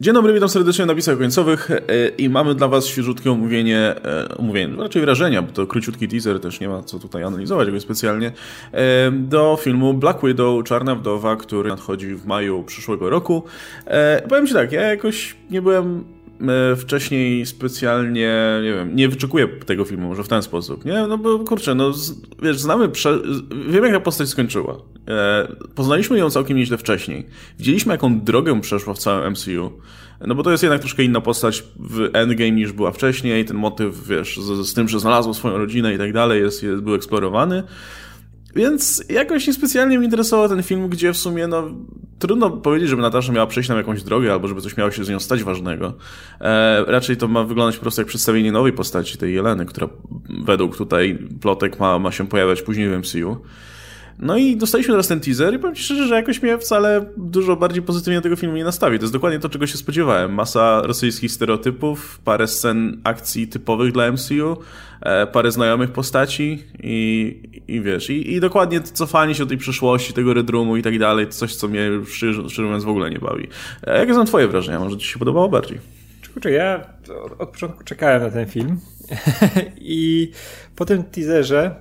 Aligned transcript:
Dzień 0.00 0.14
dobry, 0.14 0.34
witam 0.34 0.48
serdecznie 0.48 0.86
na 0.86 0.92
napisach 0.92 1.18
końcowych 1.18 1.70
e, 1.70 2.08
i 2.08 2.28
mamy 2.28 2.54
dla 2.54 2.68
Was 2.68 2.86
świeżutkie 2.86 3.30
omówienie, 3.30 3.78
e, 3.78 4.28
omówienie, 4.38 4.76
raczej 4.76 5.02
wrażenia, 5.02 5.42
bo 5.42 5.52
to 5.52 5.66
króciutki 5.66 6.08
teaser, 6.08 6.40
też 6.40 6.60
nie 6.60 6.68
ma 6.68 6.82
co 6.82 6.98
tutaj 6.98 7.22
analizować 7.22 7.70
go 7.70 7.80
specjalnie, 7.80 8.32
e, 8.72 9.10
do 9.10 9.58
filmu 9.60 9.94
Black 9.94 10.26
Widow, 10.26 10.64
Czarna 10.64 10.94
Wdowa, 10.94 11.36
który 11.36 11.68
nadchodzi 11.68 12.14
w 12.14 12.26
maju 12.26 12.62
przyszłego 12.62 13.10
roku. 13.10 13.42
Powiem 14.28 14.46
Ci 14.46 14.54
tak, 14.54 14.72
ja 14.72 14.82
jakoś 14.82 15.36
nie 15.50 15.62
byłem 15.62 16.04
wcześniej 16.76 17.46
specjalnie, 17.46 18.60
nie 18.62 18.72
wiem, 18.72 18.96
nie 18.96 19.08
wyczekuję 19.08 19.48
tego 19.48 19.84
filmu, 19.84 20.08
może 20.08 20.24
w 20.24 20.28
ten 20.28 20.42
sposób, 20.42 20.84
nie? 20.84 21.06
No 21.08 21.18
bo 21.18 21.38
kurczę, 21.38 21.74
no 21.74 21.92
wiesz, 22.42 22.58
znamy, 22.58 22.88
prze... 22.88 23.18
wiemy 23.68 23.86
jak 23.86 23.96
ta 23.96 24.00
postać 24.00 24.28
skończyła. 24.28 24.78
Poznaliśmy 25.74 26.18
ją 26.18 26.30
całkiem 26.30 26.56
nieźle 26.56 26.78
wcześniej. 26.78 27.26
Widzieliśmy 27.58 27.92
jaką 27.92 28.20
drogę 28.20 28.60
przeszła 28.60 28.94
w 28.94 28.98
całym 28.98 29.32
MCU. 29.32 29.72
No 30.26 30.34
bo 30.34 30.42
to 30.42 30.50
jest 30.50 30.62
jednak 30.62 30.80
troszkę 30.80 31.04
inna 31.04 31.20
postać 31.20 31.64
w 31.76 32.10
Endgame 32.12 32.50
niż 32.50 32.72
była 32.72 32.92
wcześniej. 32.92 33.44
Ten 33.44 33.56
motyw, 33.56 34.06
wiesz, 34.08 34.36
z, 34.36 34.68
z 34.68 34.74
tym, 34.74 34.88
że 34.88 35.00
znalazł 35.00 35.34
swoją 35.34 35.58
rodzinę 35.58 35.94
i 35.94 35.98
tak 35.98 36.12
dalej, 36.12 36.42
jest, 36.42 36.62
jest, 36.62 36.82
był 36.82 36.94
eksplorowany. 36.94 37.62
Więc 38.54 39.04
jakoś 39.08 39.46
niespecjalnie 39.46 39.98
mnie 39.98 40.04
interesował 40.04 40.48
ten 40.48 40.62
film, 40.62 40.88
gdzie 40.88 41.12
w 41.12 41.16
sumie, 41.16 41.46
no, 41.46 41.70
trudno 42.18 42.50
powiedzieć, 42.50 42.88
żeby 42.88 43.02
Natasza 43.02 43.32
miała 43.32 43.46
przejść 43.46 43.68
nam 43.68 43.78
jakąś 43.78 44.02
drogę, 44.02 44.32
albo 44.32 44.48
żeby 44.48 44.60
coś 44.60 44.76
miało 44.76 44.90
się 44.90 45.04
z 45.04 45.08
nią 45.08 45.20
stać 45.20 45.42
ważnego. 45.42 45.94
E, 46.40 46.84
raczej 46.86 47.16
to 47.16 47.28
ma 47.28 47.44
wyglądać 47.44 47.76
po 47.76 47.82
prostu 47.82 48.00
jak 48.00 48.08
przedstawienie 48.08 48.52
nowej 48.52 48.72
postaci, 48.72 49.18
tej 49.18 49.34
Jeleny, 49.34 49.66
która 49.66 49.88
według 50.44 50.76
tutaj 50.76 51.18
plotek 51.40 51.80
ma, 51.80 51.98
ma 51.98 52.12
się 52.12 52.28
pojawiać 52.28 52.62
później 52.62 52.88
w 52.88 52.98
MCU. 52.98 53.36
No 54.18 54.36
i 54.36 54.56
dostaliśmy 54.56 54.92
teraz 54.92 55.08
ten 55.08 55.20
teaser 55.20 55.54
i 55.54 55.58
powiem 55.58 55.74
Ci 55.74 55.82
szczerze, 55.82 56.06
że 56.06 56.14
jakoś 56.14 56.42
mnie 56.42 56.58
wcale 56.58 57.06
dużo 57.16 57.56
bardziej 57.56 57.82
pozytywnie 57.82 58.20
tego 58.20 58.36
filmu 58.36 58.56
nie 58.56 58.64
nastawi. 58.64 58.98
To 58.98 59.02
jest 59.02 59.12
dokładnie 59.12 59.38
to, 59.38 59.48
czego 59.48 59.66
się 59.66 59.76
spodziewałem. 59.76 60.34
Masa 60.34 60.82
rosyjskich 60.82 61.32
stereotypów, 61.32 62.18
parę 62.24 62.46
scen 62.46 63.00
akcji 63.04 63.48
typowych 63.48 63.92
dla 63.92 64.12
MCU, 64.12 64.56
parę 65.32 65.52
znajomych 65.52 65.92
postaci 65.92 66.62
i, 66.82 67.36
i 67.68 67.80
wiesz, 67.80 68.10
i, 68.10 68.32
i 68.32 68.40
dokładnie 68.40 68.80
cofanie 68.80 69.34
się 69.34 69.42
do 69.42 69.48
tej 69.48 69.58
przeszłości, 69.58 70.12
tego 70.12 70.34
Red 70.34 70.50
Roomu 70.50 70.76
i 70.76 70.82
tak 70.82 70.98
dalej, 70.98 71.28
coś, 71.28 71.56
co 71.56 71.68
mnie 71.68 71.90
szczerze 72.06 72.62
mówiąc 72.62 72.84
w 72.84 72.88
ogóle 72.88 73.10
nie 73.10 73.18
bawi. 73.18 73.48
E, 73.86 73.98
jakie 73.98 74.14
są 74.14 74.24
Twoje 74.24 74.48
wrażenia? 74.48 74.78
Może 74.78 74.98
Ci 74.98 75.06
się 75.06 75.18
podobało 75.18 75.48
bardziej? 75.48 75.78
Kurczę, 76.34 76.50
ja 76.50 76.86
od, 77.24 77.40
od 77.40 77.48
początku 77.48 77.84
czekałem 77.84 78.22
na 78.22 78.30
ten 78.30 78.46
film 78.46 78.80
i 79.80 80.30
po 80.76 80.84
tym 80.84 81.04
teaserze 81.04 81.74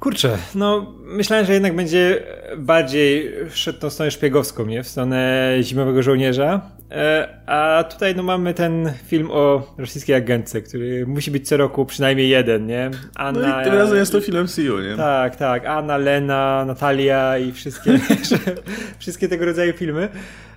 Kurczę, 0.00 0.38
no 0.54 0.94
myślałem, 1.04 1.46
że 1.46 1.52
jednak 1.52 1.76
będzie 1.76 2.22
bardziej 2.58 3.32
szedł 3.50 3.78
tą 3.78 3.90
stronę 3.90 4.10
szpiegowską, 4.10 4.66
nie? 4.66 4.82
W 4.82 4.88
stronę 4.88 5.54
Zimowego 5.62 6.02
Żołnierza. 6.02 6.60
E, 6.90 7.28
a 7.46 7.84
tutaj 7.84 8.16
no 8.16 8.22
mamy 8.22 8.54
ten 8.54 8.92
film 9.06 9.28
o 9.30 9.74
rosyjskiej 9.78 10.16
agentce, 10.16 10.62
który 10.62 11.06
musi 11.06 11.30
być 11.30 11.48
co 11.48 11.56
roku 11.56 11.86
przynajmniej 11.86 12.28
jeden, 12.28 12.66
nie? 12.66 12.90
Anna, 13.14 13.40
no 13.40 13.60
i 13.60 13.64
tym 13.64 13.74
razem 13.74 13.96
jest 13.96 14.12
to 14.12 14.20
film 14.20 14.42
MCU, 14.44 14.80
nie? 14.80 14.96
Tak, 14.96 15.36
tak. 15.36 15.66
Anna, 15.66 15.96
Lena, 15.96 16.64
Natalia 16.66 17.38
i 17.38 17.52
wszystkie, 17.52 18.00
wszystkie 18.98 19.28
tego 19.28 19.44
rodzaju 19.44 19.72
filmy. 19.72 20.08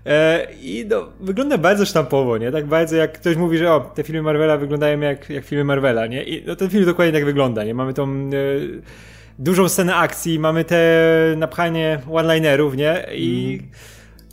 E, 0.05 0.47
I 0.61 0.85
no, 0.89 1.09
wygląda 1.19 1.57
bardzo 1.57 1.85
sztampowo, 1.85 2.37
nie? 2.37 2.51
Tak 2.51 2.65
bardzo 2.65 2.95
jak 2.95 3.13
ktoś 3.13 3.37
mówi, 3.37 3.57
że 3.57 3.73
o, 3.73 3.79
te 3.79 4.03
filmy 4.03 4.21
Marvela 4.21 4.57
wyglądają 4.57 4.99
jak, 4.99 5.29
jak 5.29 5.45
filmy 5.45 5.63
Marvela, 5.63 6.07
nie? 6.07 6.23
I 6.23 6.45
no, 6.45 6.55
ten 6.55 6.69
film 6.69 6.85
dokładnie 6.85 7.13
tak 7.13 7.25
wygląda, 7.25 7.63
nie? 7.63 7.73
Mamy 7.73 7.93
tą... 7.93 8.09
E, 8.09 9.10
dużą 9.41 9.69
scenę 9.69 9.95
akcji, 9.95 10.39
mamy 10.39 10.63
te 10.63 11.03
napchanie 11.37 11.99
one-linerów, 12.11 12.77
nie? 12.77 13.05
I 13.13 13.59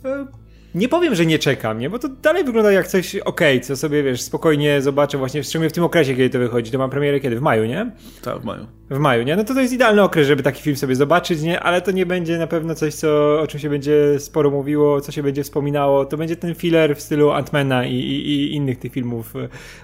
mm. 0.03 0.27
nie 0.75 0.89
powiem, 0.89 1.15
że 1.15 1.25
nie 1.25 1.39
czekam, 1.39 1.79
nie? 1.79 1.89
Bo 1.89 1.99
to 1.99 2.07
dalej 2.07 2.43
wygląda 2.43 2.71
jak 2.71 2.87
coś 2.87 3.15
ok, 3.15 3.41
co 3.61 3.77
sobie, 3.77 4.03
wiesz, 4.03 4.21
spokojnie 4.21 4.81
zobaczę 4.81 5.17
właśnie, 5.17 5.43
szczególnie 5.43 5.69
w 5.69 5.73
tym 5.73 5.83
okresie, 5.83 6.15
kiedy 6.15 6.29
to 6.29 6.39
wychodzi. 6.39 6.71
To 6.71 6.77
mam 6.77 6.89
premierę 6.89 7.19
kiedy? 7.19 7.35
W 7.35 7.41
maju, 7.41 7.65
nie? 7.65 7.91
Tak, 8.21 8.39
w 8.39 8.43
maju. 8.43 8.67
W 8.89 8.99
maju, 8.99 9.23
nie? 9.23 9.35
No 9.35 9.43
to 9.43 9.53
to 9.53 9.61
jest 9.61 9.73
idealny 9.73 10.01
okres, 10.01 10.27
żeby 10.27 10.43
taki 10.43 10.61
film 10.61 10.75
sobie 10.75 10.95
zobaczyć, 10.95 11.41
nie? 11.41 11.59
Ale 11.59 11.81
to 11.81 11.91
nie 11.91 12.05
będzie 12.05 12.37
na 12.37 12.47
pewno 12.47 12.75
coś, 12.75 12.93
co, 12.93 13.41
o 13.41 13.47
czym 13.47 13.59
się 13.59 13.69
będzie 13.69 14.19
sporo 14.19 14.49
mówiło, 14.49 15.01
co 15.01 15.11
się 15.11 15.23
będzie 15.23 15.43
wspominało. 15.43 16.05
To 16.05 16.17
będzie 16.17 16.35
ten 16.35 16.55
filler 16.55 16.95
w 16.95 17.01
stylu 17.01 17.31
Antmana 17.31 17.85
i, 17.85 17.95
i, 17.95 18.29
i 18.29 18.55
innych 18.55 18.79
tych 18.79 18.91
filmów. 18.91 19.33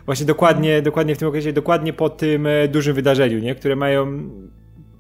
Właśnie 0.06 0.26
dokładnie, 0.26 0.82
dokładnie 0.82 1.16
w 1.16 1.18
tym 1.18 1.28
okresie, 1.28 1.54
dokładnie 1.54 1.94
po 1.94 2.10
tym 2.10 2.48
e, 2.48 2.68
dużym 2.68 2.96
wydarzeniu, 2.96 3.40
nie? 3.40 3.56
Które 3.56 3.76
mają 3.76 4.30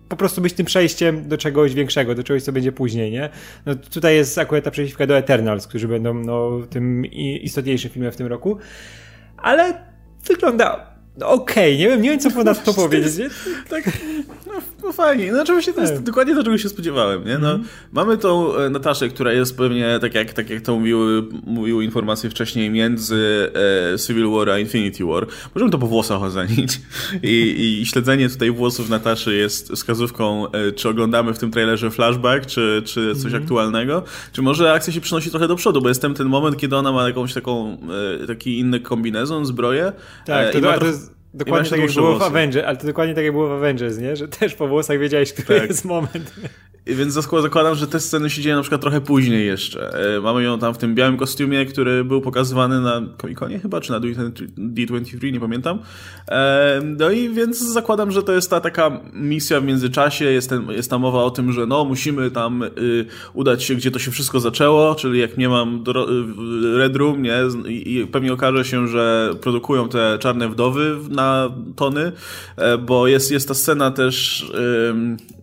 po 0.09 0.15
prostu 0.15 0.41
być 0.41 0.53
tym 0.53 0.65
przejściem 0.65 1.27
do 1.27 1.37
czegoś 1.37 1.73
większego, 1.73 2.15
do 2.15 2.23
czegoś, 2.23 2.43
co 2.43 2.51
będzie 2.51 2.71
później, 2.71 3.11
nie? 3.11 3.29
No 3.65 3.75
tutaj 3.75 4.15
jest 4.15 4.37
akurat 4.37 4.63
ta 4.63 4.71
przejściówka 4.71 5.07
do 5.07 5.17
Eternals, 5.17 5.67
którzy 5.67 5.87
będą 5.87 6.13
no, 6.13 6.59
tym 6.69 7.05
istotniejszym 7.41 7.91
filmem 7.91 8.11
w 8.11 8.15
tym 8.15 8.27
roku, 8.27 8.57
ale 9.37 9.73
wygląda 10.27 10.95
okej, 11.21 11.73
okay, 11.73 11.77
nie 11.77 11.89
wiem, 11.89 12.01
nie 12.01 12.09
wiem 12.09 12.19
co 12.19 12.31
ponad 12.41 12.63
to 12.63 12.73
powiedzieć. 12.73 13.33
Tak, 13.69 13.89
no, 14.85 14.93
fajnie. 14.93 15.31
No 15.31 15.41
oczywiście 15.41 15.73
to 15.73 15.81
jest 15.81 15.93
tak. 15.93 16.03
dokładnie 16.03 16.35
to, 16.35 16.43
czego 16.43 16.57
się 16.57 16.69
spodziewałem, 16.69 17.25
nie? 17.25 17.37
No, 17.37 17.51
mm 17.51 17.61
-hmm. 17.61 17.67
Mamy 17.91 18.17
tą 18.17 18.55
e, 18.55 18.69
Nataszę, 18.69 19.09
która 19.09 19.33
jest 19.33 19.57
pewnie, 19.57 19.99
tak 20.01 20.15
jak, 20.15 20.33
tak 20.33 20.49
jak 20.49 20.61
to 20.61 20.75
mówiły, 20.75 21.23
mówiły 21.43 21.83
informacje 21.83 22.29
wcześniej, 22.29 22.69
między 22.69 23.51
e, 23.93 23.99
Civil 23.99 24.29
War 24.29 24.49
a 24.49 24.59
Infinity 24.59 25.05
War. 25.05 25.27
Możemy 25.55 25.71
to 25.71 25.77
po 25.77 25.87
włosach 25.87 26.23
ocenić. 26.23 26.81
I, 27.23 27.55
I, 27.81 27.85
śledzenie 27.85 28.29
tutaj 28.29 28.51
włosów 28.51 28.89
Nataszy 28.89 29.35
jest 29.35 29.71
wskazówką, 29.71 30.51
e, 30.51 30.71
czy 30.71 30.89
oglądamy 30.89 31.33
w 31.33 31.39
tym 31.39 31.51
trailerze 31.51 31.91
flashback, 31.91 32.45
czy, 32.45 32.81
czy 32.85 33.15
coś 33.15 33.25
mm 33.25 33.39
-hmm. 33.39 33.43
aktualnego, 33.43 34.03
czy 34.31 34.41
może 34.41 34.73
akcja 34.73 34.93
się 34.93 35.01
przenosi 35.01 35.29
trochę 35.29 35.47
do 35.47 35.55
przodu, 35.55 35.81
bo 35.81 35.89
jest 35.89 36.01
ten 36.01 36.15
moment, 36.25 36.57
kiedy 36.57 36.75
ona 36.75 36.91
ma 36.91 37.07
jakąś 37.07 37.33
taką, 37.33 37.77
e, 38.23 38.27
taki 38.27 38.59
inny 38.59 38.79
kombinezon, 38.79 39.45
zbroję. 39.45 39.91
Tak, 40.25 40.51
to, 40.51 40.61
to, 40.61 40.79
to 40.79 40.85
jest 40.85 41.14
Dokładnie 41.35 41.69
tak 41.69 41.79
jak 41.79 41.91
było 41.91 42.19
w 42.19 42.21
Avengers, 42.21 42.65
ale 42.67 42.77
to 42.77 42.87
dokładnie 42.87 43.15
tak 43.15 43.23
jak 43.23 43.33
było 43.33 43.47
w 43.47 43.51
Avengers, 43.51 43.97
nie? 43.97 44.15
Że 44.15 44.27
też 44.27 44.55
po 44.55 44.67
włosach 44.67 44.99
wiedziałeś, 44.99 45.33
który 45.33 45.59
tak. 45.59 45.69
jest 45.69 45.85
moment. 45.85 46.33
Więc 46.87 47.13
zakładam, 47.13 47.75
że 47.75 47.87
te 47.87 47.99
sceny 47.99 48.29
się 48.29 48.41
dzieją 48.41 48.55
na 48.55 48.61
przykład 48.61 48.81
trochę 48.81 49.01
później 49.01 49.47
jeszcze. 49.47 49.93
E, 50.17 50.21
mamy 50.21 50.43
ją 50.43 50.59
tam 50.59 50.73
w 50.73 50.77
tym 50.77 50.95
białym 50.95 51.17
kostiumie, 51.17 51.65
który 51.65 52.03
był 52.03 52.21
pokazywany 52.21 52.81
na 52.81 53.01
Comic-Conie 53.21 53.59
chyba, 53.59 53.81
czy 53.81 53.91
na 53.91 53.99
D23, 53.99 55.33
nie 55.33 55.39
pamiętam. 55.39 55.79
E, 56.27 56.81
no 56.83 57.11
i 57.11 57.29
więc 57.29 57.59
zakładam, 57.59 58.11
że 58.11 58.23
to 58.23 58.33
jest 58.33 58.49
ta 58.49 58.61
taka 58.61 58.99
misja 59.13 59.61
w 59.61 59.63
międzyczasie, 59.63 60.25
jest, 60.25 60.49
ten, 60.49 60.69
jest 60.69 60.89
ta 60.89 60.97
mowa 60.97 61.23
o 61.23 61.31
tym, 61.31 61.51
że 61.51 61.65
no 61.65 61.85
musimy 61.85 62.31
tam 62.31 62.63
y, 62.63 62.69
udać 63.33 63.63
się, 63.63 63.75
gdzie 63.75 63.91
to 63.91 63.99
się 63.99 64.11
wszystko 64.11 64.39
zaczęło, 64.39 64.95
czyli 64.95 65.19
jak 65.19 65.37
nie 65.37 65.49
mam 65.49 65.83
y, 65.87 66.77
Red 66.77 66.95
Room, 66.95 67.21
nie? 67.21 67.37
I, 67.67 68.07
pewnie 68.11 68.33
okaże 68.33 68.65
się, 68.65 68.87
że 68.87 69.33
produkują 69.41 69.89
te 69.89 70.17
czarne 70.19 70.49
wdowy 70.49 70.97
na 71.09 71.49
tony, 71.75 72.11
e, 72.57 72.77
bo 72.77 73.07
jest, 73.07 73.31
jest 73.31 73.47
ta 73.47 73.53
scena 73.53 73.91
też 73.91 74.45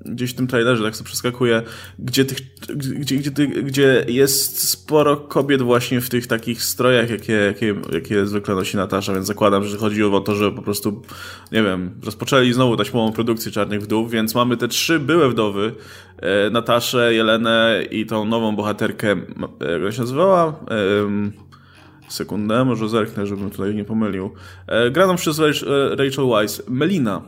gdzieś 0.04 0.30
w 0.30 0.34
tym 0.34 0.46
trailerze, 0.46 0.84
tak 0.84 0.96
sobie 0.96 1.10
przeskakuje, 1.32 1.62
gdzie, 1.98 2.24
tych, 2.24 2.38
gdzie, 2.76 3.16
gdzie, 3.16 3.46
gdzie 3.46 4.04
jest 4.08 4.68
sporo 4.68 5.16
kobiet 5.16 5.62
właśnie 5.62 6.00
w 6.00 6.08
tych 6.08 6.26
takich 6.26 6.62
strojach, 6.62 7.10
jakie, 7.10 7.32
jakie, 7.32 7.74
jakie 7.92 8.26
zwykle 8.26 8.54
nosi 8.54 8.76
Natasza, 8.76 9.14
więc 9.14 9.26
zakładam, 9.26 9.64
że 9.64 9.76
chodzi 9.76 10.04
o 10.04 10.20
to, 10.20 10.34
że 10.34 10.52
po 10.52 10.62
prostu, 10.62 11.02
nie 11.52 11.62
wiem, 11.62 12.00
rozpoczęli 12.04 12.52
znowu 12.52 12.76
taśmową 12.76 13.12
produkcję 13.12 13.52
Czarnych 13.52 13.82
Wdów, 13.82 14.10
więc 14.10 14.34
mamy 14.34 14.56
te 14.56 14.68
trzy 14.68 15.00
byłe 15.00 15.28
wdowy, 15.28 15.74
e, 16.18 16.50
Nataszę, 16.50 17.14
Jelenę 17.14 17.82
i 17.90 18.06
tą 18.06 18.24
nową 18.24 18.56
bohaterkę, 18.56 19.16
jak 19.84 19.92
się 19.92 20.00
nazywała? 20.00 20.60
sekundę, 22.08 22.64
może 22.64 22.88
zerknę, 22.88 23.26
żebym 23.26 23.50
tutaj 23.50 23.74
nie 23.74 23.84
pomylił. 23.84 24.30
E, 24.66 24.90
graną 24.90 25.16
przez 25.16 25.38
Rachel 25.96 26.28
Weisz, 26.28 26.62
Melina. 26.68 27.22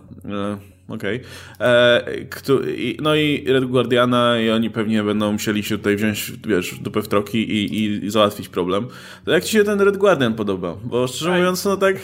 E, 0.91 0.93
Okej. 0.93 1.21
Okay. 1.59 2.97
No 3.01 3.15
i 3.15 3.45
Red 3.47 3.65
Guardiana 3.65 4.41
i 4.41 4.51
oni 4.51 4.71
pewnie 4.71 5.03
będą 5.03 5.33
musieli 5.33 5.63
się 5.63 5.79
tutaj 5.79 5.97
wziąć, 5.97 6.33
wiesz, 6.47 6.75
dupę 6.75 7.03
w 7.03 7.09
troki 7.09 7.39
i, 7.39 7.85
i, 7.85 8.11
załatwić 8.11 8.49
problem. 8.49 8.87
To 9.25 9.31
jak 9.31 9.45
ci 9.45 9.53
się 9.53 9.65
ten 9.65 9.81
Red 9.81 9.97
Guardian 9.97 10.35
podoba? 10.35 10.77
Bo 10.85 11.07
szczerze 11.07 11.31
mówiąc, 11.31 11.65
no 11.65 11.77
tak... 11.77 11.97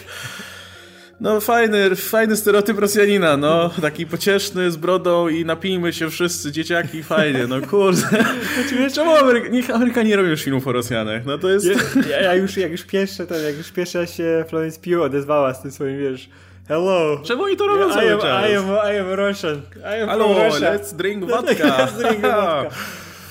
No 1.21 1.41
fajny, 1.41 1.97
fajny 1.97 2.37
stereotyp 2.37 2.79
Rosjanina, 2.79 3.37
no. 3.37 3.71
Taki 3.83 4.07
pocieszny, 4.07 4.71
z 4.71 4.77
brodą 4.77 5.29
i 5.29 5.45
napijmy 5.45 5.93
się 5.93 6.11
wszyscy, 6.11 6.53
dzieciaki, 6.53 7.03
fajnie, 7.03 7.47
no 7.47 7.61
kurde. 7.61 8.25
Czemu 8.95 9.11
Ameryk 9.11 9.53
niech 9.53 9.71
Amerykanie 9.71 10.17
robią 10.17 10.29
już 10.29 10.43
filmów 10.43 10.67
o 10.67 10.73
Rosjanach, 10.73 11.27
no 11.27 11.39
to 11.39 11.49
jest... 11.49 11.67
Ja, 12.11 12.21
ja 12.21 12.35
już, 12.35 12.57
jak 12.57 12.73
już 12.73 12.83
pierwsze, 12.83 13.27
to 13.27 13.35
jak 13.35 13.57
już 13.57 13.71
pierwsza 13.71 14.07
się 14.07 14.45
Florence 14.49 14.81
Pugh 14.81 15.03
odezwała 15.03 15.55
z 15.55 15.63
tym 15.63 15.71
swoim, 15.71 15.99
wiesz 15.99 16.29
Hello. 16.71 17.21
Czemu 17.25 17.43
oni 17.43 17.57
to 17.57 17.67
robią 17.67 17.81
yeah, 17.81 17.95
cały 17.95 18.07
I 18.07 18.13
am, 18.13 18.21
czas? 18.21 18.51
I 18.51 18.55
am, 18.55 18.95
I 18.95 18.99
am 18.99 19.13
Russian. 19.13 19.63
I 19.77 20.03
am 20.03 20.09
Hello, 20.09 20.45
Russia. 20.45 20.73
let's 20.73 20.93
drink 20.95 21.25
vodka. 21.31 21.53
let's 21.53 21.99
drink 21.99 22.21
vodka. 22.37 22.71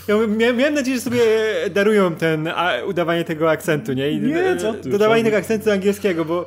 Ja 0.07 0.15
miałem 0.53 0.73
nadzieję, 0.73 0.97
że 0.97 1.03
sobie 1.03 1.21
darują 1.69 2.15
ten 2.15 2.47
a, 2.47 2.71
udawanie 2.87 3.23
tego 3.23 3.49
akcentu, 3.49 3.93
nie? 3.93 4.11
I 4.11 4.21
nie, 4.21 4.57
co 4.57 4.73
ty, 4.73 4.89
Dodawanie 4.89 5.23
tego 5.23 5.37
akcentu 5.37 5.71
angielskiego, 5.71 6.25
bo 6.25 6.45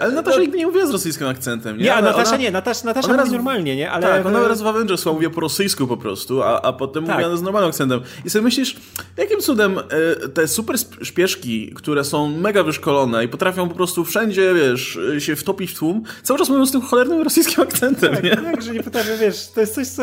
Ale 0.00 0.12
Natasza 0.12 0.36
no, 0.36 0.42
nigdy 0.42 0.58
nie 0.58 0.66
mówiła 0.66 0.86
z 0.86 0.90
rosyjskim 0.90 1.26
akcentem, 1.26 1.78
nie? 1.78 1.84
Nie, 1.84 1.94
a 1.94 2.02
Natasza 2.02 2.28
ona, 2.28 2.38
nie, 2.38 2.50
Natasza, 2.50 2.86
Natasza 2.86 3.08
mówi 3.08 3.20
raz, 3.20 3.30
normalnie, 3.30 3.76
nie? 3.76 3.90
Ale 3.90 4.06
tak, 4.06 4.26
ona 4.26 4.48
raz 4.48 4.62
w 4.62 4.66
Avengers 4.66 5.06
mówiła 5.06 5.32
po 5.32 5.40
rosyjsku 5.40 5.86
po 5.86 5.96
prostu, 5.96 6.42
a, 6.42 6.62
a 6.62 6.72
potem 6.72 7.06
tak. 7.06 7.16
mówiła 7.16 7.36
z 7.36 7.42
normalnym 7.42 7.70
akcentem. 7.70 8.00
I 8.24 8.30
sobie 8.30 8.42
myślisz, 8.42 8.76
jakim 9.16 9.40
cudem 9.40 9.78
e, 9.78 10.28
te 10.28 10.48
super 10.48 10.76
szpieszki, 11.02 11.72
które 11.74 12.04
są 12.04 12.28
mega 12.40 12.62
wyszkolone 12.62 13.24
i 13.24 13.28
potrafią 13.28 13.68
po 13.68 13.74
prostu 13.74 14.04
wszędzie, 14.04 14.54
wiesz, 14.54 14.98
się 15.18 15.36
wtopić 15.36 15.70
w 15.70 15.78
tłum, 15.78 16.02
cały 16.22 16.38
czas 16.38 16.48
mówią 16.48 16.66
z 16.66 16.72
tym 16.72 16.80
cholernym 16.80 17.22
rosyjskim 17.22 17.62
akcentem, 17.62 18.14
tak, 18.14 18.24
nie? 18.24 18.36
Tak, 18.36 18.62
że 18.62 18.72
nie 18.72 18.82
potrafię, 18.82 19.16
wiesz, 19.20 19.50
to 19.54 19.60
jest 19.60 19.74
coś, 19.74 19.86
co 19.86 20.02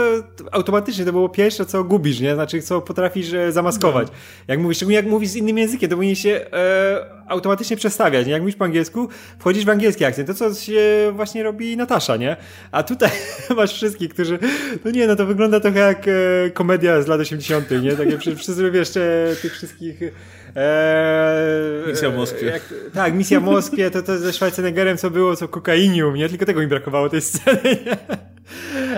automatycznie 0.51 1.05
to 1.05 1.11
było 1.11 1.29
pierwsze, 1.29 1.65
co 1.65 1.83
gubisz, 1.83 2.19
nie? 2.19 2.35
Znaczy, 2.35 2.61
co 2.61 2.81
potrafisz 2.81 3.33
e, 3.33 3.51
zamaskować. 3.51 4.07
No. 4.07 4.13
Jak 4.47 4.59
mówisz, 4.59 4.77
szczególnie 4.77 4.95
jak 4.95 5.05
mówisz 5.05 5.29
z 5.29 5.35
innym 5.35 5.57
językiem, 5.57 5.89
to 5.89 5.95
powinien 5.95 6.15
się 6.15 6.29
e, 6.53 7.20
automatycznie 7.31 7.77
przestawiać, 7.77 8.25
nie? 8.25 8.31
Jak 8.31 8.41
mówisz 8.41 8.55
po 8.55 8.65
angielsku, 8.65 9.09
wchodzisz 9.39 9.65
w 9.65 9.69
angielski 9.69 10.05
akcent, 10.05 10.27
to 10.27 10.33
co 10.33 10.53
się 10.53 11.11
właśnie 11.15 11.43
robi 11.43 11.77
Natasza, 11.77 12.17
nie? 12.17 12.37
A 12.71 12.83
tutaj 12.83 13.09
masz 13.57 13.73
wszystkich, 13.73 14.13
którzy, 14.13 14.39
no 14.85 14.91
nie, 14.91 15.07
no 15.07 15.15
to 15.15 15.25
wygląda 15.25 15.59
trochę 15.59 15.79
jak 15.79 16.07
e, 16.07 16.11
komedia 16.53 17.01
z 17.01 17.07
lat 17.07 17.19
80., 17.19 17.71
nie? 17.83 17.91
Takie 17.91 18.17
wszyscy, 18.17 18.71
wiesz, 18.71 18.89
tych 19.41 19.53
wszystkich... 19.53 20.01
Eee, 20.55 21.87
misja 21.87 22.09
w 22.09 22.15
Moskwie. 22.15 22.45
Jak, 22.45 22.73
tak, 22.93 23.13
misja 23.13 23.39
w 23.39 23.43
Moskwie, 23.43 23.91
to, 23.91 24.01
to 24.01 24.17
ze 24.17 24.33
Schwarzeneggerem 24.33 24.97
co 24.97 25.09
było, 25.09 25.35
co 25.35 25.47
kokainium, 25.47 26.15
nie? 26.15 26.29
Tylko 26.29 26.45
tego 26.45 26.59
mi 26.59 26.67
brakowało 26.67 27.09
tej 27.09 27.21
sceny, 27.21 27.77
nie? 27.85 27.97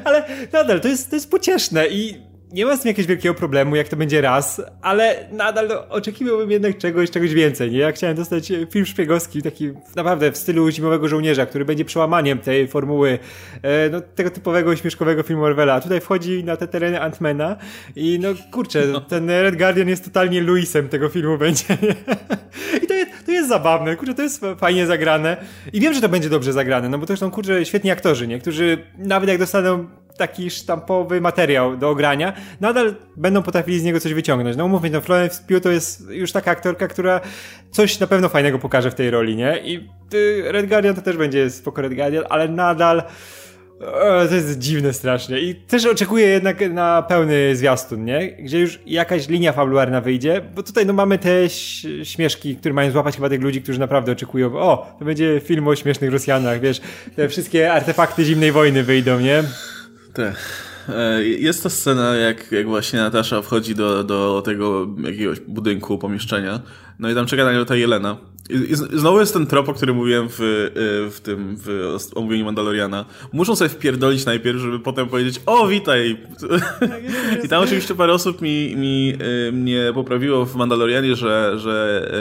Ale 0.04 0.24
nadal, 0.54 0.82
to 0.82 0.88
jest, 0.88 1.10
to 1.10 1.16
jest 1.16 1.32
pocieszne 1.32 1.88
i 1.88 2.33
nie 2.54 2.66
ma 2.66 2.76
z 2.76 2.80
tym 2.82 2.88
jakiegoś 2.88 3.08
wielkiego 3.08 3.36
problemu, 3.36 3.76
jak 3.76 3.88
to 3.88 3.96
będzie 3.96 4.22
raz, 4.22 4.62
ale 4.82 5.28
nadal 5.32 5.70
oczekiwałbym 5.90 6.52
jednak 6.52 6.78
czegoś, 6.78 7.12
czegoś 7.12 7.34
więcej, 7.34 7.72
nie? 7.72 7.78
Ja 7.78 7.92
chciałem 7.92 8.16
dostać 8.16 8.54
film 8.72 8.86
szpiegowski, 8.86 9.42
taki 9.42 9.72
naprawdę 9.96 10.32
w 10.32 10.38
stylu 10.38 10.72
Zimowego 10.72 11.08
Żołnierza, 11.08 11.46
który 11.46 11.66
będzie 11.66 11.86
przełamaniem 11.86 12.40
tej 12.40 12.68
formuły, 12.68 13.20
e, 13.62 13.90
no, 13.90 14.02
tego 14.02 14.30
typowego 14.30 14.76
śmieszkowego 14.76 15.24
filmu 15.24 15.44
Orwella. 15.44 15.74
A 15.74 15.82
tutaj 15.82 16.02
wchodzi 16.02 16.44
na 16.44 16.58
te 16.58 16.68
tereny 16.68 17.02
Antmana 17.02 17.56
i 17.96 18.20
no 18.22 18.30
kurczę, 18.52 18.88
no. 18.88 19.02
ten 19.02 19.30
Red 19.30 19.56
Guardian 19.56 19.90
jest 19.90 20.06
totalnie 20.06 20.42
Luisem 20.42 20.90
tego 20.90 21.10
filmu 21.10 21.38
będzie, 21.38 21.66
nie? 21.82 21.96
I 22.84 22.88
to 22.88 22.94
jest, 22.94 23.12
to 23.26 23.32
jest 23.32 23.50
zabawne, 23.50 23.96
kurczę, 23.96 24.14
to 24.14 24.22
jest 24.22 24.42
fajnie 24.58 24.88
zagrane 24.88 25.38
i 25.74 25.80
wiem, 25.80 25.94
że 25.94 26.02
to 26.02 26.10
będzie 26.10 26.30
dobrze 26.30 26.54
zagrane, 26.54 26.90
no 26.90 26.98
bo 26.98 27.06
to 27.06 27.18
są, 27.18 27.32
kurczę, 27.32 27.66
świetni 27.66 27.92
aktorzy, 27.92 28.28
nie? 28.28 28.40
Którzy 28.40 28.78
nawet 28.98 29.30
jak 29.30 29.38
dostaną 29.38 30.03
taki 30.18 30.50
sztampowy 30.50 31.22
materiał 31.22 31.78
do 31.78 31.90
ogrania, 31.90 32.34
nadal 32.62 32.96
będą 33.18 33.44
potrafili 33.44 33.80
z 33.80 33.84
niego 33.84 34.00
coś 34.00 34.14
wyciągnąć. 34.14 34.58
No 34.58 34.66
umówmy, 34.66 34.90
no 34.90 35.02
Florence 35.02 35.44
Pugh 35.48 35.64
to 35.64 35.72
jest 35.72 36.10
już 36.10 36.32
taka 36.32 36.52
aktorka, 36.52 36.88
która 36.88 37.22
coś 37.72 38.00
na 38.00 38.08
pewno 38.08 38.30
fajnego 38.30 38.60
pokaże 38.60 38.92
w 38.92 38.96
tej 38.96 39.10
roli, 39.10 39.36
nie? 39.36 39.60
I 39.64 39.90
y, 40.14 40.44
Red 40.52 40.70
Guardian 40.70 40.96
to 40.96 41.02
też 41.02 41.18
będzie 41.18 41.50
spoko 41.50 41.82
Red 41.82 41.94
Guardian, 41.96 42.24
ale 42.30 42.48
nadal 42.48 43.04
to 44.30 44.36
jest 44.36 44.60
dziwne 44.60 44.94
strasznie. 44.94 45.40
I 45.40 45.56
też 45.56 45.86
oczekuję 45.86 46.28
jednak 46.28 46.74
na 46.74 47.02
pełny 47.02 47.56
zwiastun, 47.56 48.06
nie? 48.06 48.32
Gdzie 48.32 48.60
już 48.60 48.80
jakaś 48.86 49.28
linia 49.30 49.52
fabularna 49.52 50.02
wyjdzie, 50.02 50.42
bo 50.56 50.64
tutaj 50.64 50.86
no 50.86 50.94
mamy 50.94 51.18
te 51.18 51.50
śmieszki, 52.04 52.56
które 52.56 52.74
mają 52.74 52.92
złapać 52.92 53.16
chyba 53.16 53.30
tych 53.30 53.42
ludzi, 53.42 53.62
którzy 53.62 53.80
naprawdę 53.80 54.12
oczekują, 54.12 54.58
o, 54.58 54.96
to 55.00 55.06
będzie 55.06 55.42
film 55.44 55.68
o 55.68 55.76
śmiesznych 55.76 56.12
Rosjanach, 56.12 56.60
wiesz, 56.60 56.82
te 57.16 57.30
wszystkie 57.30 57.74
artefakty 57.74 58.26
zimnej 58.26 58.52
wojny 58.52 58.84
wyjdą, 58.84 59.20
nie? 59.20 59.44
Tak. 60.14 60.36
Jest 61.40 61.64
to 61.64 61.70
scena, 61.70 62.16
jak, 62.16 62.52
jak 62.52 62.68
właśnie 62.68 63.00
Natasza 63.00 63.42
wchodzi 63.42 63.76
do, 63.76 64.04
do 64.04 64.42
tego 64.46 64.88
jakiegoś 65.04 65.40
budynku, 65.40 65.98
pomieszczenia, 65.98 66.60
no 67.00 67.10
i 67.10 67.16
tam 67.16 67.26
czeka 67.26 67.46
na 67.46 67.54
nią 67.54 67.66
ta 67.66 67.76
Jelena. 67.76 68.18
I, 68.50 68.76
znowu 68.76 69.20
jest 69.20 69.34
ten 69.34 69.48
trop, 69.48 69.70
o 69.70 69.74
którym 69.74 69.96
mówiłem 69.96 70.30
w, 70.30 70.40
y, 70.40 71.12
w 71.12 71.20
tym 71.24 71.56
w 71.58 71.98
omówieniu 72.16 72.46
Mandaloriana. 72.46 73.06
Muszą 73.34 73.56
sobie 73.56 73.70
wpierdolić 73.70 74.26
najpierw, 74.26 74.60
żeby 74.60 74.80
potem 74.80 75.08
powiedzieć 75.08 75.42
o, 75.46 75.68
witaj! 75.68 76.18
I 77.46 77.48
tam 77.50 77.64
oczywiście 77.64 77.96
parę 77.96 78.14
osób 78.14 78.42
mi, 78.42 78.76
mi, 78.76 79.14
y, 79.48 79.52
mnie 79.52 79.92
poprawiło 79.94 80.46
w 80.46 80.56
Mandalorianie, 80.56 81.16
że, 81.16 81.54
że 81.60 82.12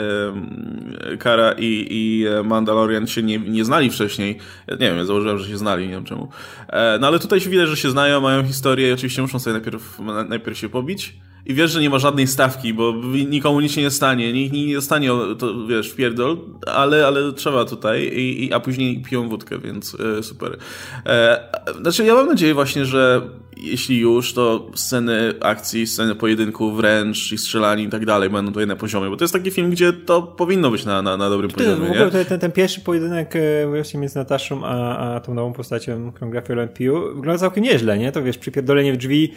Kara 1.19 1.51
i, 1.57 1.87
i 1.89 2.25
Mandalorian 2.43 3.07
się 3.07 3.23
nie, 3.23 3.39
nie 3.39 3.65
znali 3.65 3.89
wcześniej. 3.89 4.37
Nie 4.67 4.77
wiem, 4.77 4.97
ja 4.97 5.05
założyłem, 5.05 5.37
że 5.37 5.49
się 5.49 5.57
znali, 5.57 5.87
nie 5.87 5.93
wiem 5.93 6.05
czemu. 6.05 6.29
E, 6.67 6.97
no 7.01 7.07
ale 7.07 7.19
tutaj 7.19 7.39
się 7.39 7.49
widać, 7.49 7.69
że 7.69 7.77
się 7.77 7.91
znają, 7.91 8.21
mają 8.21 8.43
historię 8.43 8.89
i 8.89 8.91
oczywiście 8.91 9.21
muszą 9.21 9.39
sobie 9.39 9.53
najpierw, 9.53 9.99
najpierw 10.29 10.57
się 10.57 10.69
pobić 10.69 11.15
i 11.45 11.53
wiesz, 11.53 11.71
że 11.71 11.81
nie 11.81 11.89
ma 11.89 11.99
żadnej 11.99 12.27
stawki, 12.27 12.73
bo 12.73 12.93
nikomu 13.29 13.59
nic 13.59 13.71
się 13.71 13.81
nie 13.81 13.91
stanie, 13.91 14.33
nikt 14.33 14.53
nie 14.53 14.75
dostanie, 14.75 15.09
to 15.39 15.67
wiesz, 15.67 15.93
pierdol, 15.93 16.37
ale, 16.67 17.07
ale 17.07 17.33
trzeba 17.33 17.65
tutaj, 17.65 18.01
i, 18.03 18.45
i, 18.45 18.53
a 18.53 18.59
później 18.59 19.01
piją 19.01 19.29
wódkę, 19.29 19.59
więc 19.59 19.97
e, 20.19 20.23
super. 20.23 20.57
E, 21.05 21.43
znaczy, 21.81 22.05
ja 22.05 22.13
mam 22.13 22.27
nadzieję 22.27 22.53
właśnie, 22.53 22.85
że 22.85 23.21
jeśli 23.57 23.99
już, 23.99 24.33
to 24.33 24.67
sceny 24.75 25.33
akcji, 25.41 25.87
sceny 25.87 26.15
pojedynku 26.15 26.71
wręcz 26.71 27.31
i 27.31 27.37
strzelani 27.37 27.83
i 27.83 27.89
tak 27.89 28.05
dalej 28.05 28.29
będą 28.29 28.51
tutaj 28.51 28.67
na 28.67 28.75
poziomie, 28.75 29.09
bo 29.09 29.17
to 29.17 29.23
jest 29.23 29.33
taki 29.33 29.51
film, 29.51 29.69
gdzie 29.69 29.93
to 29.93 30.21
powinno 30.21 30.71
być 30.71 30.85
na, 30.85 31.01
na, 31.01 31.17
na 31.17 31.29
dobrym 31.29 31.51
poziomie. 31.51 31.75
W 31.75 31.91
ogóle 31.91 32.05
nie? 32.05 32.25
Ten, 32.25 32.39
ten 32.39 32.51
pierwszy 32.51 32.81
pojedynek 32.81 33.35
e, 33.35 33.67
właśnie 33.67 33.99
między 33.99 34.15
Nataszą 34.15 34.65
a, 34.65 34.97
a 35.15 35.19
tą 35.19 35.33
nową 35.33 35.53
postacią, 35.53 36.11
którą 36.11 36.31
gra 36.31 36.41
Fiorent 36.41 36.71
wygląda 37.15 37.37
całkiem 37.37 37.63
nieźle, 37.63 37.97
nie? 37.97 38.11
To 38.11 38.23
wiesz, 38.23 38.37
przypierdolenie 38.37 38.93
w 38.93 38.97
drzwi, 38.97 39.33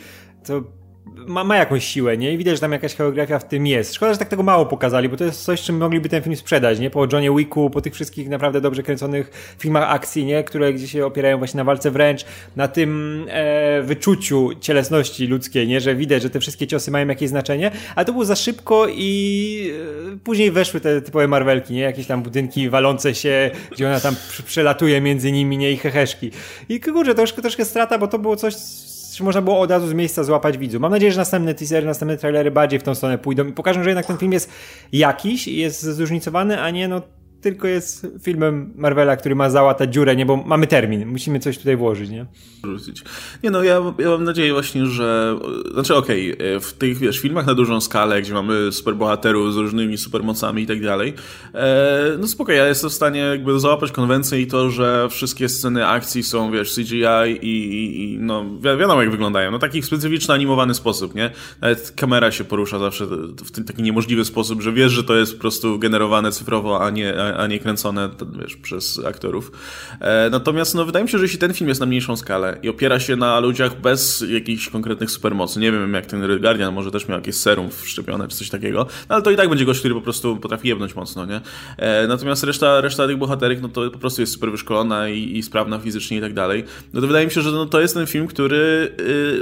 to 0.46 0.62
ma, 1.14 1.44
ma 1.44 1.56
jakąś 1.56 1.84
siłę, 1.84 2.16
nie? 2.16 2.32
I 2.32 2.38
widać, 2.38 2.54
że 2.54 2.60
tam 2.60 2.72
jakaś 2.72 2.94
choreografia 2.94 3.38
w 3.38 3.48
tym 3.48 3.66
jest. 3.66 3.94
Szkoda, 3.94 4.12
że 4.12 4.18
tak 4.18 4.28
tego 4.28 4.42
mało 4.42 4.66
pokazali, 4.66 5.08
bo 5.08 5.16
to 5.16 5.24
jest 5.24 5.44
coś, 5.44 5.62
czym 5.62 5.76
mogliby 5.76 6.08
ten 6.08 6.22
film 6.22 6.36
sprzedać, 6.36 6.78
nie? 6.78 6.90
Po 6.90 7.06
Johnie 7.12 7.30
Wicku, 7.36 7.70
po 7.70 7.80
tych 7.80 7.94
wszystkich 7.94 8.28
naprawdę 8.28 8.60
dobrze 8.60 8.82
kręconych 8.82 9.56
filmach 9.58 9.90
akcji, 9.90 10.24
nie? 10.24 10.44
Które 10.44 10.72
gdzieś 10.72 10.92
się 10.92 11.06
opierają 11.06 11.38
właśnie 11.38 11.58
na 11.58 11.64
walce 11.64 11.90
wręcz, 11.90 12.24
na 12.56 12.68
tym 12.68 13.24
e, 13.28 13.82
wyczuciu 13.82 14.50
cielesności 14.60 15.26
ludzkiej, 15.26 15.68
nie? 15.68 15.80
Że 15.80 15.94
widać, 15.94 16.22
że 16.22 16.30
te 16.30 16.40
wszystkie 16.40 16.66
ciosy 16.66 16.90
mają 16.90 17.08
jakieś 17.08 17.28
znaczenie, 17.28 17.70
ale 17.96 18.06
to 18.06 18.12
było 18.12 18.24
za 18.24 18.36
szybko 18.36 18.86
i 18.88 19.72
e, 20.14 20.18
później 20.24 20.50
weszły 20.50 20.80
te 20.80 21.02
typowe 21.02 21.28
Marvelki, 21.28 21.74
nie? 21.74 21.80
Jakieś 21.80 22.06
tam 22.06 22.22
budynki 22.22 22.70
walące 22.70 23.14
się, 23.14 23.50
gdzie 23.72 23.86
ona 23.86 24.00
tam 24.00 24.16
przelatuje 24.46 25.00
między 25.00 25.32
nimi, 25.32 25.58
nie? 25.58 25.72
I 25.72 25.76
heheszki. 25.76 26.30
I 26.68 26.80
kurczę, 26.80 27.14
troszkę, 27.14 27.42
troszkę 27.42 27.64
strata, 27.64 27.98
bo 27.98 28.08
to 28.08 28.18
było 28.18 28.36
coś 28.36 28.54
czy 29.16 29.24
można 29.24 29.42
było 29.42 29.60
od 29.60 29.70
razu 29.70 29.88
z 29.88 29.92
miejsca 29.92 30.24
złapać 30.24 30.58
widzów. 30.58 30.80
Mam 30.80 30.90
nadzieję, 30.90 31.12
że 31.12 31.18
następne 31.18 31.54
teasery, 31.54 31.86
następne 31.86 32.16
trailery 32.16 32.50
bardziej 32.50 32.80
w 32.80 32.82
tą 32.82 32.94
stronę 32.94 33.18
pójdą 33.18 33.46
i 33.46 33.52
pokażą, 33.52 33.82
że 33.82 33.90
jednak 33.90 34.06
ten 34.06 34.18
film 34.18 34.32
jest 34.32 34.50
jakiś 34.92 35.48
i 35.48 35.56
jest 35.56 35.82
zróżnicowany, 35.82 36.60
a 36.60 36.70
nie 36.70 36.88
no 36.88 37.02
tylko 37.40 37.68
jest 37.68 38.06
filmem 38.22 38.72
Marvela, 38.76 39.16
który 39.16 39.34
ma 39.34 39.50
załatać 39.50 39.94
dziurę, 39.94 40.16
nie, 40.16 40.26
bo 40.26 40.36
mamy 40.36 40.66
termin, 40.66 41.06
musimy 41.06 41.40
coś 41.40 41.58
tutaj 41.58 41.76
włożyć, 41.76 42.10
nie? 42.10 42.26
Nie 43.42 43.50
no, 43.50 43.62
ja, 43.62 43.94
ja 43.98 44.10
mam 44.10 44.24
nadzieję 44.24 44.52
właśnie, 44.52 44.86
że, 44.86 45.38
znaczy 45.72 45.94
okej, 45.94 46.34
okay, 46.34 46.60
w 46.60 46.72
tych, 46.72 46.98
wiesz, 46.98 47.20
filmach 47.20 47.46
na 47.46 47.54
dużą 47.54 47.80
skalę, 47.80 48.22
gdzie 48.22 48.34
mamy 48.34 48.72
superbohaterów 48.72 49.54
z 49.54 49.56
różnymi 49.56 49.98
supermocami 49.98 50.62
i 50.62 50.66
tak 50.66 50.82
dalej, 50.82 51.14
e, 51.54 52.16
no 52.18 52.28
spoko, 52.28 52.52
ja 52.52 52.66
jestem 52.66 52.90
w 52.90 52.92
stanie 52.92 53.20
jakby 53.20 53.60
załapać 53.60 53.92
konwencję 53.92 54.40
i 54.40 54.46
to, 54.46 54.70
że 54.70 55.08
wszystkie 55.10 55.48
sceny 55.48 55.86
akcji 55.86 56.22
są, 56.22 56.50
wiesz, 56.50 56.74
CGI 56.74 57.04
i, 57.42 57.46
i, 57.46 58.12
i 58.12 58.18
no, 58.18 58.44
wi 58.44 58.62
wiadomo 58.62 59.02
jak 59.02 59.10
wyglądają, 59.10 59.50
no 59.50 59.58
taki 59.58 59.82
specyficzny, 59.82 60.34
animowany 60.34 60.74
sposób, 60.74 61.14
nie? 61.14 61.30
Nawet 61.60 61.90
kamera 61.96 62.32
się 62.32 62.44
porusza 62.44 62.78
zawsze 62.78 63.06
w 63.06 63.64
taki 63.66 63.82
niemożliwy 63.82 64.24
sposób, 64.24 64.62
że 64.62 64.72
wiesz, 64.72 64.92
że 64.92 65.04
to 65.04 65.16
jest 65.16 65.34
po 65.34 65.40
prostu 65.40 65.78
generowane 65.78 66.32
cyfrowo, 66.32 66.84
a 66.84 66.90
nie, 66.90 67.14
a 67.34 67.46
nie 67.46 67.58
kręcone 67.58 68.10
wiesz, 68.40 68.56
przez 68.56 69.00
aktorów. 69.04 69.52
E, 70.00 70.30
natomiast 70.30 70.74
no, 70.74 70.84
wydaje 70.84 71.04
mi 71.04 71.10
się, 71.10 71.18
że 71.18 71.24
jeśli 71.24 71.38
ten 71.38 71.54
film 71.54 71.68
jest 71.68 71.80
na 71.80 71.86
mniejszą 71.86 72.16
skalę 72.16 72.58
i 72.62 72.68
opiera 72.68 73.00
się 73.00 73.16
na 73.16 73.40
ludziach 73.40 73.80
bez 73.80 74.24
jakichś 74.28 74.68
konkretnych 74.68 75.10
supermocy, 75.10 75.60
nie 75.60 75.72
wiem 75.72 75.94
jak 75.94 76.06
ten 76.06 76.22
Red 76.22 76.40
Guardian 76.40 76.74
może 76.74 76.90
też 76.90 77.08
miał 77.08 77.18
jakieś 77.18 77.34
serum 77.34 77.70
wszczepione 77.70 78.28
czy 78.28 78.36
coś 78.36 78.50
takiego, 78.50 78.86
no, 79.08 79.14
ale 79.14 79.22
to 79.22 79.30
i 79.30 79.36
tak 79.36 79.48
będzie 79.48 79.64
gość, 79.64 79.80
który 79.80 79.94
po 79.94 80.00
prostu 80.00 80.36
potrafi 80.36 80.68
jebnąć 80.68 80.94
mocno, 80.94 81.26
nie? 81.26 81.40
E, 81.76 82.06
natomiast 82.06 82.44
reszta, 82.44 82.80
reszta 82.80 83.06
tych 83.06 83.16
bohaterek, 83.16 83.62
no 83.62 83.68
to 83.68 83.90
po 83.90 83.98
prostu 83.98 84.22
jest 84.22 84.32
super 84.32 84.50
wyszkolona 84.50 85.08
i, 85.08 85.38
i 85.38 85.42
sprawna 85.42 85.78
fizycznie 85.78 86.18
i 86.18 86.20
tak 86.20 86.34
dalej. 86.34 86.64
No 86.92 87.00
to 87.00 87.06
wydaje 87.06 87.26
mi 87.26 87.32
się, 87.32 87.40
że 87.40 87.50
no, 87.50 87.66
to 87.66 87.80
jest 87.80 87.94
ten 87.94 88.06
film, 88.06 88.26
który, 88.26 88.94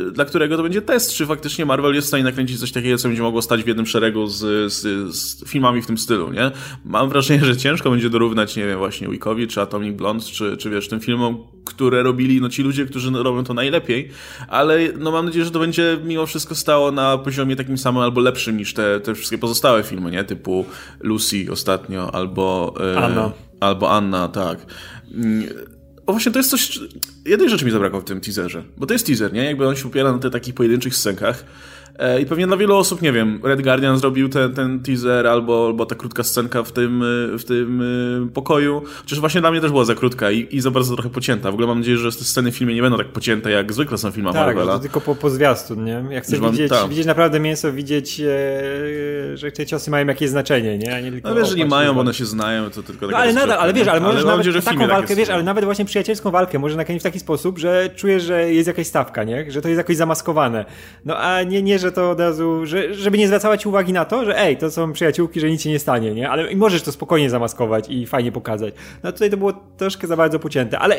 yy, 0.04 0.12
dla 0.12 0.24
którego 0.24 0.56
to 0.56 0.62
będzie 0.62 0.82
test, 0.82 1.12
czy 1.12 1.26
faktycznie 1.26 1.66
Marvel 1.66 1.94
jest 1.94 2.06
w 2.06 2.08
stanie 2.08 2.24
nakręcić 2.24 2.60
coś 2.60 2.72
takiego, 2.72 2.98
co 2.98 3.08
będzie 3.08 3.22
mogło 3.22 3.42
stać 3.42 3.62
w 3.62 3.66
jednym 3.66 3.86
szeregu 3.86 4.26
z, 4.26 4.72
z, 4.72 5.14
z 5.16 5.44
filmami 5.48 5.82
w 5.82 5.86
tym 5.86 5.98
stylu, 5.98 6.32
nie? 6.32 6.50
Mam 6.84 7.08
wrażenie, 7.08 7.44
że 7.44 7.56
ciężko 7.56 7.73
będzie 7.82 8.10
dorównać, 8.10 8.56
nie 8.56 8.66
wiem, 8.66 8.78
właśnie 8.78 9.08
Wickowi, 9.08 9.48
czy 9.48 9.60
Atomic 9.60 9.96
Blonde, 9.96 10.24
czy, 10.24 10.56
czy 10.56 10.70
wiesz, 10.70 10.88
tym 10.88 11.00
filmom, 11.00 11.38
które 11.64 12.02
robili, 12.02 12.40
no 12.40 12.48
ci 12.48 12.62
ludzie, 12.62 12.86
którzy 12.86 13.10
robią 13.10 13.44
to 13.44 13.54
najlepiej, 13.54 14.08
ale 14.48 14.78
no 14.98 15.10
mam 15.12 15.26
nadzieję, 15.26 15.44
że 15.44 15.50
to 15.50 15.58
będzie 15.58 15.98
mimo 16.04 16.26
wszystko 16.26 16.54
stało 16.54 16.90
na 16.90 17.18
poziomie 17.18 17.56
takim 17.56 17.78
samym 17.78 18.02
albo 18.02 18.20
lepszym 18.20 18.56
niż 18.56 18.74
te, 18.74 19.00
te 19.00 19.14
wszystkie 19.14 19.38
pozostałe 19.38 19.82
filmy, 19.82 20.10
nie? 20.10 20.24
Typu 20.24 20.64
Lucy 21.00 21.46
ostatnio, 21.50 22.14
albo... 22.14 22.74
E, 22.94 22.98
Anna. 22.98 23.32
Albo 23.60 23.90
Anna, 23.90 24.28
tak. 24.28 24.66
Mm, 25.14 25.48
o 26.06 26.12
właśnie, 26.12 26.32
to 26.32 26.38
jest 26.38 26.50
coś... 26.50 26.80
Jednej 27.26 27.50
rzeczy 27.50 27.64
mi 27.64 27.70
zabrakło 27.70 28.00
w 28.00 28.04
tym 28.04 28.20
teaserze, 28.20 28.64
bo 28.76 28.86
to 28.86 28.92
jest 28.92 29.06
teaser, 29.06 29.32
nie? 29.32 29.44
Jakby 29.44 29.68
on 29.68 29.76
się 29.76 29.88
opiera 29.88 30.12
na 30.12 30.18
tych 30.18 30.30
takich 30.30 30.54
pojedynczych 30.54 30.94
scenkach, 30.94 31.44
I 32.22 32.26
pewnie 32.26 32.46
dla 32.46 32.56
wielu 32.56 32.76
osób, 32.76 33.02
nie 33.02 33.12
wiem, 33.12 33.40
Red 33.44 33.62
Guardian 33.62 33.98
zrobił 33.98 34.28
ten, 34.28 34.54
ten 34.54 34.80
teaser 34.80 35.26
albo, 35.26 35.66
albo 35.66 35.86
ta 35.86 35.94
krótka 35.94 36.22
scenka 36.22 36.62
w 36.62 36.72
tym, 36.72 37.02
e, 37.02 37.38
w 37.38 37.44
tym 37.44 37.82
e, 38.26 38.28
pokoju. 38.32 38.82
Chociaż 39.00 39.20
właśnie 39.20 39.40
dla 39.40 39.50
mnie 39.50 39.60
też 39.60 39.70
była 39.70 39.84
za 39.84 39.94
krótka 39.94 40.30
i, 40.30 40.48
i 40.50 40.60
za 40.60 40.70
bardzo 40.70 40.94
trochę 40.94 41.10
pocięta. 41.10 41.50
W 41.50 41.54
ogóle 41.54 41.66
mam 41.66 41.78
nadzieję, 41.78 41.98
że 41.98 42.12
te 42.12 42.24
sceny 42.24 42.52
w 42.52 42.56
filmie 42.56 42.74
nie 42.74 42.82
będą 42.82 42.98
tak 42.98 43.08
pocięte, 43.08 43.50
jak 43.50 43.72
zwykle 43.72 43.98
są 43.98 44.10
w 44.10 44.14
filmach 44.14 44.34
tak, 44.34 44.46
Marvela. 44.46 44.72
Tak, 44.72 44.82
tylko 44.82 45.00
po, 45.00 45.14
po 45.14 45.30
zwiastun, 45.30 45.84
nie? 45.84 46.04
Jak 46.10 46.24
chcesz 46.24 46.40
widzieć, 46.40 46.70
mam, 46.70 46.88
widzieć 46.90 47.06
naprawdę 47.06 47.40
mięso, 47.40 47.72
widzieć, 47.72 48.20
e, 48.20 49.36
że 49.36 49.52
te 49.52 49.66
ciosy 49.66 49.90
mają 49.90 50.06
jakieś 50.06 50.30
znaczenie, 50.30 50.78
nie? 50.78 50.96
A 50.96 51.00
nie 51.00 51.10
tylko 51.10 51.28
no 51.28 51.34
wiesz, 51.34 51.48
że 51.48 51.56
nie 51.56 51.66
mają, 51.66 51.94
bo 51.94 52.00
one 52.00 52.14
się 52.14 52.26
znają, 52.26 52.70
to 52.70 52.82
tylko 52.82 53.06
no, 53.06 53.16
ale 53.16 53.32
nadal, 53.32 53.58
ale 53.58 53.72
wiesz, 53.72 53.88
ale 53.88 54.00
możesz 54.00 54.16
ale 54.16 54.30
nawet 54.30 54.46
nadzieję, 54.46 54.62
taką 54.62 54.86
walkę, 54.86 55.16
wiesz, 55.16 55.30
ale 55.30 55.42
nawet 55.42 55.64
właśnie 55.64 55.84
przyjacielską 55.84 56.30
walkę 56.30 56.58
może 56.58 56.76
nakręcić 56.76 57.02
w 57.02 57.04
taki 57.04 57.20
sposób, 57.20 57.58
że 57.58 57.90
czujesz, 57.96 58.22
że 58.22 58.52
jest 58.52 58.66
jakaś 58.66 58.86
stawka, 58.86 59.24
nie? 59.24 59.50
Że 59.50 59.62
to 59.62 59.68
jest 59.68 59.78
jakoś 59.78 59.96
zamaskowane. 59.96 60.64
No 61.04 61.18
a 61.18 61.42
nie, 61.42 61.62
nie 61.62 61.78
że 61.84 61.92
to 61.92 62.10
od 62.10 62.20
razu, 62.20 62.66
że, 62.66 62.94
żeby 62.94 63.18
nie 63.18 63.26
zwracała 63.26 63.56
uwagi 63.64 63.92
na 63.92 64.04
to, 64.04 64.24
że 64.24 64.38
ej, 64.38 64.56
to 64.56 64.70
są 64.70 64.92
przyjaciółki, 64.92 65.40
że 65.40 65.50
nic 65.50 65.62
się 65.62 65.70
nie 65.70 65.78
stanie, 65.78 66.14
nie? 66.14 66.30
Ale 66.30 66.54
możesz 66.54 66.82
to 66.82 66.92
spokojnie 66.92 67.30
zamaskować 67.30 67.88
i 67.88 68.06
fajnie 68.06 68.32
pokazać. 68.32 68.74
No 69.02 69.12
tutaj 69.12 69.30
to 69.30 69.36
było 69.36 69.52
troszkę 69.76 70.06
za 70.06 70.16
bardzo 70.16 70.38
pocięte, 70.38 70.78
ale 70.78 70.96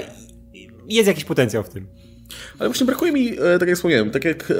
jest 0.88 1.08
jakiś 1.08 1.25
potencjał 1.25 1.63
w 1.63 1.70
tym. 1.70 1.88
Ale 2.60 2.70
właśnie 2.70 2.86
brakuje 2.86 3.12
mi, 3.12 3.39
e, 3.39 3.60
tak 3.60 3.68
jak 3.68 3.77
wspomniałem, 3.77 4.12
tak 4.12 4.25
jak 4.25 4.51
e, 4.51 4.56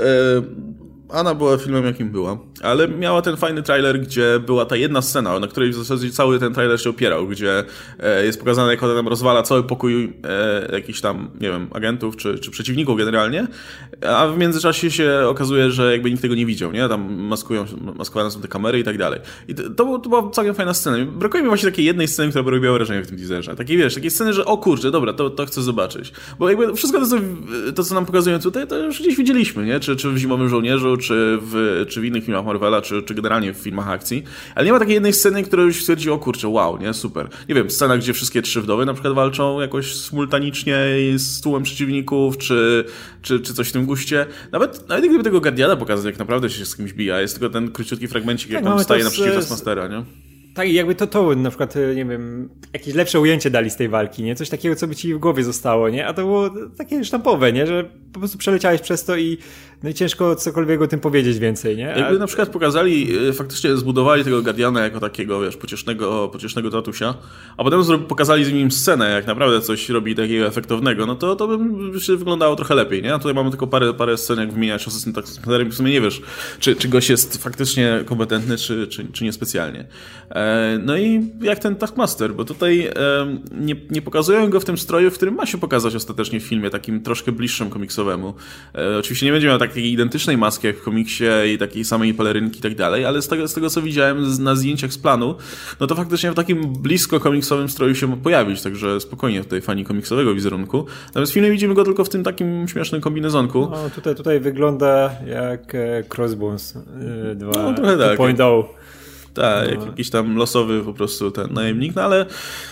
Anna 1.10 1.36
była 1.36 1.58
filmem, 1.58 1.86
jakim 1.86 2.10
była, 2.10 2.38
ale 2.62 2.88
miała 2.88 3.22
ten 3.22 3.38
fajny 3.38 3.64
trailer, 3.64 4.00
gdzie 4.00 4.40
była 4.40 4.66
ta 4.66 4.76
jedna 4.76 5.02
scena, 5.02 5.40
na 5.40 5.48
której 5.48 5.70
w 5.70 5.76
zasadzie 5.76 6.10
cały 6.10 6.40
ten 6.40 6.54
trailer 6.54 6.82
się 6.82 6.90
opierał, 6.90 7.28
gdzie 7.28 7.64
e, 8.00 8.26
jest 8.26 8.40
pokazane, 8.40 8.72
jak 8.72 8.84
ona 8.84 8.96
tam 8.96 9.08
rozwala 9.08 9.44
cały 9.44 9.64
pokój 9.64 10.14
e, 10.24 10.76
jakichś 10.76 11.02
tam, 11.02 11.30
nie 11.42 11.50
wiem, 11.52 11.68
agentów 11.74 12.18
czy, 12.18 12.40
czy 12.40 12.52
przeciwników 12.52 12.98
generalnie, 12.98 13.48
a 14.08 14.28
w 14.28 14.38
międzyczasie 14.38 14.92
się 14.92 15.26
okazuje, 15.28 15.72
że 15.72 15.92
jakby 15.92 16.12
nikt 16.12 16.22
tego 16.22 16.36
nie 16.36 16.46
widział, 16.46 16.72
nie? 16.72 16.90
Tam 16.90 17.14
maskują, 17.14 17.66
maskowane 17.96 18.32
są 18.32 18.42
te 18.42 18.48
kamery 18.48 18.80
i 18.80 18.84
tak 18.84 18.98
dalej. 18.98 19.20
I 19.48 19.56
to, 19.56 19.64
to, 19.64 20.00
to 20.00 20.10
była 20.10 20.30
całkiem 20.30 20.56
fajna 20.56 20.74
scena. 20.74 21.06
Brakuje 21.06 21.44
mi 21.44 21.50
właśnie 21.50 21.70
takiej 21.70 21.86
jednej 21.86 22.08
sceny, 22.08 22.30
która 22.30 22.44
by 22.44 22.52
robiła 22.52 22.74
wrażenie 22.74 23.04
w 23.04 23.08
tym 23.08 23.18
teaserze. 23.18 23.56
Takiej, 23.56 23.78
wiesz, 23.78 23.96
takiej 23.96 24.12
sceny, 24.12 24.34
że 24.34 24.46
o 24.46 24.58
kurczę, 24.58 24.92
dobra, 24.92 25.14
to, 25.14 25.30
to 25.30 25.46
chcę 25.46 25.62
zobaczyć. 25.62 26.12
Bo 26.40 26.50
jakby 26.50 26.74
wszystko 26.74 27.00
to, 27.00 27.08
co, 27.08 27.18
to, 27.76 27.84
co 27.84 27.96
nam 27.96 28.06
pokazują 28.06 28.40
tutaj, 28.40 28.68
to 28.68 28.78
już 28.78 29.02
gdzieś 29.02 29.16
widzieliśmy, 29.16 29.66
nie? 29.66 29.80
Czy, 29.80 29.96
czy 29.96 30.10
w 30.10 30.18
Zimowym 30.18 30.50
Żołnierzu, 30.50 30.95
czy 30.98 31.38
w, 31.42 31.86
czy 31.90 32.02
w 32.02 32.06
innych 32.06 32.26
filmach 32.26 32.46
Marvela, 32.46 32.82
czy, 32.82 33.04
czy 33.04 33.14
generalnie 33.14 33.54
w 33.54 33.58
filmach 33.58 33.90
akcji, 33.90 34.24
ale 34.56 34.66
nie 34.66 34.72
ma 34.72 34.80
takiej 34.80 34.94
jednej 34.94 35.14
sceny, 35.14 35.44
która 35.44 35.64
już 35.64 35.82
stwierdzi, 35.82 36.10
o 36.10 36.18
kurczę, 36.18 36.48
wow, 36.48 36.78
nie, 36.78 36.94
super. 36.94 37.30
Nie 37.50 37.56
wiem, 37.56 37.70
scena, 37.70 37.98
gdzie 37.98 38.14
wszystkie 38.14 38.42
trzy 38.42 38.62
wdowy 38.62 38.86
na 38.86 38.94
przykład 38.94 39.14
walczą 39.14 39.62
jakoś 39.62 39.96
simultanicznie 39.96 40.76
z 41.16 41.42
tłumem 41.42 41.64
przeciwników, 41.64 42.38
czy, 42.38 42.86
czy, 43.22 43.40
czy 43.40 43.54
coś 43.54 43.70
w 43.70 43.72
tym 43.72 43.86
guście. 43.86 44.26
Nawet, 44.52 44.90
nawet 44.90 45.06
gdyby 45.06 45.24
tego 45.24 45.42
Guardiana 45.42 45.76
pokazać, 45.76 46.06
jak 46.06 46.20
naprawdę 46.20 46.50
się 46.50 46.66
z 46.66 46.76
kimś 46.76 46.94
bija, 46.94 47.22
jest 47.22 47.40
tylko 47.40 47.54
ten 47.54 47.72
króciutki 47.72 48.08
fragmencik, 48.08 48.50
jak 48.50 48.64
tak, 48.64 48.74
tam 48.74 48.84
staje 48.84 49.04
naprzeciw 49.04 49.36
Taskmastera, 49.36 49.88
nie? 49.88 50.04
Tak, 50.56 50.70
jakby 50.70 50.96
to, 50.96 51.08
to 51.08 51.36
na 51.36 51.50
przykład, 51.50 51.76
nie 51.96 52.06
wiem, 52.06 52.50
jakieś 52.74 52.94
lepsze 52.94 53.20
ujęcie 53.20 53.50
dali 53.50 53.70
z 53.70 53.76
tej 53.76 53.90
walki, 53.90 54.24
nie? 54.24 54.36
Coś 54.36 54.50
takiego, 54.50 54.76
co 54.76 54.88
by 54.88 54.96
ci 54.96 55.14
w 55.14 55.18
głowie 55.18 55.44
zostało, 55.44 55.90
nie? 55.90 56.08
A 56.08 56.14
to 56.14 56.22
było 56.22 56.50
takie 56.78 57.06
sztampowe, 57.06 57.54
nie? 57.54 57.68
Że 57.68 57.90
po 58.16 58.20
prostu 58.20 58.38
przeleciałeś 58.38 58.82
przez 58.82 59.04
to 59.04 59.16
i 59.16 59.38
no 59.84 59.90
i 59.90 59.94
ciężko 59.94 60.36
cokolwiek 60.36 60.82
o 60.82 60.88
tym 60.88 61.00
powiedzieć 61.00 61.40
więcej, 61.40 61.78
nie? 61.78 61.84
Jakby 61.84 62.20
na 62.20 62.28
przykład 62.28 62.50
pokazali, 62.50 63.18
y, 63.30 63.34
faktycznie 63.34 63.78
zbudowali 63.78 64.24
tego 64.24 64.42
Guardiana 64.42 64.84
jako 64.84 65.00
takiego, 65.00 65.42
wiesz, 65.42 65.58
pociesznego, 65.58 66.30
pociesznego 66.30 66.72
tatusia, 66.72 67.14
a 67.58 67.64
potem 67.64 68.04
pokazali 68.08 68.46
z 68.46 68.54
nim 68.54 68.72
scenę, 68.72 69.10
jak 69.10 69.28
naprawdę 69.28 69.62
coś 69.62 69.90
robi 69.90 70.16
takiego 70.16 70.46
efektownego, 70.46 71.06
no 71.06 71.16
to 71.16 71.36
to 71.36 71.58
by 71.92 72.00
się 72.00 72.18
wyglądało 72.18 72.56
trochę 72.56 72.76
lepiej, 72.76 73.02
nie? 73.02 73.14
A 73.14 73.18
tutaj 73.18 73.34
mamy 73.34 73.50
tylko 73.50 73.68
parę, 73.68 73.94
parę 73.94 74.18
scen, 74.18 74.40
jak 74.40 74.54
wymieniać 74.54 74.88
Assassin 74.88 75.14
tak 75.14 75.26
w 75.70 75.74
sumie 75.74 75.92
nie 75.92 76.02
wiesz, 76.02 76.22
czy, 76.60 76.76
czy 76.76 76.88
gość 76.88 77.10
jest 77.10 77.44
faktycznie 77.44 78.00
kompetentny, 78.06 78.58
czy, 78.58 78.88
czy, 78.88 79.08
czy 79.12 79.24
niespecjalnie. 79.24 79.88
E, 80.30 80.80
no 80.84 80.98
i 80.98 81.32
jak 81.42 81.60
ten 81.60 81.76
Taskmaster, 81.76 82.34
bo 82.34 82.46
tutaj 82.46 82.90
nie, 83.52 83.76
nie 83.90 84.02
pokazują 84.02 84.50
go 84.50 84.60
w 84.60 84.66
tym 84.66 84.78
stroju, 84.78 85.12
w 85.12 85.14
którym 85.14 85.36
ma 85.36 85.46
się 85.46 85.58
pokazać 85.58 85.96
ostatecznie 85.96 86.40
w 86.40 86.44
filmie, 86.44 86.70
takim 86.70 87.02
troszkę 87.02 87.32
bliższym 87.32 87.70
komiksowemu. 88.06 88.34
E, 88.76 88.98
oczywiście 88.98 89.26
nie 89.26 89.32
będzie 89.32 89.48
miał 89.48 89.58
takiej 89.58 89.92
identycznej 89.92 90.38
maski 90.38 90.68
jak 90.68 90.78
w 90.78 90.84
komiksie 90.84 91.26
i 91.54 91.58
takiej 91.58 91.86
samej 91.86 92.14
pelerynki 92.14 92.60
i 92.60 92.62
tak 92.62 92.76
dalej, 92.76 93.06
ale 93.06 93.22
z 93.22 93.28
tego, 93.28 93.48
z 93.48 93.54
tego 93.54 93.70
co 93.70 93.82
widziałem 93.82 94.44
na 94.44 94.56
zdjęciach 94.56 94.94
z 94.94 94.98
planu, 94.98 95.36
no 95.80 95.88
to 95.88 95.96
faktycznie 95.96 96.32
w 96.32 96.36
takim 96.36 96.74
blisko 96.74 97.20
komiksowym 97.20 97.70
stroju 97.70 97.96
się 97.96 98.18
pojawić, 98.22 98.62
także 98.62 99.00
spokojnie 99.00 99.44
tutaj 99.44 99.62
fani 99.62 99.86
komiksowego 99.86 100.34
wizerunku. 100.34 100.86
Natomiast 101.08 101.32
w 101.32 101.36
filmie 101.36 101.52
widzimy 101.52 101.74
go 101.74 101.84
tylko 101.84 102.04
w 102.04 102.10
tym 102.10 102.24
takim 102.24 102.68
śmiesznym 102.68 103.02
kombinezonku. 103.02 103.68
No, 103.72 103.90
tutaj, 103.96 104.16
tutaj 104.16 104.40
wygląda 104.40 105.12
jak 105.28 105.76
e, 105.76 106.04
Crossbones 106.16 106.78
2.0. 107.36 107.64
No, 107.64 107.74
trochę 107.74 107.98
tak. 107.98 108.18
Tak, 109.36 109.78
no. 109.80 109.86
jakiś 109.86 110.10
tam 110.10 110.36
losowy 110.36 110.84
po 110.84 110.94
prostu 110.94 111.32
ten 111.32 111.54
najemnik, 111.54 111.96
no 111.96 112.02
ale 112.02 112.26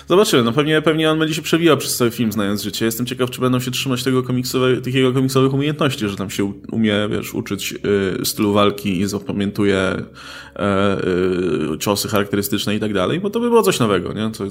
zobaczymy, 0.07 0.43
no 0.43 0.51
pewnie, 0.51 0.81
pewnie 0.81 1.11
on 1.11 1.19
będzie 1.19 1.35
się 1.35 1.41
przewijał 1.41 1.77
przez 1.77 1.97
cały 1.97 2.11
film, 2.11 2.31
znając 2.31 2.63
życie. 2.63 2.85
Jestem 2.85 3.05
ciekaw, 3.05 3.29
czy 3.29 3.41
będą 3.41 3.59
się 3.59 3.71
trzymać 3.71 4.03
tego 4.03 4.23
komiksowe, 4.23 4.77
takiego 4.77 5.13
komiksowych 5.13 5.53
umiejętności, 5.53 6.09
że 6.09 6.15
tam 6.15 6.29
się 6.29 6.53
umie, 6.71 6.93
wiesz, 7.11 7.33
uczyć 7.33 7.73
y, 8.21 8.25
stylu 8.25 8.53
walki 8.53 8.99
i 8.99 9.05
zapamiętuje 9.05 9.95
y, 9.95 11.73
y, 11.73 11.77
ciosy 11.77 12.07
charakterystyczne 12.07 12.75
i 12.75 12.79
tak 12.79 12.93
dalej, 12.93 13.19
bo 13.19 13.29
to 13.29 13.39
by 13.39 13.49
było 13.49 13.61
coś 13.61 13.79
nowego, 13.79 14.13
nie? 14.13 14.31
To... 14.31 14.43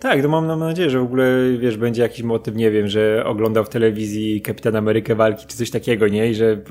Tak, 0.00 0.22
to 0.22 0.28
mam, 0.28 0.46
mam 0.46 0.60
nadzieję, 0.60 0.90
że 0.90 1.00
w 1.00 1.02
ogóle, 1.02 1.38
wiesz, 1.58 1.76
będzie 1.76 2.02
jakiś 2.02 2.22
motyw, 2.22 2.54
nie 2.54 2.70
wiem, 2.70 2.88
że 2.88 3.22
oglądał 3.26 3.64
w 3.64 3.68
telewizji 3.68 4.40
Kapitan 4.40 4.76
Amerykę 4.76 5.14
walki, 5.14 5.46
czy 5.46 5.56
coś 5.56 5.70
takiego, 5.70 6.08
nie? 6.08 6.30
I 6.30 6.34
że 6.34 6.62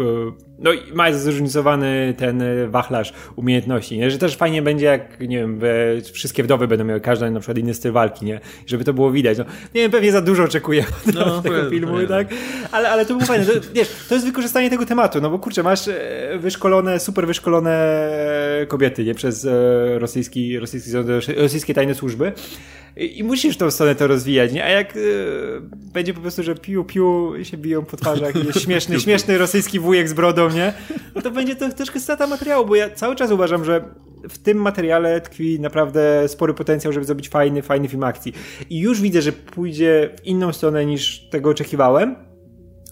no 0.60 0.74
i 0.74 0.94
ma 0.94 1.14
zróżnicowany 1.14 2.14
ten 2.18 2.44
wachlarz 2.70 3.14
umiejętności, 3.36 3.98
nie? 3.98 4.12
Że 4.12 4.18
też 4.18 4.36
fajnie 4.36 4.62
będzie 4.62 4.77
będzie 4.78 4.86
jak, 4.86 5.20
nie 5.20 5.38
wiem, 5.38 5.60
wszystkie 6.14 6.44
wdowy 6.44 6.68
będą 6.68 6.86
miały 6.86 7.02
każda 7.02 7.32
na 7.32 7.40
przykład 7.40 7.58
inny 7.58 7.74
styl 7.74 7.92
walki, 7.92 8.26
nie? 8.26 8.40
Żeby 8.66 8.84
to 8.84 8.94
było 8.94 9.12
widać. 9.12 9.38
No, 9.38 9.46
nie 9.76 9.82
wiem, 9.82 9.92
pewnie 9.92 10.12
za 10.12 10.22
dużo 10.22 10.44
oczekuję 10.44 10.86
od 11.08 11.16
no, 11.16 11.42
tego 11.42 11.70
filmu, 11.70 12.00
nie. 12.00 12.08
tak? 12.08 12.28
Ale, 12.72 12.90
ale 12.90 13.06
to 13.06 13.14
było 13.14 13.26
fajne. 13.26 13.46
To, 13.46 13.52
wiesz, 13.74 13.90
to 14.10 14.16
jest 14.16 14.28
wykorzystanie 14.28 14.70
tego 14.70 14.86
tematu, 14.86 15.22
no 15.22 15.30
bo 15.30 15.40
kurczę, 15.40 15.64
masz 15.64 15.88
e, 15.88 16.38
wyszkolone, 16.40 17.00
super 17.00 17.28
wyszkolone 17.28 18.00
kobiety, 18.68 19.04
nie? 19.04 19.16
Przez 19.16 19.46
e, 19.46 20.00
rosyjski, 20.00 20.60
rosyjski, 20.60 20.92
rosyjskie 21.36 21.74
tajne 21.74 21.96
służby 21.96 22.32
i 22.98 23.24
musisz 23.24 23.58
tą 23.58 23.72
stronę 23.72 23.96
to 23.96 24.08
rozwijać, 24.08 24.54
nie? 24.54 24.66
A 24.66 24.70
jak 24.70 24.96
y, 24.96 25.22
będzie 25.94 26.14
po 26.14 26.22
prostu, 26.22 26.44
że 26.44 26.56
piu, 26.56 26.84
piu 26.84 27.34
się 27.44 27.58
biją 27.58 27.86
po 27.86 27.98
twarzach 27.98 28.36
jest 28.46 28.62
śmieszny, 28.62 29.00
śmieszny 29.00 29.38
rosyjski 29.38 29.80
wujek 29.80 30.10
z 30.10 30.14
brodą, 30.14 30.50
nie? 30.50 30.74
No 31.16 31.22
to 31.22 31.32
będzie 31.32 31.56
to 31.56 31.70
troszkę 31.70 32.00
strata 32.00 32.28
materiału, 32.28 32.66
bo 32.66 32.76
ja 32.76 32.90
cały 32.90 33.16
czas 33.16 33.32
uważam, 33.32 33.66
że 33.66 33.84
w 34.30 34.38
tym 34.38 34.58
materiale 34.68 35.22
tkwi 35.22 35.60
naprawdę 35.60 36.28
spory 36.28 36.54
potencjał, 36.54 36.94
żeby 36.94 37.06
zrobić 37.06 37.30
fajny, 37.30 37.62
fajny 37.62 37.88
film 37.88 38.04
akcji. 38.04 38.34
I 38.70 38.80
już 38.80 39.02
widzę, 39.02 39.22
że 39.22 39.32
pójdzie 39.32 40.10
w 40.20 40.26
inną 40.26 40.54
stronę 40.54 40.86
niż 40.86 41.30
tego 41.30 41.50
oczekiwałem, 41.50 42.16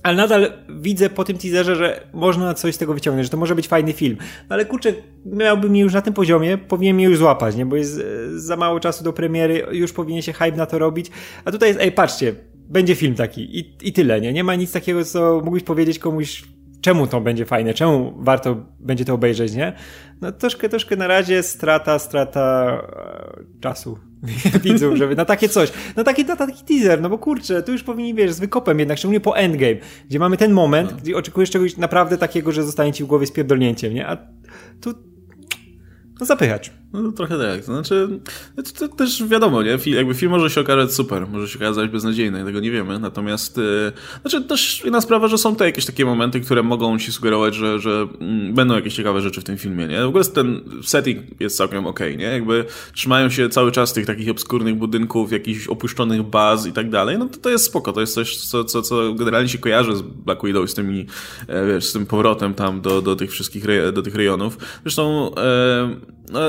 ale 0.03 0.17
nadal 0.17 0.51
widzę 0.69 1.09
po 1.09 1.23
tym 1.23 1.37
teaserze, 1.37 1.75
że 1.75 2.07
można 2.13 2.53
coś 2.53 2.75
z 2.75 2.77
tego 2.77 2.93
wyciągnąć, 2.93 3.25
że 3.25 3.31
to 3.31 3.37
może 3.37 3.55
być 3.55 3.67
fajny 3.67 3.93
film. 3.93 4.17
No 4.49 4.53
ale 4.53 4.65
kurczę, 4.65 4.93
miałby 5.25 5.69
mnie 5.69 5.81
już 5.81 5.93
na 5.93 6.01
tym 6.01 6.13
poziomie, 6.13 6.57
powinien 6.57 6.95
mnie 6.95 7.05
już 7.05 7.17
złapać, 7.17 7.55
nie? 7.55 7.65
Bo 7.65 7.75
jest 7.75 7.99
e, 7.99 8.03
za 8.39 8.55
mało 8.55 8.79
czasu 8.79 9.03
do 9.03 9.13
premiery, 9.13 9.65
już 9.71 9.93
powinien 9.93 10.21
się 10.21 10.33
hype 10.33 10.57
na 10.57 10.65
to 10.65 10.79
robić. 10.79 11.11
A 11.45 11.51
tutaj 11.51 11.69
jest, 11.69 11.81
ej, 11.81 11.91
patrzcie, 11.91 12.35
będzie 12.69 12.95
film 12.95 13.15
taki 13.15 13.59
i, 13.59 13.77
i 13.81 13.93
tyle, 13.93 14.21
nie? 14.21 14.33
Nie 14.33 14.43
ma 14.43 14.55
nic 14.55 14.71
takiego, 14.71 15.05
co 15.05 15.41
mógłbyś 15.43 15.63
powiedzieć 15.63 15.99
komuś 15.99 16.43
czemu 16.85 17.07
to 17.07 17.21
będzie 17.21 17.45
fajne, 17.45 17.73
czemu 17.73 18.13
warto 18.17 18.65
będzie 18.79 19.05
to 19.05 19.13
obejrzeć, 19.13 19.53
nie? 19.53 19.73
No 20.21 20.31
troszkę, 20.31 20.69
troszkę 20.69 20.95
na 20.95 21.07
razie 21.07 21.43
strata, 21.43 21.99
strata 21.99 22.77
e, 23.57 23.61
czasu 23.61 23.99
widzów, 24.63 24.95
żeby 24.95 25.15
na 25.15 25.25
takie 25.25 25.49
coś, 25.49 25.71
na 25.95 26.03
taki, 26.03 26.25
na 26.25 26.35
taki 26.35 26.63
teaser, 26.63 27.01
no 27.01 27.09
bo 27.09 27.17
kurczę, 27.17 27.63
tu 27.63 27.71
już 27.71 27.83
powinni, 27.83 28.13
wiesz, 28.13 28.31
z 28.31 28.39
wykopem 28.39 28.79
jednak, 28.79 28.97
szczególnie 28.97 29.19
po 29.19 29.37
Endgame, 29.37 29.75
gdzie 30.09 30.19
mamy 30.19 30.37
ten 30.37 30.51
moment, 30.51 30.91
no. 30.91 30.97
gdzie 30.97 31.17
oczekujesz 31.17 31.51
czegoś 31.51 31.77
naprawdę 31.77 32.17
takiego, 32.17 32.51
że 32.51 32.63
zostanie 32.63 32.93
ci 32.93 33.03
w 33.03 33.07
głowie 33.07 33.27
spierdolnięciem, 33.27 33.93
nie? 33.93 34.07
A 34.07 34.17
tu 34.81 34.93
no 36.19 36.25
zapychać. 36.25 36.71
No 37.03 37.11
trochę 37.11 37.37
tak. 37.37 37.63
Znaczy, 37.63 38.19
to, 38.55 38.87
to, 38.87 38.95
też 38.95 39.23
wiadomo, 39.23 39.63
nie? 39.63 39.77
Jakby 39.85 40.13
film 40.13 40.31
może 40.31 40.49
się 40.49 40.61
okazać 40.61 40.93
super, 40.93 41.27
może 41.27 41.47
się 41.47 41.59
okazać 41.59 41.89
beznadziejny, 41.89 42.45
tego 42.45 42.59
nie 42.59 42.71
wiemy. 42.71 42.99
Natomiast, 42.99 43.57
yy, 43.57 43.91
znaczy 44.21 44.41
też 44.41 44.85
inna 44.85 45.01
sprawa, 45.01 45.27
że 45.27 45.37
są 45.37 45.55
to 45.55 45.65
jakieś 45.65 45.85
takie 45.85 46.05
momenty, 46.05 46.39
które 46.39 46.63
mogą 46.63 46.99
ci 46.99 47.11
sugerować, 47.11 47.55
że, 47.55 47.79
że 47.79 48.07
mm, 48.19 48.53
będą 48.53 48.75
jakieś 48.75 48.95
ciekawe 48.95 49.21
rzeczy 49.21 49.41
w 49.41 49.43
tym 49.43 49.57
filmie, 49.57 49.87
nie? 49.87 50.01
W 50.01 50.07
ogóle 50.07 50.23
ten 50.23 50.61
setting 50.83 51.21
jest 51.39 51.57
całkiem 51.57 51.87
okej, 51.87 52.13
okay, 52.13 52.25
nie? 52.25 52.31
Jakby 52.31 52.65
trzymają 52.93 53.29
się 53.29 53.49
cały 53.49 53.71
czas 53.71 53.93
tych 53.93 54.05
takich 54.05 54.29
obskurnych 54.29 54.75
budynków, 54.75 55.31
jakichś 55.31 55.67
opuszczonych 55.67 56.23
baz 56.23 56.67
i 56.67 56.71
tak 56.71 56.89
dalej, 56.89 57.17
no 57.17 57.25
to 57.25 57.37
to 57.37 57.49
jest 57.49 57.65
spoko, 57.65 57.93
to 57.93 58.01
jest 58.01 58.13
coś, 58.13 58.37
co, 58.37 58.63
co, 58.63 58.81
co 58.81 59.13
generalnie 59.13 59.49
się 59.49 59.57
kojarzy 59.57 59.95
z 59.95 60.01
Black 60.01 60.45
Widow, 60.45 60.71
z 60.71 60.73
tymi, 60.73 61.05
e, 61.47 61.67
wiesz, 61.67 61.85
z 61.85 61.93
tym 61.93 62.05
powrotem 62.05 62.53
tam 62.53 62.81
do, 62.81 63.01
do 63.01 63.15
tych 63.15 63.31
wszystkich, 63.31 63.65
do 63.93 64.01
tych 64.01 64.15
rejonów. 64.15 64.57
Zresztą, 64.83 65.35
e, 65.35 65.95
no, 66.31 66.39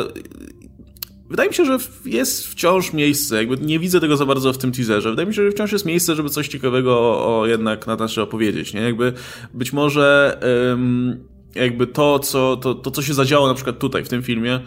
Wydaje 1.30 1.48
mi 1.48 1.54
się, 1.54 1.64
że 1.64 1.78
jest 2.04 2.46
wciąż 2.48 2.92
miejsce, 2.92 3.36
jakby 3.36 3.56
nie 3.56 3.78
widzę 3.78 4.00
tego 4.00 4.16
za 4.16 4.26
bardzo 4.26 4.52
w 4.52 4.58
tym 4.58 4.72
teaserze. 4.72 5.10
Wydaje 5.10 5.28
mi 5.28 5.34
się, 5.34 5.44
że 5.44 5.50
wciąż 5.50 5.72
jest 5.72 5.84
miejsce, 5.84 6.14
żeby 6.14 6.28
coś 6.28 6.48
ciekawego 6.48 6.98
o, 7.00 7.40
o 7.40 7.46
jednak 7.46 7.86
Nataszy 7.86 8.22
opowiedzieć, 8.22 8.74
nie? 8.74 8.80
Jakby 8.80 9.12
być 9.54 9.72
może... 9.72 10.38
Um, 10.68 11.18
jakby 11.54 11.86
to, 11.86 12.18
co, 12.18 12.56
to, 12.56 12.74
to, 12.74 12.90
co 12.90 13.02
się 13.02 13.14
zadziało 13.14 13.48
na 13.48 13.54
przykład 13.54 13.78
tutaj, 13.78 14.04
w 14.04 14.08
tym 14.08 14.22
filmie, 14.22 14.60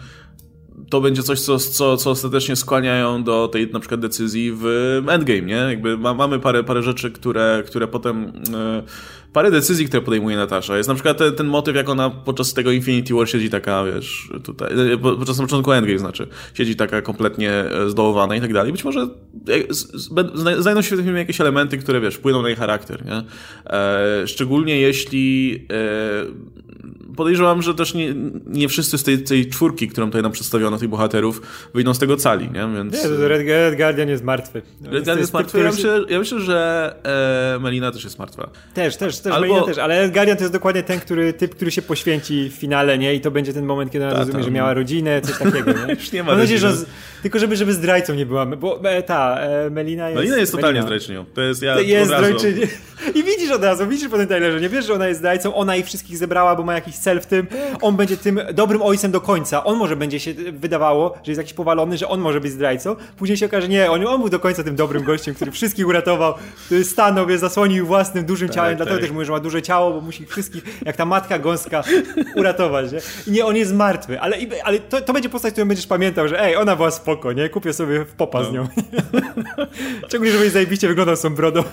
to 0.90 1.00
będzie 1.00 1.22
coś, 1.22 1.40
co, 1.40 1.58
co, 1.58 1.96
co 1.96 2.10
ostatecznie 2.10 2.56
skłaniają 2.56 3.24
do 3.24 3.48
tej 3.48 3.72
na 3.72 3.80
przykład 3.80 4.00
decyzji 4.00 4.52
w 4.54 4.64
endgame, 5.08 5.42
nie? 5.42 5.54
Jakby 5.54 5.98
ma, 5.98 6.14
mamy 6.14 6.38
parę, 6.38 6.64
parę 6.64 6.82
rzeczy, 6.82 7.10
które, 7.10 7.62
które 7.66 7.88
potem... 7.88 8.32
Yy, 8.52 8.82
parę 9.32 9.50
decyzji, 9.50 9.86
które 9.86 10.02
podejmuje 10.02 10.36
Natasza. 10.36 10.76
Jest 10.76 10.88
na 10.88 10.94
przykład 10.94 11.18
ten, 11.18 11.34
ten 11.34 11.46
motyw, 11.46 11.76
jak 11.76 11.88
ona 11.88 12.10
podczas 12.10 12.54
tego 12.54 12.72
Infinity 12.72 13.14
War 13.14 13.28
siedzi 13.28 13.50
taka, 13.50 13.84
wiesz, 13.84 14.30
tutaj, 14.44 14.92
e, 14.92 14.98
podczas 14.98 15.38
na 15.38 15.44
początku 15.44 15.72
Endgame 15.72 15.98
znaczy, 15.98 16.26
siedzi 16.54 16.76
taka 16.76 17.02
kompletnie 17.02 17.50
e, 17.50 17.90
zdołowana 17.90 18.36
i 18.36 18.40
tak 18.40 18.52
dalej. 18.52 18.72
Być 18.72 18.84
może 18.84 19.00
e, 19.00 19.74
znajdą 20.62 20.82
się 20.82 20.96
w 20.96 20.98
tym 20.98 21.04
filmie 21.04 21.18
jakieś 21.18 21.40
elementy, 21.40 21.78
które, 21.78 22.00
wiesz, 22.00 22.14
wpłyną 22.14 22.42
na 22.42 22.48
jej 22.48 22.56
charakter, 22.56 23.04
nie? 23.04 23.22
E, 23.66 24.26
szczególnie 24.26 24.80
jeśli 24.80 25.54
e, 25.72 26.59
podejrzewam, 27.16 27.62
że 27.62 27.74
też 27.74 27.94
nie, 27.94 28.14
nie 28.46 28.68
wszyscy 28.68 28.98
z 28.98 29.02
tej, 29.02 29.22
tej 29.22 29.48
czwórki, 29.48 29.88
którą 29.88 30.06
tutaj 30.06 30.22
nam 30.22 30.32
przedstawiono, 30.32 30.78
tych 30.78 30.88
bohaterów, 30.88 31.42
wyjdą 31.74 31.94
z 31.94 31.98
tego 31.98 32.16
cali, 32.16 32.50
nie? 32.50 32.68
Więc... 32.76 32.94
Nie, 32.94 33.02
to 33.02 33.28
Red, 33.28 33.46
Red 33.46 33.76
Guardian 33.76 34.08
jest 34.08 34.24
martwy. 34.24 34.62
Red 34.82 34.90
Guardian 34.90 35.18
jest 35.18 35.32
martwy, 35.32 35.58
ja 35.58 35.70
myślę, 35.70 36.04
ja 36.08 36.18
myślę, 36.18 36.40
że 36.40 36.94
e, 37.56 37.58
Melina 37.58 37.90
też 37.90 38.04
jest 38.04 38.18
martwa. 38.18 38.50
Też, 38.74 38.96
też, 38.96 39.18
też, 39.18 39.32
Albo... 39.32 39.46
Melina 39.46 39.66
też, 39.66 39.78
ale 39.78 40.02
Red 40.02 40.12
Guardian 40.12 40.36
to 40.36 40.42
jest 40.42 40.52
dokładnie 40.52 40.82
ten 40.82 41.00
który, 41.00 41.32
typ, 41.32 41.54
który 41.54 41.70
się 41.70 41.82
poświęci 41.82 42.50
w 42.50 42.52
finale, 42.52 42.98
nie? 42.98 43.14
I 43.14 43.20
to 43.20 43.30
będzie 43.30 43.52
ten 43.52 43.64
moment, 43.64 43.92
kiedy 43.92 44.04
ona 44.04 44.14
Ta, 44.14 44.20
rozumie, 44.20 44.42
że 44.42 44.50
miała 44.50 44.74
rodzinę, 44.74 45.20
coś 45.20 45.38
takiego, 45.38 45.72
nie? 45.72 45.94
Już 46.00 46.12
nie 46.12 46.22
ma 46.22 46.30
Mam 46.30 46.40
nadzieję, 46.40 46.60
że 46.60 46.72
tylko 47.22 47.38
żeby, 47.38 47.56
żeby 47.56 47.72
zdrajcą 47.72 48.14
nie 48.14 48.26
była, 48.26 48.46
bo 48.46 48.80
e, 48.84 49.02
ta, 49.02 49.40
e, 49.40 49.70
Melina 49.70 50.08
jest... 50.08 50.16
Melina 50.16 50.36
jest 50.36 50.52
totalnie 50.52 50.82
zdrajczynią. 50.82 51.24
To 51.34 51.40
jest 51.40 51.62
ja 51.62 51.80
Jest 51.80 52.10
zdrajczynią. 52.10 52.66
I 53.18 53.24
widzisz 53.24 53.50
od 53.50 53.64
razu, 53.64 53.88
widzisz 53.88 54.08
po 54.08 54.16
tym 54.16 54.26
trailerze, 54.26 54.60
nie 54.60 54.68
wiesz, 54.68 54.86
że 54.86 54.94
ona 54.94 55.08
jest 55.08 55.20
zdrajcą, 55.20 55.54
ona 55.54 55.76
ich 55.76 55.86
wszystkich 55.86 56.16
zebrała, 56.16 56.56
bo 56.56 56.64
ma 56.70 56.74
jakiś 56.74 56.96
cel 56.96 57.20
w 57.20 57.26
tym, 57.26 57.46
on 57.80 57.96
będzie 57.96 58.16
tym 58.16 58.40
dobrym 58.54 58.82
ojcem 58.82 59.10
do 59.10 59.20
końca, 59.20 59.64
on 59.64 59.78
może 59.78 59.96
będzie 59.96 60.20
się 60.20 60.34
wydawało, 60.52 61.14
że 61.22 61.32
jest 61.32 61.38
jakiś 61.38 61.52
powalony, 61.52 61.98
że 61.98 62.08
on 62.08 62.20
może 62.20 62.40
być 62.40 62.52
zdrajcą, 62.52 62.96
później 63.16 63.36
się 63.36 63.46
okaże, 63.46 63.68
nie, 63.68 63.90
on, 63.90 64.06
on 64.06 64.20
był 64.20 64.28
do 64.28 64.40
końca 64.40 64.64
tym 64.64 64.76
dobrym 64.76 65.04
gościem, 65.04 65.34
który 65.34 65.50
wszystkich 65.50 65.86
uratował, 65.86 66.34
który 66.66 66.84
stanął, 66.84 67.26
zasłonił 67.38 67.86
własnym 67.86 68.24
dużym 68.24 68.48
tak, 68.48 68.54
ciałem, 68.54 68.70
tak. 68.70 68.76
dlatego 68.76 69.00
też 69.00 69.10
mówię, 69.10 69.24
że 69.24 69.32
ma 69.32 69.40
duże 69.40 69.62
ciało, 69.62 69.92
bo 69.92 70.00
musi 70.00 70.26
wszystkich, 70.26 70.64
jak 70.84 70.96
ta 70.96 71.04
matka 71.04 71.38
gąska, 71.38 71.82
uratować, 72.36 72.92
nie? 72.92 72.98
I 73.26 73.30
nie, 73.30 73.46
on 73.46 73.56
jest 73.56 73.74
martwy, 73.74 74.20
ale, 74.20 74.36
ale 74.64 74.78
to, 74.78 75.00
to 75.00 75.12
będzie 75.12 75.28
postać, 75.28 75.52
którą 75.52 75.68
będziesz 75.68 75.86
pamiętał, 75.86 76.28
że 76.28 76.44
ej, 76.44 76.56
ona 76.56 76.76
była 76.76 76.90
spoko, 76.90 77.32
nie? 77.32 77.48
Kupię 77.48 77.72
sobie 77.72 78.04
w 78.04 78.12
popa 78.12 78.42
no. 78.42 78.50
z 78.50 78.52
nią. 78.52 78.68
Szczególnie, 80.08 80.32
żebyś 80.32 80.50
zajebiście 80.50 80.88
wyglądał 80.88 81.16
z 81.16 81.20
tą 81.20 81.34
brodą. 81.34 81.64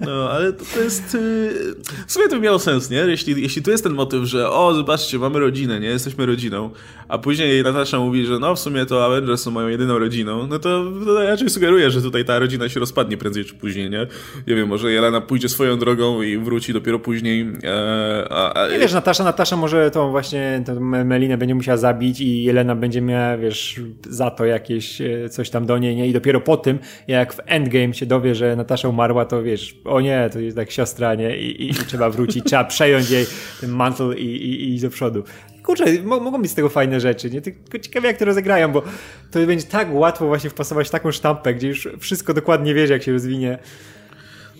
no, 0.00 0.30
ale 0.30 0.52
to, 0.52 0.64
to 0.74 0.80
jest... 0.80 1.14
Y, 1.14 1.74
w 2.06 2.12
sumie 2.12 2.28
to 2.28 2.40
miało 2.40 2.58
sens, 2.58 2.90
nie? 2.90 2.98
Jeśli, 2.98 3.42
jeśli 3.42 3.62
tu 3.62 3.70
jest 3.70 3.84
ten 3.84 3.92
motyw, 3.92 4.24
że 4.24 4.45
o, 4.50 4.74
zobaczcie, 4.74 5.18
mamy 5.18 5.40
rodzinę, 5.40 5.80
nie? 5.80 5.88
Jesteśmy 5.88 6.26
rodziną, 6.26 6.70
a 7.08 7.18
później 7.18 7.62
Natasza 7.62 7.98
mówi, 7.98 8.26
że 8.26 8.38
no, 8.38 8.54
w 8.54 8.58
sumie 8.58 8.86
to 8.86 9.04
Avengers 9.04 9.42
są 9.42 9.50
moją 9.50 9.68
jedyną 9.68 9.98
rodziną, 9.98 10.46
no 10.46 10.58
to, 10.58 10.84
to 11.04 11.22
raczej 11.22 11.50
sugeruje, 11.50 11.90
że 11.90 12.02
tutaj 12.02 12.24
ta 12.24 12.38
rodzina 12.38 12.68
się 12.68 12.80
rozpadnie 12.80 13.16
prędzej 13.16 13.44
czy 13.44 13.54
później, 13.54 13.90
nie? 13.90 14.06
Nie 14.46 14.54
wiem, 14.54 14.68
może 14.68 14.92
Jelena 14.92 15.20
pójdzie 15.20 15.48
swoją 15.48 15.78
drogą 15.78 16.22
i 16.22 16.38
wróci 16.38 16.72
dopiero 16.72 16.98
później. 16.98 17.52
E, 17.64 18.26
a, 18.30 18.52
a... 18.52 18.68
Nie 18.68 18.78
wiesz, 18.78 18.92
Natasza, 18.92 19.24
Natasza 19.24 19.56
może 19.56 19.90
tą 19.90 20.10
właśnie 20.10 20.62
tą 20.66 20.80
Melinę 20.80 21.38
będzie 21.38 21.54
musiała 21.54 21.76
zabić 21.76 22.20
i 22.20 22.42
Jelena 22.42 22.74
będzie 22.74 23.00
miała, 23.00 23.36
wiesz, 23.36 23.80
za 24.10 24.30
to 24.30 24.44
jakieś 24.44 25.00
e, 25.00 25.28
coś 25.28 25.50
tam 25.50 25.66
do 25.66 25.78
niej, 25.78 25.96
nie? 25.96 26.08
I 26.08 26.12
dopiero 26.12 26.40
po 26.40 26.56
tym, 26.56 26.78
jak 27.08 27.34
w 27.34 27.40
Endgame 27.46 27.94
się 27.94 28.06
dowie, 28.06 28.34
że 28.34 28.56
Natasza 28.56 28.88
umarła, 28.88 29.24
to 29.24 29.42
wiesz, 29.42 29.76
o 29.84 30.00
nie, 30.00 30.30
to 30.32 30.40
jest 30.40 30.56
tak 30.56 30.70
siostra, 30.70 31.14
nie? 31.14 31.38
I, 31.38 31.62
i, 31.62 31.70
i 31.70 31.74
trzeba 31.74 32.10
wrócić, 32.10 32.44
trzeba 32.44 32.64
przejąć 32.64 33.10
jej 33.10 33.26
ten 33.60 33.70
mantle 33.70 34.18
i, 34.18 34.35
i, 34.36 34.74
i 34.74 34.80
do 34.80 34.90
przodu 34.90 35.24
kurczę, 35.66 35.84
mogą 36.02 36.42
być 36.42 36.50
z 36.50 36.54
tego 36.54 36.68
fajne 36.68 37.00
rzeczy, 37.00 37.30
nie? 37.30 37.40
Tylko 37.40 37.78
ciekawie 37.78 38.08
jak 38.08 38.16
to 38.16 38.24
rozegrają, 38.24 38.72
bo 38.72 38.82
to 39.30 39.46
będzie 39.46 39.66
tak 39.66 39.88
łatwo 39.92 40.26
właśnie 40.26 40.50
wpasować 40.50 40.90
taką 40.90 41.12
sztampę, 41.12 41.54
gdzie 41.54 41.68
już 41.68 41.88
wszystko 42.00 42.34
dokładnie 42.34 42.74
wiesz, 42.74 42.90
jak 42.90 43.02
się 43.02 43.12
rozwinie. 43.12 43.58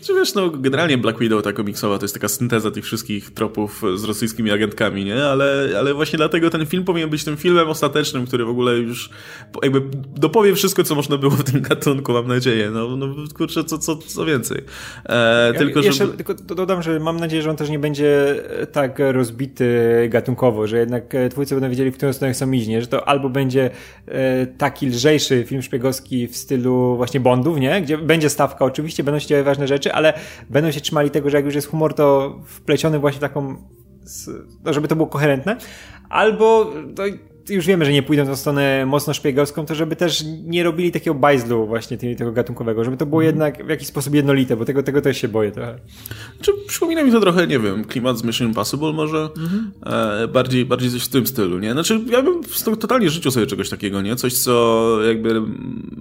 Czy 0.03 0.15
wiesz, 0.15 0.35
no 0.35 0.51
generalnie 0.51 0.99
Black 0.99 1.19
Widow 1.19 1.43
ta 1.43 1.53
komiksowa 1.53 1.99
to 1.99 2.05
jest 2.05 2.15
taka 2.15 2.29
synteza 2.29 2.71
tych 2.71 2.85
wszystkich 2.85 3.31
tropów 3.31 3.83
z 3.95 4.05
rosyjskimi 4.05 4.51
agentkami, 4.51 5.05
nie? 5.05 5.25
Ale, 5.25 5.69
ale 5.79 5.95
właśnie 5.95 6.17
dlatego 6.17 6.51
ten 6.51 6.67
film 6.67 6.85
powinien 6.85 7.11
być 7.11 7.25
tym 7.25 7.37
filmem 7.37 7.69
ostatecznym, 7.69 8.27
który 8.27 8.45
w 8.45 8.49
ogóle 8.49 8.75
już 8.75 9.11
jakby 9.63 9.83
dopowie 10.17 10.55
wszystko, 10.55 10.85
co 10.85 10.95
można 10.95 11.17
było 11.19 11.33
w 11.33 11.45
tym 11.45 11.61
gatunku, 11.61 12.13
mam 12.13 12.29
nadzieję. 12.29 12.71
No, 12.71 12.97
no 12.97 13.07
kurczę, 13.35 13.65
co, 13.65 13.79
co, 13.79 13.97
co 13.97 14.25
więcej. 14.25 14.63
E, 15.05 15.53
ja, 15.53 15.59
tylko, 15.59 15.81
jeszcze, 15.81 16.07
żeby... 16.07 16.25
tylko 16.25 16.35
dodam, 16.35 16.83
że 16.83 17.01
mam 17.01 17.21
nadzieję, 17.21 17.43
że 17.43 17.51
on 17.51 17.57
też 17.57 17.71
nie 17.71 17.79
będzie 17.79 18.43
tak 18.73 18.99
rozbity 19.13 19.67
gatunkowo, 20.09 20.67
że 20.67 20.79
jednak 20.79 21.15
twórcy 21.31 21.55
będą 21.55 21.71
wiedzieli, 21.71 21.91
w 21.91 21.97
którą 21.97 22.13
stronę 22.13 22.33
chcą 22.33 22.53
iść, 22.53 22.69
nie? 22.69 22.81
Że 22.81 22.87
to 22.87 23.09
albo 23.09 23.29
będzie 23.29 23.71
e, 24.07 24.47
taki 24.47 24.87
lżejszy 24.87 25.45
film 25.45 25.63
szpiegowski 25.63 26.29
w 26.29 26.37
stylu 26.37 26.97
właśnie 26.97 27.21
Bondów, 27.21 27.59
nie? 27.59 27.83
Gdzie 27.83 27.99
będzie 27.99 28.31
stawka 28.31 28.65
oczywiście, 28.65 29.05
będą 29.05 29.19
się 29.19 29.27
działy 29.27 29.45
ważne 29.45 29.69
rzeczy, 29.69 29.86
ale 29.93 30.13
będą 30.51 30.71
się 30.71 30.81
trzymali 30.81 31.11
tego, 31.11 31.31
że 31.31 31.37
jak 31.37 31.45
już 31.45 31.55
jest 31.55 31.69
humor, 31.69 31.95
to 31.95 32.37
wpleciony 32.47 32.99
właśnie 32.99 33.21
taką, 33.21 33.57
no, 34.65 34.73
żeby 34.73 34.89
to 34.89 34.97
było 34.97 35.09
koherentne, 35.09 35.57
albo 36.09 36.73
to 36.97 37.03
już 37.49 37.67
wiemy, 37.67 37.85
że 37.85 37.93
nie 37.93 38.03
pójdą 38.03 38.25
w 38.25 38.27
tą 38.27 38.37
stronę 38.37 38.87
mocno 38.87 39.15
szpiegowską, 39.15 39.67
to 39.67 39.75
żeby 39.75 39.97
też 39.97 40.25
nie 40.45 40.65
robili 40.65 40.93
takiego 40.93 41.15
bajzlu 41.15 41.67
właśnie 41.67 41.99
tego 41.99 42.33
gatunkowego, 42.33 42.85
żeby 42.85 42.97
to 42.97 43.07
było 43.07 43.23
mm. 43.23 43.27
jednak 43.27 43.67
w 43.67 43.69
jakiś 43.69 43.89
sposób 43.89 44.15
jednolite, 44.15 44.57
bo 44.57 44.65
tego, 44.65 44.83
tego 44.83 45.01
też 45.01 45.19
się 45.19 45.29
boję 45.29 45.53
trochę. 45.53 45.79
Czy 46.41 46.53
przypomina 46.69 47.05
mi 47.05 47.13
to 47.13 47.21
trochę, 47.21 47.47
nie 47.47 47.59
wiem, 47.59 47.85
klimat 47.85 48.19
z 48.19 48.25
Mission 48.25 48.49
Impossible 48.49 48.93
może? 48.93 49.17
Mm-hmm. 49.17 50.23
E, 50.23 50.29
bardziej, 50.29 50.67
bardziej 50.67 50.91
coś 50.91 51.03
w 51.03 51.09
tym 51.09 51.27
stylu, 51.27 51.59
nie? 51.59 51.73
Znaczy, 51.73 52.01
ja 52.11 52.23
bym 52.23 52.41
totalnie 52.81 53.11
życzył 53.11 53.33
sobie 53.33 53.47
czegoś 53.47 53.71
takiego, 53.71 54.03
nie? 54.03 54.17
Coś, 54.17 54.35
co 54.35 54.99
jakby 55.07 55.43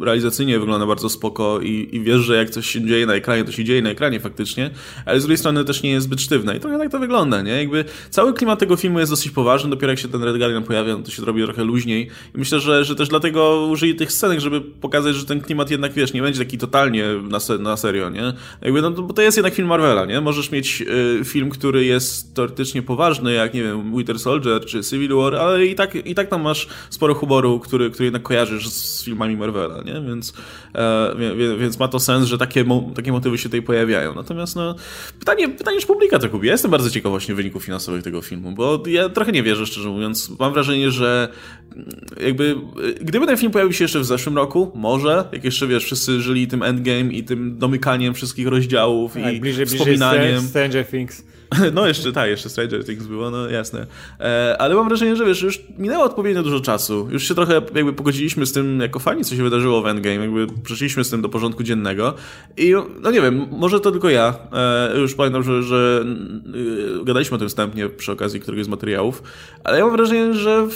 realizacyjnie 0.01 0.59
wygląda 0.59 0.85
bardzo 0.85 1.09
spoko 1.09 1.59
i, 1.61 1.89
i 1.91 2.01
wiesz, 2.01 2.21
że 2.21 2.35
jak 2.35 2.49
coś 2.49 2.67
się 2.67 2.85
dzieje 2.85 3.05
na 3.05 3.13
ekranie, 3.13 3.43
to 3.43 3.51
się 3.51 3.63
dzieje 3.63 3.81
na 3.81 3.89
ekranie 3.89 4.19
faktycznie, 4.19 4.69
ale 5.05 5.19
z 5.19 5.23
drugiej 5.23 5.37
strony 5.37 5.65
też 5.65 5.83
nie 5.83 5.91
jest 5.91 6.05
zbyt 6.05 6.21
sztywne 6.21 6.57
i 6.57 6.59
trochę 6.59 6.77
tak 6.77 6.91
to 6.91 6.99
wygląda, 6.99 7.41
nie? 7.41 7.51
Jakby 7.51 7.85
cały 8.09 8.33
klimat 8.33 8.59
tego 8.59 8.75
filmu 8.75 8.99
jest 8.99 9.11
dosyć 9.11 9.31
poważny, 9.31 9.69
dopiero 9.69 9.91
jak 9.91 9.99
się 9.99 10.07
ten 10.07 10.23
Red 10.23 10.37
Guardian 10.37 10.63
pojawia, 10.63 10.97
no 10.97 11.03
to 11.03 11.11
się 11.11 11.25
robi 11.25 11.34
robi 11.41 11.53
trochę 11.53 11.63
luźniej. 11.63 12.07
I 12.35 12.37
myślę, 12.37 12.59
że, 12.59 12.85
że 12.85 12.95
też 12.95 13.09
dlatego 13.09 13.67
użyli 13.71 13.95
tych 13.95 14.11
scenek, 14.11 14.39
żeby 14.39 14.61
pokazać, 14.61 15.15
że 15.15 15.25
ten 15.25 15.41
klimat 15.41 15.71
jednak, 15.71 15.93
wiesz, 15.93 16.13
nie 16.13 16.21
będzie 16.21 16.39
taki 16.39 16.57
totalnie 16.57 17.05
na, 17.29 17.39
se, 17.39 17.57
na 17.57 17.77
serio, 17.77 18.09
nie? 18.09 18.33
Jakby, 18.61 18.81
no, 18.81 18.91
bo 18.91 19.13
to 19.13 19.21
jest 19.21 19.37
jednak 19.37 19.53
film 19.53 19.67
Marvela, 19.67 20.05
nie? 20.05 20.21
Możesz 20.21 20.51
mieć 20.51 20.81
y, 21.21 21.25
film, 21.25 21.49
który 21.49 21.85
jest 21.85 22.35
teoretycznie 22.35 22.81
poważny, 22.81 23.33
jak, 23.33 23.53
nie 23.53 23.63
wiem, 23.63 23.97
Winter 23.97 24.19
Soldier 24.19 24.65
czy 24.65 24.83
Civil 24.83 25.15
War, 25.15 25.35
ale 25.35 25.65
i 25.65 25.75
tak, 25.75 25.95
i 25.95 26.15
tak 26.15 26.29
tam 26.29 26.41
masz 26.41 26.67
sporo 26.89 27.13
humoru, 27.13 27.59
który, 27.59 27.89
który 27.89 28.05
jednak 28.05 28.21
kojarzysz 28.21 28.69
z 28.69 29.03
filmami 29.03 29.37
Marvela, 29.37 29.81
nie? 29.83 30.01
Więc, 30.07 30.33
e, 30.75 31.15
wie, 31.37 31.57
więc 31.57 31.79
ma 31.79 31.87
to 31.87 31.99
sens, 31.99 32.25
że 32.25 32.37
takie, 32.37 32.63
mo 32.63 32.91
takie 32.95 33.11
motywy 33.11 33.37
się 33.37 33.43
tutaj 33.43 33.61
pojawiają. 33.61 34.15
Natomiast, 34.15 34.55
no, 34.55 34.75
pytanie, 35.19 35.49
pytanie, 35.49 35.79
czy 35.79 35.87
publika 35.87 36.19
to 36.19 36.29
kupi. 36.29 36.47
Ja 36.47 36.51
jestem 36.51 36.71
bardzo 36.71 36.89
ciekaw 36.89 37.09
właśnie 37.09 37.35
wyników 37.35 37.63
finansowych 37.63 38.03
tego 38.03 38.21
filmu, 38.21 38.51
bo 38.51 38.83
ja 38.87 39.09
trochę 39.09 39.31
nie 39.31 39.43
wierzę, 39.43 39.65
szczerze 39.65 39.89
mówiąc. 39.89 40.39
Mam 40.39 40.53
wrażenie, 40.53 40.91
że 40.91 41.24
jakby, 42.21 42.55
gdyby 43.01 43.25
ten 43.25 43.37
film 43.37 43.51
pojawił 43.51 43.73
się 43.73 43.83
jeszcze 43.83 43.99
w 43.99 44.05
zeszłym 44.05 44.35
roku, 44.35 44.71
może, 44.75 45.25
jak 45.31 45.43
jeszcze, 45.43 45.67
wiesz, 45.67 45.85
wszyscy 45.85 46.21
żyli 46.21 46.47
tym 46.47 46.63
endgame 46.63 47.13
i 47.13 47.23
tym 47.23 47.57
domykaniem 47.57 48.13
wszystkich 48.13 48.47
rozdziałów 48.47 49.13
tak, 49.13 49.33
i 49.33 49.39
bliżej, 49.39 49.65
wspominaniem. 49.65 50.21
Bliżej 50.21 50.49
Stranger 50.49 50.87
Things. 50.87 51.23
No 51.73 51.87
jeszcze, 51.87 52.11
tak, 52.11 52.29
jeszcze 52.29 52.49
Stranger 52.49 52.85
Things 52.85 53.05
było, 53.05 53.31
no 53.31 53.49
jasne. 53.49 53.87
E, 54.19 54.55
ale 54.59 54.75
mam 54.75 54.87
wrażenie, 54.87 55.15
że 55.15 55.25
wiesz, 55.25 55.41
już 55.41 55.61
minęło 55.77 56.03
odpowiednio 56.03 56.43
dużo 56.43 56.59
czasu. 56.59 57.07
Już 57.11 57.27
się 57.27 57.35
trochę 57.35 57.53
jakby 57.53 57.93
pogodziliśmy 57.93 58.45
z 58.45 58.53
tym 58.53 58.79
jako 58.79 58.99
fani, 58.99 59.25
co 59.25 59.35
się 59.35 59.43
wydarzyło 59.43 59.81
w 59.81 59.87
Endgame, 59.87 60.15
jakby 60.15 60.47
przeszliśmy 60.63 61.03
z 61.03 61.09
tym 61.09 61.21
do 61.21 61.29
porządku 61.29 61.63
dziennego 61.63 62.13
i 62.57 62.73
no 63.01 63.11
nie 63.11 63.21
wiem, 63.21 63.47
może 63.51 63.79
to 63.79 63.91
tylko 63.91 64.09
ja. 64.09 64.35
E, 64.53 64.99
już 64.99 65.15
pamiętam, 65.15 65.43
że, 65.43 65.63
że 65.63 66.05
e, 67.01 67.05
gadaliśmy 67.05 67.35
o 67.35 67.37
tym 67.37 67.49
wstępnie 67.49 67.89
przy 67.89 68.11
okazji 68.11 68.39
któregoś 68.39 68.65
z 68.65 68.69
materiałów, 68.69 69.23
ale 69.63 69.77
ja 69.77 69.85
mam 69.85 69.95
wrażenie, 69.95 70.33
że 70.33 70.67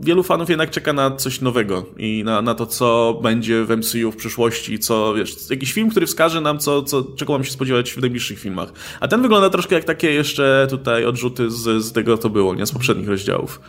wielu 0.00 0.22
fanów 0.22 0.48
jednak 0.48 0.70
czeka 0.70 0.92
na 0.92 1.10
coś 1.10 1.40
nowego 1.40 1.86
i 1.96 2.22
na, 2.24 2.42
na 2.42 2.54
to, 2.54 2.66
co 2.66 3.20
będzie 3.22 3.64
w 3.64 3.76
MCU 3.76 4.12
w 4.12 4.16
przyszłości, 4.16 4.78
co, 4.78 5.14
wiesz, 5.14 5.50
jakiś 5.50 5.72
film, 5.72 5.90
który 5.90 6.06
wskaże 6.06 6.40
nam, 6.40 6.58
co, 6.58 6.82
co, 6.82 7.04
czego 7.16 7.32
mam 7.32 7.44
się 7.44 7.52
spodziewać 7.52 7.92
w 7.92 7.98
najbliższych 7.98 8.38
filmach. 8.38 8.72
A 9.00 9.08
ten 9.08 9.22
wygląda 9.22 9.50
troszkę 9.50 9.74
jak 9.74 9.84
taki 9.84 10.01
takie 10.02 10.14
jeszcze 10.14 10.66
tutaj 10.70 11.04
odrzuty 11.04 11.50
z, 11.50 11.84
z 11.84 11.92
tego, 11.92 12.18
to 12.18 12.30
było, 12.30 12.54
nie? 12.54 12.66
Z 12.66 12.72
poprzednich 12.72 13.08
rozdziałów. 13.08 13.60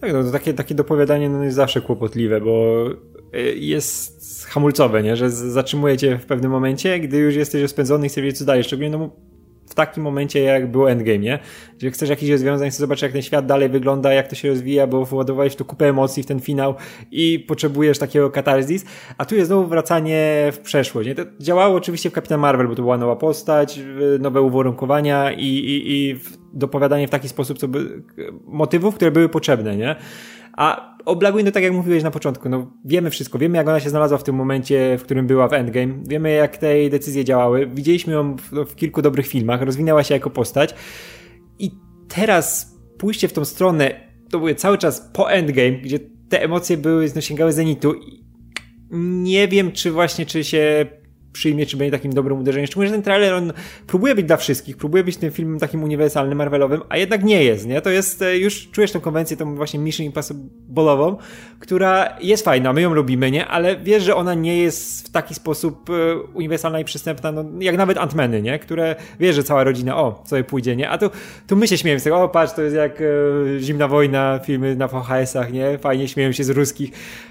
Tak, 0.00 0.12
no 0.12 0.30
takie, 0.32 0.54
takie 0.54 0.74
dopowiadanie 0.74 1.28
no, 1.28 1.44
jest 1.44 1.56
zawsze 1.56 1.80
kłopotliwe, 1.80 2.40
bo 2.40 2.86
y, 3.34 3.54
jest 3.56 4.46
hamulcowe, 4.46 5.02
nie? 5.02 5.16
Że 5.16 5.30
zatrzymuje 5.30 5.96
cię 5.96 6.18
w 6.18 6.26
pewnym 6.26 6.50
momencie, 6.50 7.00
gdy 7.00 7.16
już 7.16 7.34
jesteś 7.34 7.62
rozpędzony 7.62 8.06
i 8.06 8.08
chcesz 8.08 8.24
wiedzieć, 8.24 8.38
co 8.38 8.44
dalej. 8.44 8.64
Szczególnie 8.64 8.90
no, 8.90 9.10
w 9.68 9.74
takim 9.74 10.02
momencie, 10.02 10.40
jak 10.40 10.70
było 10.70 10.90
Endgame, 10.90 11.18
nie? 11.18 11.38
Że 11.82 11.90
chcesz 11.90 12.08
jakichś 12.08 12.30
rozwiązań, 12.32 12.70
chcesz 12.70 12.80
zobaczyć, 12.80 13.02
jak 13.02 13.12
ten 13.12 13.22
świat 13.22 13.46
dalej 13.46 13.68
wygląda, 13.68 14.12
jak 14.12 14.28
to 14.28 14.34
się 14.34 14.48
rozwija, 14.48 14.86
bo 14.86 15.04
władowałeś 15.04 15.56
tu 15.56 15.64
kupę 15.64 15.88
emocji 15.88 16.22
w 16.22 16.26
ten 16.26 16.40
finał 16.40 16.74
i 17.10 17.38
potrzebujesz 17.38 17.98
takiego 17.98 18.30
katarzis, 18.30 18.84
a 19.18 19.24
tu 19.24 19.34
jest 19.34 19.46
znowu 19.48 19.66
wracanie 19.68 20.48
w 20.52 20.58
przeszłość, 20.58 21.08
nie? 21.08 21.14
To 21.14 21.22
działało 21.40 21.76
oczywiście 21.76 22.10
w 22.10 22.12
Kapitan 22.12 22.40
Marvel, 22.40 22.68
bo 22.68 22.74
to 22.74 22.82
była 22.82 22.98
nowa 22.98 23.16
postać, 23.16 23.80
nowe 24.20 24.42
uwarunkowania 24.42 25.32
i, 25.32 25.46
i, 25.46 25.92
i 25.92 26.20
dopowiadanie 26.52 27.08
w 27.08 27.10
taki 27.10 27.28
sposób, 27.28 27.58
co 27.58 27.68
by, 27.68 28.02
motywów, 28.46 28.94
które 28.94 29.10
były 29.10 29.28
potrzebne, 29.28 29.76
nie? 29.76 29.96
A 30.56 30.97
o 31.08 31.16
Black 31.16 31.36
Widow, 31.36 31.54
tak 31.54 31.62
jak 31.62 31.72
mówiłeś 31.72 32.02
na 32.02 32.10
początku, 32.10 32.48
no 32.48 32.72
wiemy 32.84 33.10
wszystko, 33.10 33.38
wiemy 33.38 33.58
jak 33.58 33.68
ona 33.68 33.80
się 33.80 33.90
znalazła 33.90 34.18
w 34.18 34.22
tym 34.22 34.34
momencie, 34.34 34.98
w 34.98 35.02
którym 35.02 35.26
była 35.26 35.48
w 35.48 35.52
Endgame, 35.52 35.94
wiemy 36.06 36.32
jak 36.32 36.56
te 36.56 36.90
decyzje 36.90 37.24
działały, 37.24 37.66
widzieliśmy 37.66 38.12
ją 38.12 38.36
w, 38.36 38.64
w 38.64 38.74
kilku 38.74 39.02
dobrych 39.02 39.26
filmach, 39.26 39.62
rozwinęła 39.62 40.04
się 40.04 40.14
jako 40.14 40.30
postać. 40.30 40.74
I 41.58 41.70
teraz 42.08 42.76
pójście 42.98 43.28
w 43.28 43.32
tą 43.32 43.44
stronę, 43.44 44.00
to 44.30 44.38
było 44.38 44.54
cały 44.54 44.78
czas 44.78 45.10
po 45.12 45.30
Endgame, 45.30 45.72
gdzie 45.72 45.98
te 46.28 46.42
emocje 46.42 46.76
były, 46.76 47.10
no, 47.14 47.20
sięgały 47.20 47.52
zenitu 47.52 47.94
i 47.94 48.24
nie 49.22 49.48
wiem, 49.48 49.72
czy 49.72 49.90
właśnie, 49.90 50.26
czy 50.26 50.44
się 50.44 50.86
przyjmie, 51.38 51.66
czy 51.66 51.76
będzie 51.76 51.92
takim 51.92 52.12
dobrym 52.12 52.38
uderzeniem. 52.38 52.66
Szczególnie, 52.66 52.88
że 52.88 52.94
ten 52.94 53.02
trailer, 53.02 53.34
on 53.34 53.52
próbuje 53.86 54.14
być 54.14 54.26
dla 54.26 54.36
wszystkich, 54.36 54.76
próbuje 54.76 55.04
być 55.04 55.16
tym 55.16 55.30
filmem 55.30 55.58
takim 55.58 55.82
uniwersalnym, 55.82 56.38
Marvelowym, 56.38 56.80
a 56.88 56.96
jednak 56.96 57.24
nie 57.24 57.44
jest, 57.44 57.66
nie? 57.66 57.80
To 57.80 57.90
jest, 57.90 58.22
e, 58.22 58.38
już 58.38 58.70
czujesz 58.70 58.92
tę 58.92 59.00
konwencję, 59.00 59.36
tą 59.36 59.56
właśnie 59.56 59.80
Mission 59.80 60.06
Impossible'ową, 60.06 61.16
która 61.58 62.16
jest 62.20 62.44
fajna, 62.44 62.72
my 62.72 62.80
ją 62.80 62.94
lubimy, 62.94 63.30
nie? 63.30 63.46
Ale 63.46 63.76
wiesz, 63.76 64.02
że 64.02 64.16
ona 64.16 64.34
nie 64.34 64.58
jest 64.58 65.08
w 65.08 65.10
taki 65.10 65.34
sposób 65.34 65.90
e, 65.90 66.16
uniwersalna 66.34 66.80
i 66.80 66.84
przystępna, 66.84 67.32
no, 67.32 67.44
jak 67.60 67.76
nawet 67.76 67.98
Antmeny, 67.98 68.42
nie? 68.42 68.58
Które 68.58 68.96
wiesz, 69.20 69.36
że 69.36 69.42
cała 69.42 69.64
rodzina, 69.64 69.96
o, 69.96 70.22
sobie 70.26 70.44
pójdzie, 70.44 70.76
nie? 70.76 70.90
A 70.90 70.98
tu, 70.98 71.10
tu 71.46 71.56
my 71.56 71.68
się 71.68 71.78
śmiejemy 71.78 72.00
z 72.00 72.04
tego, 72.04 72.22
o, 72.22 72.28
patrz, 72.28 72.52
to 72.52 72.62
jest 72.62 72.76
jak 72.76 73.00
e, 73.00 73.04
Zimna 73.60 73.88
Wojna, 73.88 74.40
filmy 74.44 74.76
na 74.76 74.88
VHS-ach, 74.88 75.52
nie? 75.52 75.78
Fajnie 75.78 76.08
śmieją 76.08 76.32
się 76.32 76.44
z 76.44 76.50
ruskich. 76.50 76.90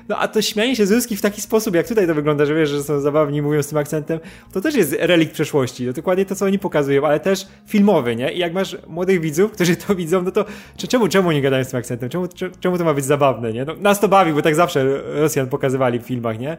No, 0.10 0.18
a 0.18 0.28
to 0.28 0.42
śmianie 0.42 0.76
się 0.76 0.86
z 0.86 0.92
ruskich 0.92 1.20
w 1.20 1.22
taki 1.22 1.42
sposób, 1.42 1.76
jak 1.76 1.88
tutaj 1.88 2.08
to 2.08 2.16
wygląda, 2.16 2.46
że 2.46 2.56
wiesz, 2.56 2.70
że 2.70 2.84
są 2.84 3.00
zabawni, 3.00 3.42
mówią 3.42 3.64
z 3.64 3.68
tym 3.68 3.78
akcentem, 3.78 4.20
to 4.52 4.62
też 4.62 4.76
jest 4.76 4.96
relikt 5.00 5.34
przeszłości. 5.34 5.86
To 5.86 5.94
dokładnie 5.94 6.26
to, 6.26 6.36
co 6.36 6.46
oni 6.46 6.60
pokazują, 6.60 7.06
ale 7.08 7.20
też 7.20 7.48
filmowy, 7.66 8.16
nie? 8.16 8.34
I 8.34 8.40
jak 8.40 8.54
masz 8.54 8.78
młodych 8.88 9.22
widzów, 9.22 9.52
którzy 9.52 9.76
to 9.76 9.96
widzą, 9.96 10.22
no 10.22 10.32
to 10.32 10.46
czemu, 10.88 11.08
czemu 11.08 11.32
nie 11.32 11.42
gadają 11.42 11.64
z 11.64 11.68
tym 11.68 11.80
akcentem? 11.80 12.10
Czemu, 12.10 12.28
czemu 12.60 12.78
to 12.78 12.84
ma 12.84 12.94
być 12.94 13.06
zabawne, 13.06 13.54
nie? 13.54 13.66
No, 13.66 13.76
nas 13.76 14.00
to 14.00 14.08
bawi, 14.08 14.34
bo 14.34 14.42
tak 14.42 14.56
zawsze 14.56 15.02
Rosjan 15.06 15.48
pokazywali 15.48 16.00
w 16.00 16.04
filmach, 16.04 16.40
nie? 16.40 16.58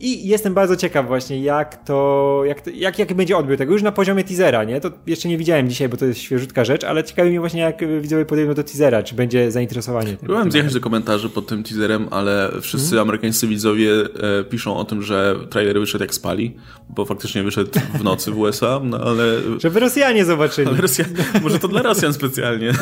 I 0.00 0.28
jestem 0.28 0.54
bardzo 0.54 0.76
ciekaw 0.76 1.06
właśnie, 1.06 1.40
jak 1.40 1.84
to, 1.84 2.42
jak, 2.46 2.60
to, 2.60 2.70
jak, 2.70 2.98
jak 2.98 3.14
będzie 3.14 3.36
odbiór 3.36 3.58
tego, 3.58 3.72
już 3.72 3.82
na 3.82 3.92
poziomie 3.92 4.24
teasera, 4.24 4.64
nie? 4.64 4.80
To 4.80 4.90
jeszcze 5.06 5.28
nie 5.28 5.38
widziałem 5.38 5.68
dzisiaj, 5.68 5.88
bo 5.88 5.96
to 5.96 6.06
jest 6.06 6.20
świeżutka 6.20 6.64
rzecz, 6.64 6.84
ale 6.84 7.04
ciekawi 7.04 7.30
mnie 7.30 7.40
właśnie, 7.40 7.60
jak 7.60 8.00
widzowie 8.00 8.24
podejmą 8.24 8.54
do 8.54 8.64
teasera, 8.64 9.02
czy 9.02 9.14
będzie 9.14 9.50
zainteresowanie. 9.50 10.16
Próbowałem 10.16 10.52
zjechać 10.52 10.74
do 10.74 10.80
komentarzy 10.80 11.30
pod 11.30 11.46
tym 11.46 11.62
teaserem, 11.62 12.08
ale 12.10 12.50
wszyscy 12.60 12.90
hmm? 12.90 13.08
amerykańscy 13.08 13.46
widzowie 13.46 13.92
e, 13.92 14.44
piszą 14.44 14.76
o 14.76 14.84
tym, 14.84 15.02
że 15.02 15.36
trailer 15.50 15.80
wyszedł 15.80 16.04
jak 16.04 16.14
spali, 16.14 16.56
bo 16.88 17.04
faktycznie 17.04 17.42
wyszedł 17.42 17.70
w 17.98 18.04
nocy 18.04 18.30
w 18.30 18.38
USA, 18.38 18.80
no 18.84 18.98
ale... 18.98 19.24
Żeby 19.62 19.80
Rosjanie 19.80 20.24
zobaczyli. 20.24 20.68
Ale 20.68 20.80
Rosja... 20.80 21.04
Może 21.42 21.58
to 21.58 21.68
dla 21.68 21.82
Rosjan 21.82 22.12
specjalnie. 22.12 22.72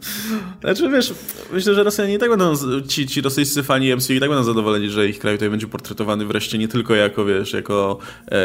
znaczy, 0.60 0.90
wiesz, 0.90 1.14
myślę, 1.52 1.74
że 1.74 1.82
Rosjanie 1.82 2.14
i 2.14 2.18
tak 2.18 2.30
będą, 2.30 2.52
ci, 2.88 3.06
ci 3.06 3.20
rosyjscy 3.20 3.62
fani 3.62 3.96
MCU 3.96 4.12
i 4.12 4.20
tak 4.20 4.28
będą 4.28 4.44
zadowoleni, 4.44 4.90
że 4.90 5.08
ich 5.08 5.18
kraj 5.18 5.34
tutaj 5.34 5.50
będzie 5.50 5.66
portretowany 5.66 6.26
wreszcie 6.26 6.53
nie 6.58 6.68
tylko 6.68 6.94
jako, 6.94 7.24
wiesz, 7.24 7.52
jako 7.52 7.98
e, 8.30 8.36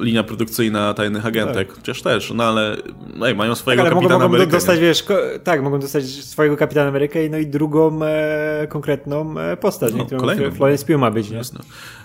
linia 0.00 0.22
produkcyjna 0.22 0.94
tajnych 0.94 1.26
agentek, 1.26 1.68
tak. 1.68 1.76
chociaż 1.76 2.02
też, 2.02 2.32
no 2.34 2.44
ale 2.44 2.76
no, 3.16 3.34
mają 3.34 3.54
swojego 3.54 3.82
tak, 3.82 3.92
kapitana 3.92 4.18
mogą, 4.18 4.38
mogą 4.38 4.50
dostać, 4.50 4.80
wiesz, 4.80 5.04
tak, 5.44 5.62
mogą 5.62 5.80
dostać 5.80 6.04
swojego 6.04 6.56
kapitana 6.56 6.88
Amerykę 6.88 7.28
no 7.30 7.38
i 7.38 7.46
drugą 7.46 8.00
e, 8.02 8.66
konkretną 8.68 9.38
e, 9.38 9.56
postać, 9.56 9.94
no, 9.94 10.06
którą 10.06 10.20
kolejną. 10.20 10.50
Florence 10.50 10.86
Pugh 10.86 11.00
ma 11.00 11.10
być, 11.10 11.30
nie? 11.30 11.36
Jasne. 11.36 11.60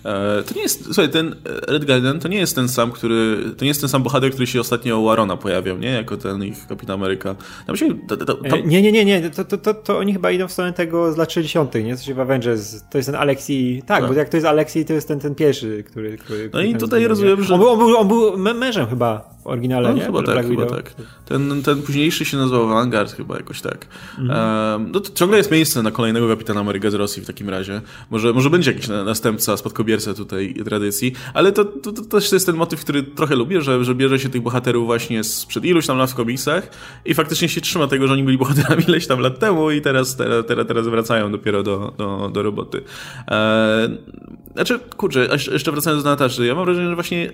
E, 0.05 0.43
to 0.43 0.55
nie 0.55 0.61
jest, 0.61 0.85
słuchaj, 0.85 1.09
ten 1.09 1.35
Red 1.67 1.85
Guardian 1.85 2.19
to 2.19 2.27
nie 2.27 2.37
jest 2.37 2.55
ten 2.55 2.69
sam, 2.69 2.91
który, 2.91 3.37
to 3.57 3.65
nie 3.65 3.69
jest 3.69 3.81
ten 3.81 3.89
sam 3.89 4.03
bohater, 4.03 4.31
który 4.31 4.47
się 4.47 4.59
ostatnio 4.59 4.99
u 4.99 5.09
Arona 5.09 5.37
pojawiał, 5.37 5.77
nie? 5.77 5.91
Jako 5.91 6.17
ten 6.17 6.43
ich 6.43 6.67
kapitan 6.67 6.93
Ameryka. 6.93 7.35
Tam 7.67 7.77
się, 7.77 8.07
to, 8.07 8.17
to, 8.17 8.25
to... 8.25 8.57
Nie, 8.65 8.81
nie, 8.81 8.91
nie, 8.91 9.05
nie, 9.05 9.29
to, 9.29 9.45
to, 9.45 9.57
to, 9.57 9.73
to 9.73 9.97
oni 9.97 10.13
chyba 10.13 10.31
idą 10.31 10.47
w 10.47 10.51
stronę 10.51 10.73
tego 10.73 11.13
z 11.13 11.17
lat 11.17 11.31
60., 11.31 11.75
nie? 11.75 11.97
Co 11.97 12.03
się 12.03 12.13
w 12.13 12.19
Avengers, 12.19 12.83
to 12.89 12.97
jest 12.97 13.05
ten 13.05 13.15
Alexi, 13.15 13.83
tak, 13.85 13.99
tak, 13.99 14.09
bo 14.09 14.13
jak 14.13 14.29
to 14.29 14.37
jest 14.37 14.47
Alexi, 14.47 14.85
to 14.85 14.93
jest 14.93 15.07
ten, 15.07 15.19
ten 15.23 15.35
pierwszy, 15.35 15.83
który... 15.83 16.17
który 16.17 16.49
no 16.53 16.61
i 16.61 16.75
tutaj 16.75 17.07
rozumiem, 17.07 17.43
że... 17.43 17.53
On 17.53 17.59
był, 17.59 17.69
on 17.69 17.77
był, 17.77 17.97
on 17.97 18.07
był 18.07 18.37
mężem 18.37 18.87
chyba 18.87 19.35
oryginale, 19.45 19.89
no, 19.89 19.95
nie? 19.95 20.05
Chyba 20.05 20.23
tak, 20.23 20.47
chyba 20.47 20.65
tak. 20.65 20.93
Ten, 21.25 21.63
ten 21.63 21.81
późniejszy 21.81 22.25
się 22.25 22.37
nazywał 22.37 22.67
Vanguard 22.67 23.11
chyba 23.11 23.35
jakoś 23.37 23.61
tak. 23.61 23.87
Mhm. 24.19 24.81
Um, 24.81 24.91
no 24.91 24.99
to 24.99 25.13
ciągle 25.13 25.37
jest 25.37 25.51
miejsce 25.51 25.83
na 25.83 25.91
kolejnego 25.91 26.27
Kapitana 26.27 26.59
Ameryka 26.59 26.91
z 26.91 26.93
Rosji 26.93 27.23
w 27.23 27.27
takim 27.27 27.49
razie. 27.49 27.81
Może, 28.11 28.33
może 28.33 28.49
będzie 28.49 28.71
jakiś 28.71 28.87
następca, 28.87 29.57
spadkobierca 29.57 30.13
tutaj 30.13 30.55
tradycji, 30.65 31.13
ale 31.33 31.51
to, 31.51 31.65
to, 31.65 31.91
to 31.91 32.01
też 32.01 32.31
jest 32.31 32.45
ten 32.45 32.55
motyw, 32.55 32.79
który 32.79 33.03
trochę 33.03 33.35
lubię, 33.35 33.61
że, 33.61 33.83
że 33.83 33.95
bierze 33.95 34.19
się 34.19 34.29
tych 34.29 34.41
bohaterów 34.41 34.85
właśnie 34.85 35.23
sprzed 35.23 35.65
iluś 35.65 35.87
tam 35.87 35.97
lat 35.97 36.11
w 36.11 36.15
komiksach 36.15 36.69
i 37.05 37.13
faktycznie 37.13 37.49
się 37.49 37.61
trzyma 37.61 37.87
tego, 37.87 38.07
że 38.07 38.13
oni 38.13 38.23
byli 38.23 38.37
bohaterami 38.37 38.83
ileś 38.89 39.07
tam 39.07 39.19
lat 39.19 39.39
temu 39.39 39.71
i 39.71 39.81
teraz, 39.81 40.15
teraz, 40.15 40.45
teraz, 40.45 40.67
teraz 40.67 40.87
wracają 40.87 41.31
dopiero 41.31 41.63
do, 41.63 41.93
do, 41.97 42.29
do 42.33 42.43
roboty. 42.43 42.81
Eee, 43.27 43.97
znaczy, 44.53 44.79
kurczę, 44.97 45.27
jeszcze 45.51 45.71
wracając 45.71 46.03
do 46.03 46.09
Nataszy, 46.09 46.45
ja 46.45 46.55
mam 46.55 46.65
wrażenie, 46.65 46.89
że 46.89 46.95
właśnie 46.95 47.31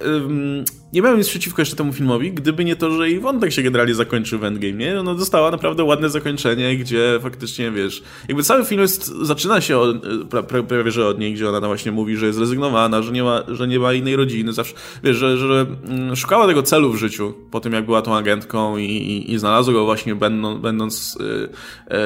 um, 0.00 0.64
nie 0.92 1.02
miałem 1.02 1.18
nic 1.18 1.27
przeciwko 1.30 1.62
jeszcze 1.62 1.76
temu 1.76 1.92
filmowi, 1.92 2.32
gdyby 2.32 2.64
nie 2.64 2.76
to, 2.76 2.90
że 2.90 3.10
jej 3.10 3.20
wątek 3.20 3.52
się 3.52 3.62
generalnie 3.62 3.94
zakończył 3.94 4.38
w 4.38 4.44
Endgame, 4.44 4.72
nie? 4.72 5.00
Ona 5.00 5.14
dostała 5.14 5.50
naprawdę 5.50 5.84
ładne 5.84 6.10
zakończenie, 6.10 6.76
gdzie 6.76 7.18
faktycznie, 7.22 7.70
wiesz, 7.70 8.02
jakby 8.28 8.42
cały 8.42 8.64
film 8.64 8.80
jest, 8.80 9.06
zaczyna 9.06 9.60
się 9.60 9.78
od, 9.78 9.96
pra, 10.30 10.42
pra, 10.42 10.62
prawie, 10.62 10.90
że 10.90 11.06
od 11.06 11.18
niej, 11.18 11.34
gdzie 11.34 11.48
ona 11.48 11.66
właśnie 11.66 11.92
mówi, 11.92 12.16
że 12.16 12.26
jest 12.26 12.38
zrezygnowana, 12.38 13.02
że 13.02 13.12
nie 13.12 13.22
ma, 13.22 13.42
że 13.48 13.68
nie 13.68 13.78
ma 13.78 13.92
innej 13.92 14.16
rodziny, 14.16 14.52
zawsze, 14.52 14.74
wiesz, 15.04 15.16
że, 15.16 15.36
że 15.38 15.66
mm, 15.84 16.16
szukała 16.16 16.46
tego 16.46 16.62
celu 16.62 16.92
w 16.92 16.96
życiu, 16.96 17.34
po 17.50 17.60
tym 17.60 17.72
jak 17.72 17.84
była 17.84 18.02
tą 18.02 18.16
agentką 18.16 18.76
i, 18.76 18.84
i, 18.84 19.32
i 19.32 19.38
znalazła 19.38 19.74
go 19.74 19.84
właśnie 19.84 20.14
będąc, 20.14 20.62
będąc 20.62 21.18
y, 21.20 21.48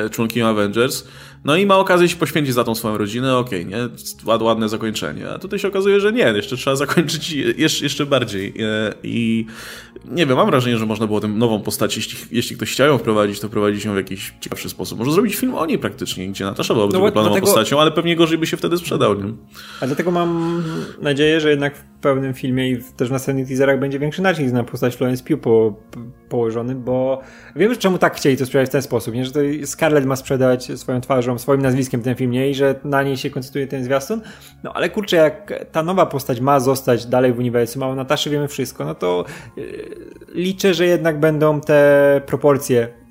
y, 0.06 0.11
członkiem 0.11 0.46
Avengers. 0.46 1.04
No 1.44 1.57
i 1.57 1.66
ma 1.66 1.76
okazję 1.78 2.09
się 2.09 2.16
poświęcić 2.16 2.55
za 2.55 2.64
tą 2.64 2.74
swoją 2.74 2.98
rodzinę, 2.98 3.37
okej, 3.37 3.66
okay, 3.66 3.88
nie? 4.35 4.44
Ładne 4.44 4.68
zakończenie. 4.68 5.31
A 5.31 5.38
tutaj 5.38 5.59
się 5.59 5.68
okazuje, 5.68 6.00
że 6.00 6.12
nie, 6.12 6.22
jeszcze 6.22 6.57
trzeba 6.57 6.76
zakończyć 6.76 7.33
jeszcze, 7.33 7.85
jeszcze 7.85 8.07
bardziej. 8.07 8.55
E, 8.61 8.94
I 9.02 9.46
nie 10.05 10.26
wiem, 10.26 10.37
mam 10.37 10.46
wrażenie, 10.46 10.78
że 10.78 10.87
można 10.87 11.07
było 11.07 11.20
tę 11.20 11.28
nową 11.28 11.62
postać, 11.62 11.96
jeśli, 11.96 12.18
jeśli 12.31 12.57
ktoś 12.57 12.72
chciał 12.72 12.88
ją 12.88 12.98
wprowadzić, 12.98 13.40
to 13.40 13.48
wprowadzić 13.48 13.85
ją 13.85 13.92
w 13.92 13.96
jakiś 13.96 14.35
ciekawszy 14.40 14.68
sposób. 14.68 14.98
Może 14.98 15.12
zrobić 15.12 15.37
film 15.37 15.55
o 15.55 15.66
niej 15.66 15.78
praktycznie, 15.78 16.28
gdzie 16.28 16.44
Natasza 16.44 16.74
byłaby 16.74 16.92
no, 16.92 16.98
drugoplanową 16.98 17.35
dlatego... 17.35 17.46
postacią, 17.46 17.81
ale 17.81 17.90
pewnie 17.90 18.16
gorzej 18.16 18.38
by 18.38 18.46
się 18.46 18.57
wtedy 18.57 18.78
sprzedał. 18.78 19.14
Nie? 19.14 19.33
A 19.81 19.87
dlatego 19.87 20.11
mam 20.11 20.62
nadzieję, 21.02 21.40
że 21.40 21.50
jednak 21.50 21.76
w 21.76 21.83
pełnym 22.00 22.35
filmie 22.35 22.70
i 22.70 22.78
też 22.96 23.09
w 23.09 23.12
następnych 23.12 23.48
teaserach 23.48 23.81
będzie 23.81 23.98
większy 23.98 24.22
nacisk 24.22 24.55
na 24.55 24.64
postać 24.64 24.96
Florence 24.96 25.24
Pugh 25.24 25.40
po, 25.42 25.74
położony, 26.28 26.74
bo 26.74 27.20
wiemy, 27.57 27.76
czemu 27.76 27.98
tak 27.98 28.16
chcieli 28.16 28.37
to 28.37 28.46
sprzedać 28.46 28.68
w 28.68 28.72
ten 28.72 28.83
sposób, 28.83 29.14
nie? 29.14 29.24
że 29.24 29.33
to 29.33 29.40
Scarlett 29.64 30.07
ma 30.07 30.16
sprzedać 30.16 30.78
swoją 30.78 31.00
twarzą, 31.00 31.32
swoim 31.38 31.62
nazwiskiem 31.62 32.03
ten 32.03 32.14
film, 32.14 32.31
nie? 32.31 32.51
I 32.51 32.55
że 32.55 32.75
na 32.85 33.03
niej 33.03 33.16
się 33.16 33.31
koncentruje 33.31 33.66
ten 33.66 33.85
zwiastun. 33.85 34.21
No 34.62 34.73
ale 34.73 34.90
kurczę, 34.90 35.16
jak 35.16 35.53
ta 35.73 35.83
nowa 35.83 36.07
postać 36.07 36.40
ma 36.40 36.61
zostać 36.61 37.07
dalej 37.07 37.33
w 37.33 37.38
uniwersum, 37.38 37.83
a 37.83 37.88
o 37.88 37.95
Nataszy 37.95 38.31
wiemy 38.31 38.49
wszystko, 38.49 38.85
no 38.85 38.95
to 38.95 39.25
yy, 39.57 39.64
liczę, 40.35 40.75
że 40.75 40.87
jednak 40.87 41.21
będą 41.21 41.61
te 41.61 42.21
proporcje 42.27 43.02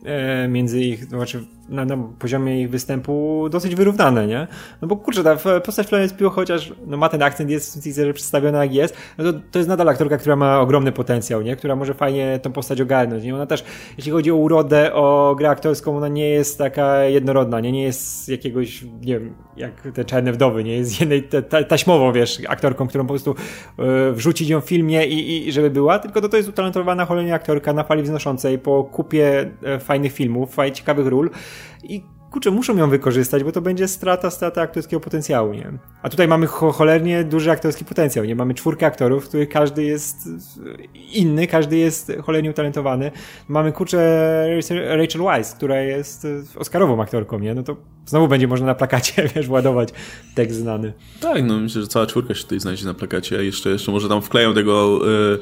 między 0.50 0.80
ich, 0.80 1.06
znaczy 1.06 1.46
na, 1.70 1.86
na, 1.86 1.98
poziomie 2.20 2.62
ich 2.62 2.70
występu 2.70 3.48
dosyć 3.52 3.76
wyrównane, 3.76 4.28
nie? 4.28 4.48
No 4.82 4.88
bo 4.88 4.96
kurczę, 4.96 5.24
ta 5.24 5.38
postać 5.60 5.88
Florence 5.88 6.16
Pugh, 6.16 6.34
chociaż 6.34 6.74
no, 6.88 6.98
ma 6.98 7.10
ten 7.10 7.24
akcent, 7.24 7.50
jest 7.50 7.80
w 7.80 7.84
teaserze 7.84 8.14
przedstawiona 8.14 8.64
jak 8.66 8.74
jest, 8.74 8.98
no 9.18 9.24
to, 9.34 9.40
to 9.52 9.60
jest 9.60 9.70
nadal 9.70 9.90
aktorka, 9.90 10.18
która 10.18 10.36
ma 10.36 10.60
ogromny 10.60 10.92
potencjał, 10.92 11.42
nie? 11.42 11.56
Która 11.56 11.76
może 11.76 11.94
fajnie 11.94 12.40
tą 12.42 12.52
postać 12.52 12.82
ogarnąć, 12.82 13.24
nie? 13.24 13.36
Ona 13.36 13.46
też, 13.46 13.64
jeśli 13.98 14.12
chodzi 14.12 14.32
o 14.32 14.36
urodę, 14.36 14.94
o 14.94 15.36
grę 15.38 15.50
aktorską, 15.50 15.98
ona 15.98 16.08
nie 16.08 16.30
jest 16.30 16.58
taka 16.58 17.04
jednorodna, 17.04 17.60
nie? 17.60 17.72
Nie 17.72 17.84
jest 17.84 18.30
jakiegoś, 18.30 18.82
nie 18.84 19.20
wiem, 19.20 19.34
jak 19.58 19.82
te 19.94 20.06
Czarne 20.06 20.34
Wdowy, 20.34 20.64
nie? 20.64 20.74
Jest 20.74 21.00
jednej 21.00 21.24
ta, 21.24 21.64
taśmową, 21.64 22.14
wiesz, 22.14 22.42
aktorką, 22.48 22.88
którą 22.88 23.04
po 23.04 23.14
prostu 23.14 23.36
yy, 23.78 24.14
wrzucić 24.14 24.50
ją 24.50 24.62
w 24.62 24.66
filmie 24.66 25.08
i, 25.08 25.48
i 25.48 25.52
żeby 25.52 25.70
była, 25.70 26.00
tylko 26.00 26.22
to, 26.22 26.30
to 26.30 26.38
jest 26.38 26.50
utalentowana 26.50 27.06
cholernie 27.06 27.34
aktorka 27.34 27.74
na 27.74 27.84
fali 27.84 28.04
wznoszącej 28.04 28.60
po 28.60 28.84
kupie 28.84 29.52
e, 29.64 29.80
fajnych 29.92 30.14
filmów, 30.14 30.54
fajnych, 30.54 30.78
ciekawych 30.78 31.08
ról, 31.08 31.30
i 31.84 32.04
kurczę, 32.32 32.52
muszą 32.52 32.78
ją 32.78 32.90
wykorzystać, 32.90 33.44
bo 33.44 33.52
to 33.52 33.62
będzie 33.62 33.88
strata, 33.88 34.30
strata 34.30 34.62
aktorskiego 34.62 35.00
potencjału, 35.00 35.54
nie? 35.54 35.72
A 36.02 36.10
tutaj 36.10 36.28
mamy 36.28 36.48
cho 36.48 36.72
cholernie 36.72 37.24
duży 37.24 37.52
aktorski 37.52 37.86
potencjał, 37.86 38.26
nie? 38.26 38.36
Mamy 38.36 38.54
czwórkę 38.54 38.86
aktorów, 38.86 39.28
których 39.28 39.50
każdy 39.50 39.84
jest 39.84 40.18
inny, 41.14 41.48
każdy 41.48 41.78
jest 41.78 42.12
cholernie 42.24 42.50
utalentowany. 42.50 43.12
Mamy, 43.48 43.72
kurczę, 43.72 44.00
Rachel 44.98 45.22
Weisz, 45.22 45.48
która 45.56 45.82
jest 45.82 46.28
Oscarową 46.56 47.02
aktorką, 47.02 47.40
nie? 47.40 47.54
No 47.54 47.64
to 47.64 47.78
znowu 48.06 48.28
będzie 48.28 48.48
można 48.48 48.66
na 48.66 48.76
plakacie, 48.76 49.28
wiesz, 49.36 49.50
ładować 49.50 49.90
tekst 50.36 50.60
znany. 50.60 50.94
Tak, 51.22 51.44
no 51.44 51.60
myślę, 51.60 51.82
że 51.82 51.88
cała 51.88 52.06
czwórka 52.06 52.34
się 52.34 52.44
tutaj 52.44 52.60
znajdzie 52.60 52.86
na 52.86 52.94
plakacie, 52.94 53.44
jeszcze, 53.44 53.70
jeszcze 53.70 53.92
może 53.92 54.10
tam 54.10 54.22
wkleją 54.22 54.54
tego 54.54 55.00
y, 55.34 55.40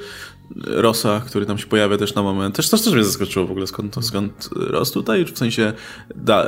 Rosa, 0.66 1.22
który 1.26 1.46
tam 1.46 1.58
się 1.58 1.68
pojawia 1.68 1.98
też 1.98 2.16
na 2.16 2.24
moment. 2.24 2.56
Też, 2.56 2.70
też, 2.70 2.82
też 2.82 2.94
mnie 2.94 3.04
zaskoczyło 3.04 3.48
w 3.48 3.52
ogóle, 3.52 3.68
skąd, 3.68 3.96
skąd 4.02 4.50
Ross 4.56 4.92
tutaj, 4.92 5.26
w 5.26 5.38
sensie 5.38 5.74
da, 6.16 6.46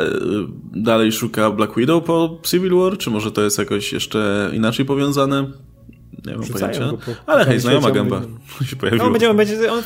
dalej 0.76 1.12
szuka 1.12 1.52
Black 1.52 1.76
Widow 1.76 2.04
po 2.04 2.40
Civil 2.44 2.76
War, 2.76 2.98
czy 2.98 3.10
może 3.10 3.32
to 3.32 3.42
jest 3.42 3.58
jakoś 3.58 3.94
jeszcze 3.94 4.52
inaczej 4.54 4.86
powiązane? 4.86 5.52
Nie 6.26 6.38
mam 6.38 6.48
pojęcia. 6.48 6.92
Po, 6.92 7.32
Ale 7.34 7.46
hej, 7.46 7.60
znajoma 7.60 7.92
gęba 7.92 8.22
się 8.70 8.76
pojawiła. 8.76 9.06
No, 9.06 9.12
będzie, 9.12 9.34
będzie, 9.34 9.72
on 9.72 9.84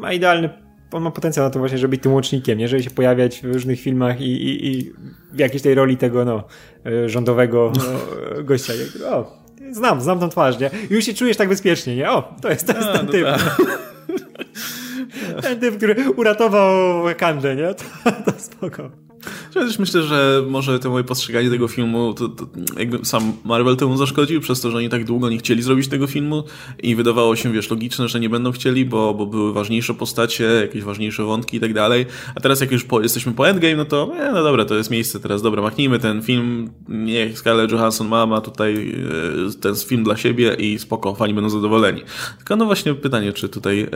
ma 0.00 0.12
idealny 0.12 0.64
on 0.94 1.02
ma 1.02 1.10
potencjał 1.10 1.46
na 1.46 1.50
to 1.50 1.58
właśnie, 1.58 1.78
żeby 1.78 1.90
być 1.90 2.02
tym 2.02 2.12
łącznikiem, 2.12 2.58
nie? 2.58 2.68
Żeby 2.68 2.82
się 2.82 2.90
pojawiać 2.90 3.40
w 3.40 3.44
różnych 3.44 3.80
filmach 3.80 4.20
i, 4.20 4.32
i, 4.32 4.66
i 4.66 4.92
w 5.32 5.38
jakiejś 5.38 5.62
tej 5.62 5.74
roli 5.74 5.96
tego, 5.96 6.24
no, 6.24 6.44
e, 6.86 7.08
rządowego 7.08 7.72
no, 7.76 7.82
gościa. 8.42 8.72
O, 9.10 9.43
znam, 9.70 10.00
znam 10.00 10.20
tą 10.20 10.28
twarz, 10.28 10.58
nie? 10.58 10.70
I 10.90 10.94
już 10.94 11.04
się 11.04 11.14
czujesz 11.14 11.36
tak 11.36 11.48
bezpiecznie, 11.48 11.96
nie? 11.96 12.10
O, 12.10 12.34
to 12.42 12.50
jest, 12.50 12.66
to 12.66 12.72
jest 12.72 12.88
A, 12.88 12.92
ten 12.92 13.06
no 13.06 13.12
typ. 13.12 13.26
Tak. 13.26 13.56
ten 15.42 15.60
typ, 15.60 15.76
który 15.76 16.10
uratował 16.10 17.02
Wakandę, 17.02 17.56
nie? 17.56 17.74
To, 17.74 18.32
to 18.32 18.38
spoko. 18.38 19.03
Myślę, 19.78 20.02
że 20.02 20.42
może 20.48 20.78
to 20.78 20.90
moje 20.90 21.04
postrzeganie 21.04 21.50
tego 21.50 21.68
filmu, 21.68 22.14
to, 22.14 22.28
to, 22.28 22.46
jakby 22.78 23.04
sam 23.04 23.32
Marvel 23.44 23.76
temu 23.76 23.96
zaszkodził, 23.96 24.40
przez 24.40 24.60
to, 24.60 24.70
że 24.70 24.76
oni 24.76 24.88
tak 24.88 25.04
długo 25.04 25.30
nie 25.30 25.38
chcieli 25.38 25.62
zrobić 25.62 25.88
tego 25.88 26.06
filmu 26.06 26.44
i 26.82 26.96
wydawało 26.96 27.36
się, 27.36 27.52
wiesz, 27.52 27.70
logiczne, 27.70 28.08
że 28.08 28.20
nie 28.20 28.28
będą 28.28 28.52
chcieli, 28.52 28.84
bo, 28.84 29.14
bo 29.14 29.26
były 29.26 29.52
ważniejsze 29.52 29.94
postacie, 29.94 30.44
jakieś 30.44 30.82
ważniejsze 30.82 31.24
wątki 31.24 31.56
i 31.56 31.60
tak 31.60 31.74
dalej. 31.74 32.06
A 32.34 32.40
teraz 32.40 32.60
jak 32.60 32.72
już 32.72 32.84
po, 32.84 33.00
jesteśmy 33.00 33.32
po 33.32 33.48
Endgame, 33.48 33.76
no 33.76 33.84
to 33.84 34.12
e, 34.18 34.32
no 34.32 34.42
dobra, 34.42 34.64
to 34.64 34.74
jest 34.74 34.90
miejsce 34.90 35.20
teraz, 35.20 35.42
dobra, 35.42 35.62
machnijmy 35.62 35.98
ten 35.98 36.22
film, 36.22 36.70
niech 36.88 37.38
Scarlett 37.38 37.72
Johansson 37.72 38.08
ma, 38.08 38.26
ma 38.26 38.40
tutaj 38.40 38.94
e, 39.48 39.60
ten 39.60 39.76
film 39.76 40.04
dla 40.04 40.16
siebie 40.16 40.54
i 40.54 40.78
spoko, 40.78 41.14
fani 41.14 41.34
będą 41.34 41.50
zadowoleni. 41.50 42.02
Tylko 42.36 42.56
no 42.56 42.64
właśnie 42.64 42.94
pytanie, 42.94 43.32
czy 43.32 43.48
tutaj, 43.48 43.80
e, 43.80 43.88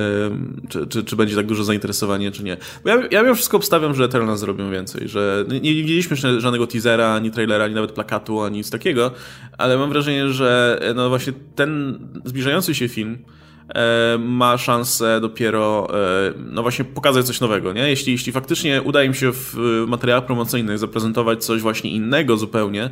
czy, 0.68 0.86
czy, 0.86 1.04
czy 1.04 1.16
będzie 1.16 1.36
tak 1.36 1.46
dużo 1.46 1.64
zainteresowanie, 1.64 2.30
czy 2.30 2.44
nie. 2.44 2.56
Bo 2.84 2.90
ja, 2.90 3.02
ja 3.10 3.22
mimo 3.22 3.34
wszystko 3.34 3.56
obstawiam, 3.56 3.94
że 3.94 4.04
Eternals 4.04 4.40
zrobią 4.40 4.70
więcej, 4.70 5.08
że 5.08 5.17
że 5.18 5.44
nie, 5.48 5.61
nie 5.61 5.74
widzieliśmy 5.74 6.16
żadnego 6.16 6.66
teasera, 6.66 7.14
ani 7.14 7.31
trailera, 7.31 7.64
ani 7.64 7.74
nawet 7.74 7.92
plakatu, 7.92 8.42
ani 8.42 8.57
nic 8.57 8.70
takiego, 8.70 9.11
ale 9.59 9.78
mam 9.78 9.90
wrażenie, 9.90 10.28
że 10.28 10.78
e, 10.83 10.94
no 10.94 11.09
właśnie 11.09 11.33
ten 11.54 11.98
zbliżający 12.24 12.74
się 12.74 12.88
film 12.88 13.18
e, 13.74 14.18
ma 14.18 14.59
szansę 14.59 15.20
dopiero 15.20 15.88
e, 15.94 16.33
no 16.37 16.62
właśnie 16.62 16.85
pokazać 16.85 17.26
coś 17.26 17.40
nowego, 17.40 17.72
nie? 17.72 17.88
Jeśli, 17.88 18.12
jeśli 18.12 18.33
faktycznie 18.33 18.83
uda 18.83 19.02
im 19.02 19.14
się 19.14 19.33
w 19.33 19.54
materiałach 19.88 20.26
promocyjnych 20.26 20.78
zaprezentować 20.78 21.44
coś 21.44 21.61
właśnie 21.61 21.90
innego 21.90 22.37
zupełnie, 22.37 22.90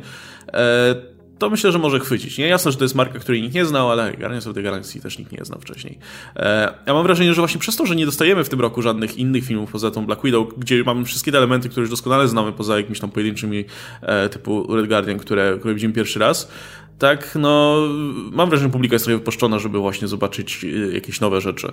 to 1.39 1.49
myślę, 1.49 1.71
że 1.71 1.79
może 1.79 1.99
chwycić. 1.99 2.37
Nie 2.37 2.47
jasne, 2.47 2.71
że 2.71 2.77
to 2.77 2.83
jest 2.83 2.95
marka, 2.95 3.19
której 3.19 3.41
nikt 3.41 3.55
nie 3.55 3.65
znał, 3.65 3.91
ale 3.91 4.13
Guardians 4.13 4.47
of 4.47 4.53
the 4.53 4.61
Galaxy 4.61 5.01
też 5.01 5.19
nikt 5.19 5.31
nie 5.31 5.45
znał 5.45 5.59
wcześniej. 5.59 5.99
E, 6.35 6.73
ja 6.85 6.93
mam 6.93 7.03
wrażenie, 7.03 7.33
że 7.33 7.41
właśnie 7.41 7.59
przez 7.59 7.75
to, 7.75 7.85
że 7.85 7.95
nie 7.95 8.05
dostajemy 8.05 8.43
w 8.43 8.49
tym 8.49 8.61
roku 8.61 8.81
żadnych 8.81 9.17
innych 9.17 9.45
filmów 9.45 9.71
poza 9.71 9.91
tą 9.91 10.05
Black 10.05 10.23
Widow, 10.23 10.47
gdzie 10.57 10.83
mamy 10.83 11.05
wszystkie 11.05 11.31
te 11.31 11.37
elementy, 11.37 11.69
które 11.69 11.81
już 11.81 11.89
doskonale 11.89 12.27
znamy, 12.27 12.51
poza 12.51 12.77
jakimiś 12.77 12.99
tam 12.99 13.11
pojedynczymi 13.11 13.65
e, 14.01 14.29
typu 14.29 14.75
Red 14.75 14.87
Guardian, 14.87 15.17
które, 15.17 15.57
które 15.59 15.73
widzimy 15.73 15.93
pierwszy 15.93 16.19
raz, 16.19 16.51
tak, 16.99 17.35
no 17.39 17.81
mam 18.31 18.49
wrażenie, 18.49 18.69
że 18.69 18.73
publika 18.73 18.95
jest 18.95 19.05
trochę 19.05 19.17
wypuszczona, 19.17 19.59
żeby 19.59 19.79
właśnie 19.79 20.07
zobaczyć 20.07 20.63
e, 20.65 20.67
jakieś 20.93 21.21
nowe 21.21 21.41
rzeczy. 21.41 21.71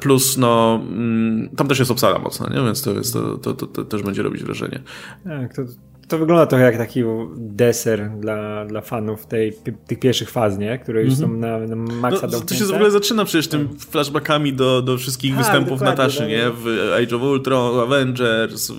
Plus, 0.00 0.36
no 0.36 0.80
mm, 0.90 1.48
tam 1.56 1.68
też 1.68 1.78
jest 1.78 1.90
obsada 1.90 2.18
mocna, 2.18 2.48
nie? 2.54 2.64
więc 2.64 2.82
to, 2.82 2.92
jest, 2.92 3.12
to, 3.12 3.36
to, 3.36 3.54
to, 3.54 3.66
to 3.66 3.84
też 3.84 4.02
będzie 4.02 4.22
robić 4.22 4.44
wrażenie. 4.44 4.82
Tak, 5.24 5.54
to 5.54 5.62
to 6.08 6.18
wygląda 6.18 6.46
trochę 6.46 6.64
jak 6.64 6.76
taki 6.76 7.02
deser 7.36 8.10
dla, 8.20 8.64
dla 8.64 8.80
fanów 8.80 9.26
tej, 9.26 9.52
tych 9.86 9.98
pierwszych 9.98 10.30
faz, 10.30 10.58
nie? 10.58 10.78
Które 10.78 11.02
już 11.02 11.14
mm 11.14 11.30
-hmm. 11.30 11.34
są 11.34 11.40
na, 11.40 11.58
na 11.58 11.76
maksa 11.76 12.26
no, 12.32 12.40
To 12.40 12.54
się 12.54 12.64
w 12.64 12.70
ogóle 12.70 12.90
zaczyna 12.90 13.24
przecież 13.24 13.48
tym 13.48 13.68
tak. 13.68 13.78
flashbackami 13.78 14.52
do, 14.52 14.82
do 14.82 14.98
wszystkich 14.98 15.30
tak, 15.30 15.38
występów 15.38 15.80
Nataszy, 15.80 16.18
tak. 16.18 16.28
nie? 16.28 16.50
W 16.50 16.66
Age 17.02 17.16
of 17.16 17.22
Ultron, 17.22 17.80
Avengers... 17.80 18.72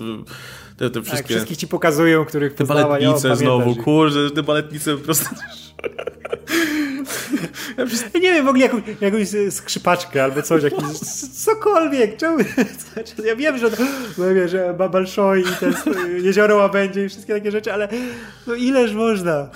Te, 0.76 0.90
te 0.90 1.02
wszystkie... 1.02 1.22
Tak, 1.22 1.26
wszystkich 1.26 1.56
ci 1.56 1.68
pokazują, 1.68 2.24
których 2.24 2.54
Te 2.54 2.64
baletnice 2.64 3.36
znowu, 3.36 3.76
kurde, 3.76 4.30
te 4.30 4.42
baletnice 4.42 4.96
po 4.96 5.04
prostu... 5.04 5.34
Ja, 7.78 7.84
nie 8.20 8.32
wiem, 8.32 8.44
w 8.44 8.48
ogóle 8.48 8.64
jakąś, 8.64 8.82
jakąś 9.00 9.28
skrzypaczkę 9.50 10.24
albo 10.24 10.42
coś, 10.42 10.62
jakiś, 10.62 10.98
cokolwiek. 11.44 12.16
Czemu? 12.16 12.38
Ja 13.24 13.36
wiem, 13.36 13.58
że, 13.58 13.70
no, 14.18 14.34
wiem, 14.34 14.48
że 14.48 14.74
Babalszoi 14.78 15.40
i 15.40 15.44
te 15.44 15.72
jezioro 16.22 16.56
łabędzie 16.56 17.04
i 17.04 17.08
wszystkie 17.08 17.34
takie 17.34 17.50
rzeczy, 17.50 17.72
ale 17.72 17.88
no 18.46 18.54
ileż 18.54 18.92
można? 18.92 19.50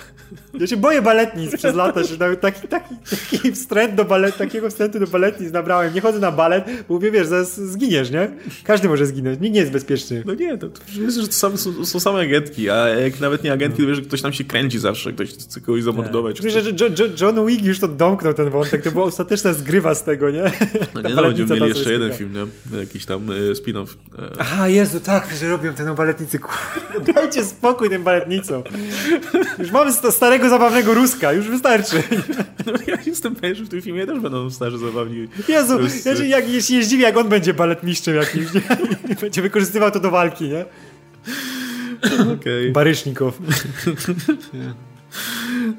Ja 0.59 0.67
się 0.67 0.77
boję 0.77 1.01
baletnic 1.01 1.55
przez 1.55 1.75
lata, 1.75 2.03
że 2.03 2.17
taki, 2.17 2.67
taki, 2.67 2.95
taki 3.31 3.51
wstręt 3.51 3.95
do 3.95 4.05
balet, 4.05 4.37
takiego 4.37 4.69
wstrętu 4.69 4.99
do 4.99 5.07
baletnic 5.07 5.51
nabrałem. 5.51 5.93
Nie 5.93 6.01
chodzę 6.01 6.19
na 6.19 6.31
balet, 6.31 6.65
bo 6.87 6.93
mówię, 6.93 7.11
wiesz, 7.11 7.27
zaraz 7.27 7.61
zginiesz, 7.61 8.11
nie? 8.11 8.31
Każdy 8.63 8.87
może 8.89 9.05
zginąć, 9.05 9.39
nikt 9.39 9.53
nie 9.53 9.59
jest 9.59 9.71
bezpieczny. 9.71 10.23
No 10.25 10.33
nie, 10.33 10.57
to, 10.57 10.69
to 10.69 10.81
wiesz, 10.99 11.13
że 11.13 11.27
to 11.27 11.33
same, 11.33 11.57
są, 11.57 11.85
są, 11.85 11.99
same 11.99 12.19
agentki, 12.19 12.69
a 12.69 12.87
jak 12.87 13.19
nawet 13.19 13.43
nie 13.43 13.53
agentki, 13.53 13.81
to 13.81 13.87
wiesz, 13.87 13.97
że 13.97 14.03
ktoś 14.03 14.21
tam 14.21 14.33
się 14.33 14.43
kręci 14.43 14.79
zawsze, 14.79 15.13
ktoś 15.13 15.29
chce 15.29 15.61
kogoś 15.61 15.83
zamordować. 15.83 16.41
Tak. 16.41 16.51
Że, 16.51 16.61
że, 16.61 16.95
że 16.95 17.09
John 17.21 17.47
Wick 17.47 17.64
już 17.67 17.79
to 17.79 17.87
domknął 17.87 18.33
ten 18.33 18.49
wątek, 18.49 18.83
to 18.83 18.91
była 18.91 19.03
ostateczna 19.03 19.53
zgrywa 19.53 19.95
z 19.95 20.03
tego, 20.03 20.31
nie? 20.31 20.51
No 20.93 21.01
nie, 21.01 21.15
no, 21.15 21.21
będziemy 21.21 21.55
mieli 21.55 21.67
jeszcze 21.67 21.91
jeden 21.91 22.13
film, 22.13 22.33
nie? 22.33 22.79
Jakiś 22.79 23.05
tam 23.05 23.31
y, 23.31 23.53
spin-off. 23.53 23.87
E. 24.19 24.29
Aha, 24.39 24.67
Jezu, 24.67 24.99
tak, 24.99 25.27
że 25.39 25.49
robią 25.49 25.73
ten 25.73 25.95
baletnicy. 25.95 26.39
Dajcie 27.15 27.45
spokój 27.45 27.89
tym 27.89 28.03
baletnicom. 28.03 28.63
Już 29.59 29.71
mamy 29.71 29.91
starego 30.11 30.49
zabawnego 30.49 30.93
Ruska, 30.93 31.33
już 31.33 31.49
wystarczy. 31.49 32.03
No, 32.65 32.73
ja 32.87 32.97
jestem 33.05 33.35
pewien, 33.35 33.55
że 33.55 33.63
w 33.63 33.69
tym 33.69 33.81
filmie 33.81 34.05
też 34.05 34.19
będą 34.19 34.49
starzy 34.49 34.77
zabawni. 34.77 35.27
Jezu, 35.47 35.79
ja 36.05 36.15
się, 36.15 36.25
jak, 36.25 36.45
się 36.45 36.83
zdziwię, 36.83 37.03
jak 37.03 37.17
on 37.17 37.29
będzie 37.29 37.53
baletmistrzem 37.53 38.15
jakimś, 38.15 38.53
nie? 38.53 38.61
Będzie 39.21 39.41
wykorzystywał 39.41 39.91
to 39.91 39.99
do 39.99 40.11
walki, 40.11 40.49
nie? 40.49 40.65
Okay. 42.21 42.71
Barysznikow. 42.71 43.39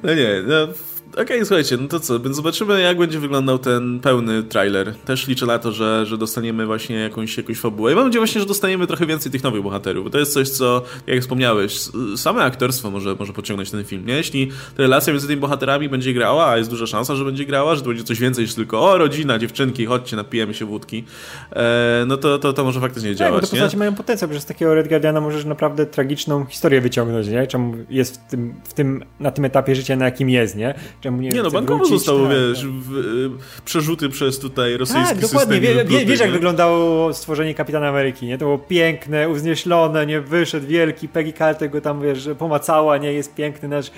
No 0.03 0.14
nie, 0.14 0.42
no 0.46 0.68
Okej, 1.16 1.24
okay, 1.24 1.46
słuchajcie, 1.46 1.76
no 1.76 1.88
to 1.88 2.00
co, 2.00 2.20
więc 2.20 2.37
zobaczymy 2.37 2.81
jak 2.81 2.98
będzie 2.98 3.18
wyglądał 3.18 3.59
ten 3.59 4.00
pełny 4.00 4.42
trailer. 4.42 4.94
Też 4.94 5.26
liczę 5.26 5.46
na 5.46 5.59
to, 5.59 5.72
że, 5.72 6.07
że 6.07 6.18
dostaniemy 6.18 6.66
właśnie 6.66 6.96
jakąś, 6.96 7.37
jakąś 7.37 7.59
fabułę. 7.59 7.92
I 7.92 7.94
mam 7.94 8.05
nadzieję 8.05 8.20
właśnie, 8.20 8.40
że 8.40 8.46
dostaniemy 8.46 8.87
trochę 8.87 9.07
więcej 9.07 9.33
tych 9.33 9.42
nowych 9.42 9.62
bohaterów, 9.62 10.05
bo 10.05 10.11
to 10.11 10.18
jest 10.18 10.33
coś, 10.33 10.48
co, 10.48 10.83
jak 11.07 11.20
wspomniałeś, 11.20 11.81
same 12.16 12.42
aktorstwo 12.42 12.90
może, 12.90 13.16
może 13.18 13.33
pociągnąć 13.33 13.70
ten 13.70 13.85
film, 13.85 14.07
nie? 14.07 14.14
Jeśli 14.14 14.46
ta 14.76 14.83
relacja 14.83 15.12
między 15.12 15.26
tymi 15.26 15.40
bohaterami 15.40 15.88
będzie 15.88 16.14
grała, 16.14 16.46
a 16.46 16.57
jest 16.57 16.70
duża 16.70 16.87
szansa, 16.87 17.14
że 17.14 17.24
będzie 17.24 17.44
grała, 17.44 17.74
że 17.74 17.81
to 17.81 17.88
będzie 17.88 18.05
coś 18.05 18.20
więcej 18.20 18.44
niż 18.44 18.55
tylko 18.55 18.90
o, 18.90 18.98
rodzina, 18.98 19.38
dziewczynki, 19.38 19.87
chodźcie, 19.87 20.16
napijemy 20.16 20.55
się 20.55 20.64
wódki, 20.64 21.05
e, 21.52 22.05
no 22.07 22.16
to, 22.16 22.38
to, 22.38 22.52
to 22.52 22.64
może 22.64 22.81
faktycznie 22.81 23.11
tak, 23.11 23.18
działać, 23.18 23.40
bo 23.40 23.46
te 23.46 23.50
postaci 23.50 23.76
mają 23.76 23.94
potencjał, 23.94 24.33
że 24.33 24.40
z 24.40 24.46
takiego 24.46 24.74
Red 24.74 24.88
Guardiana 24.88 25.20
możesz 25.20 25.44
naprawdę 25.44 25.87
tragiczną 25.87 26.46
historię 26.46 26.81
wyciągnąć, 26.81 27.29
nie? 27.29 27.46
Czemu 27.46 27.74
jest 27.90 28.20
w 28.20 28.31
tym, 28.31 28.55
w 28.64 28.74
tym, 28.74 29.05
na 29.20 29.31
tym 29.31 29.44
etapie 29.44 29.74
życia, 29.74 29.96
na 29.96 30.05
jakim 30.05 30.31
jest, 30.31 30.57
nie? 30.57 30.74
Czemu 31.07 31.23
nie, 31.23 31.29
nie 31.29 31.42
no, 31.42 31.51
bankowo 31.51 31.85
zostało, 31.85 32.21
tak, 32.21 32.31
wiesz, 32.31 32.61
tak. 32.61 32.71
w, 32.71 32.97
y, 32.97 33.62
przerzuty 33.64 34.09
przez 34.09 34.38
tutaj 34.38 34.77
rosyjski 34.77 35.14
tak, 35.14 35.19
dokładnie. 35.19 35.61
Wie, 35.61 35.85
wie, 35.85 36.07
wiesz, 36.07 36.21
jak 36.21 36.31
wyglądało 36.31 37.12
stworzenie 37.14 37.55
Kapitana 37.55 37.88
Ameryki, 37.88 38.27
nie? 38.27 38.38
To 38.38 38.45
było 38.45 38.59
piękne, 38.59 39.29
uznieślone, 39.29 40.07
nie? 40.07 40.21
Wyszedł 40.21 40.66
wielki, 40.66 41.09
Peggy 41.09 41.33
Carter 41.33 41.71
go 41.71 41.81
tam, 41.81 42.03
wiesz, 42.03 42.29
pomacała, 42.38 42.97
nie? 42.97 43.12
Jest 43.12 43.35
piękny 43.35 43.69
nasz 43.69 43.90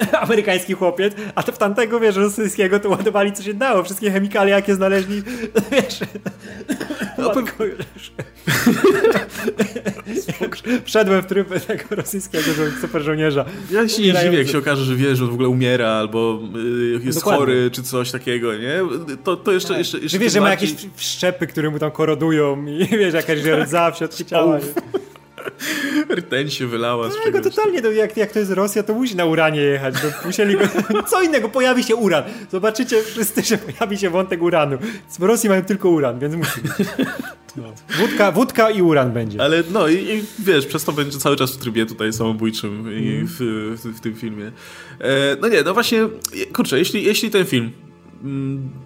amerykański 0.22 0.74
chłopiec, 0.74 1.14
a 1.34 1.42
to 1.42 1.52
w 1.52 1.58
tamtego, 1.58 2.00
wiesz, 2.00 2.16
rosyjskiego 2.16 2.80
to 2.80 2.88
ładowali 2.88 3.32
co 3.32 3.42
się 3.42 3.54
dało, 3.54 3.82
wszystkie 3.82 4.10
chemikalia, 4.10 4.56
jakie 4.56 4.74
znaleźli, 4.74 5.22
wiesz, 5.72 6.00
no, 7.18 7.32
Wszedłem 10.84 11.22
w 11.22 11.26
tryb 11.26 11.48
tego 11.66 11.84
rosyjskiego 11.90 12.44
super 12.80 13.02
żołnierza. 13.02 13.44
Ja 13.70 13.88
się 13.88 14.02
nie 14.02 14.12
dziwię, 14.12 14.38
jak 14.38 14.48
się 14.48 14.58
okaże, 14.58 14.84
że 14.84 14.96
wie, 14.96 15.16
że 15.16 15.26
w 15.26 15.32
ogóle 15.32 15.48
umiera 15.48 15.88
albo 15.88 16.40
y, 16.56 17.00
jest 17.04 17.18
Dokładnie. 17.18 17.38
chory, 17.38 17.70
czy 17.70 17.82
coś 17.82 18.10
takiego, 18.10 18.56
nie? 18.56 18.80
To, 19.24 19.36
to 19.36 19.52
jeszcze, 19.52 19.68
tak. 19.68 19.78
jeszcze, 19.78 19.98
jeszcze... 19.98 20.18
Że 20.18 20.18
wiesz, 20.18 20.32
że 20.32 20.40
ma 20.40 20.50
jakieś 20.50 20.74
wszczepy, 20.94 21.46
które 21.46 21.70
mu 21.70 21.78
tam 21.78 21.90
korodują 21.90 22.66
i 22.66 22.86
wiesz, 22.86 23.14
jakaś 23.14 23.38
rdza 23.38 23.90
w 23.90 23.98
środku 23.98 24.24
ciała. 24.24 24.58
Rtęć 26.10 26.54
się 26.54 26.66
wylała 26.66 27.10
z 27.10 27.14
no, 27.32 27.40
totalnie, 27.40 27.82
to 27.82 27.92
jak, 27.92 28.16
jak 28.16 28.32
to 28.32 28.38
jest 28.38 28.50
Rosja, 28.50 28.82
to 28.82 28.94
musi 28.94 29.16
na 29.16 29.24
uranie 29.24 29.60
jechać. 29.60 29.94
musieli 30.24 30.56
go, 30.56 30.64
co 31.10 31.22
innego, 31.22 31.48
pojawi 31.48 31.84
się 31.84 31.96
uran. 31.96 32.24
Zobaczycie 32.52 33.02
wszyscy, 33.02 33.42
że 33.42 33.58
pojawi 33.58 33.98
się 33.98 34.10
wątek 34.10 34.42
uranu. 34.42 34.78
W 35.18 35.22
Rosji 35.22 35.48
mają 35.48 35.62
tylko 35.62 35.88
uran, 35.88 36.18
więc 36.18 36.34
musi 36.34 36.60
być. 36.60 36.72
No. 37.56 37.72
Wódka, 37.98 38.32
wódka 38.32 38.70
i 38.70 38.82
uran 38.82 39.12
będzie. 39.12 39.42
Ale 39.42 39.62
no 39.70 39.88
i, 39.88 39.94
i, 39.94 40.24
wiesz, 40.38 40.66
przez 40.66 40.84
to 40.84 40.92
będzie 40.92 41.18
cały 41.18 41.36
czas 41.36 41.52
w 41.52 41.56
trybie 41.56 41.86
tutaj 41.86 42.12
samobójczym 42.12 42.80
mm. 42.80 43.26
w, 43.26 43.36
w, 43.82 43.96
w, 43.96 44.00
tym 44.00 44.14
filmie. 44.14 44.52
E, 45.00 45.36
no 45.40 45.48
nie, 45.48 45.62
no 45.62 45.74
właśnie, 45.74 46.08
kurczę, 46.52 46.78
jeśli, 46.78 47.04
jeśli 47.04 47.30
ten 47.30 47.44
film 47.46 47.72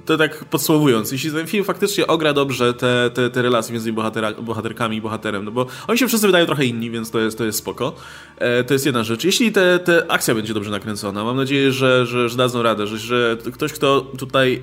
to 0.05 0.17
tak 0.17 0.45
podsumowując, 0.45 1.13
jeśli 1.13 1.31
ten 1.31 1.47
film 1.47 1.65
faktycznie 1.65 2.07
ogra 2.07 2.33
dobrze 2.33 2.75
te, 2.75 3.11
te, 3.15 3.31
te 3.31 3.43
relacje 3.43 3.73
między 3.73 3.93
bohatera, 3.93 4.33
bohaterkami 4.33 4.97
i 4.97 5.01
bohaterem, 5.01 5.45
no 5.45 5.51
bo 5.51 5.67
oni 5.89 5.99
się 5.99 6.09
wszyscy 6.09 6.27
wydają 6.27 6.47
trochę 6.47 6.65
inni, 6.65 6.91
więc 6.91 7.11
to 7.11 7.21
jest, 7.21 7.39
to 7.39 7.45
jest 7.45 7.59
spoko. 7.59 7.95
E, 8.39 8.65
to 8.65 8.75
jest 8.75 8.87
jedna 8.87 9.05
rzecz. 9.05 9.25
Jeśli 9.25 9.53
te, 9.53 9.79
te 9.79 10.11
akcja 10.11 10.35
będzie 10.35 10.55
dobrze 10.55 10.71
nakręcona, 10.71 11.25
mam 11.25 11.37
nadzieję, 11.37 11.73
że, 11.73 12.07
że, 12.07 12.29
że 12.29 12.37
dadzą 12.37 12.63
radę, 12.63 12.87
że, 12.87 12.99
że 12.99 13.37
ktoś, 13.53 13.73
kto 13.73 14.01
tutaj, 14.01 14.63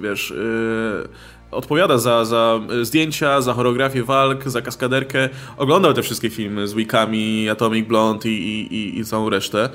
wiesz... 0.00 0.30
E, 0.30 1.36
odpowiada 1.50 1.98
za, 1.98 2.24
za 2.24 2.60
zdjęcia, 2.82 3.40
za 3.40 3.54
choreografię 3.54 4.04
walk, 4.04 4.48
za 4.48 4.62
kaskaderkę. 4.62 5.28
Oglądał 5.56 5.94
te 5.94 6.02
wszystkie 6.02 6.30
filmy 6.30 6.68
z 6.68 6.74
Weekami, 6.74 7.48
Atomic 7.48 7.88
Blonde 7.88 8.28
i, 8.28 8.74
i, 8.74 8.98
i 8.98 9.04
całą 9.04 9.30
resztę. 9.30 9.68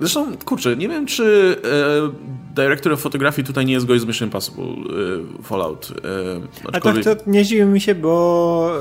Zresztą, 0.00 0.36
kurczę, 0.44 0.76
nie 0.76 0.88
wiem, 0.88 1.06
czy 1.06 1.56
e, 1.64 2.54
director 2.54 2.92
of 2.92 3.00
photography 3.00 3.44
tutaj 3.44 3.66
nie 3.66 3.72
jest 3.72 3.86
gość 3.86 4.02
z 4.02 4.06
Mission 4.06 4.28
Impossible 4.28 4.64
e, 4.64 5.42
Fallout. 5.42 5.92
E, 6.66 6.72
aczkolwiek... 6.72 7.06
A 7.06 7.10
tak 7.10 7.24
to 7.24 7.30
nie 7.30 7.44
dziwi 7.44 7.64
mi 7.64 7.80
się, 7.80 7.94
bo 7.94 8.72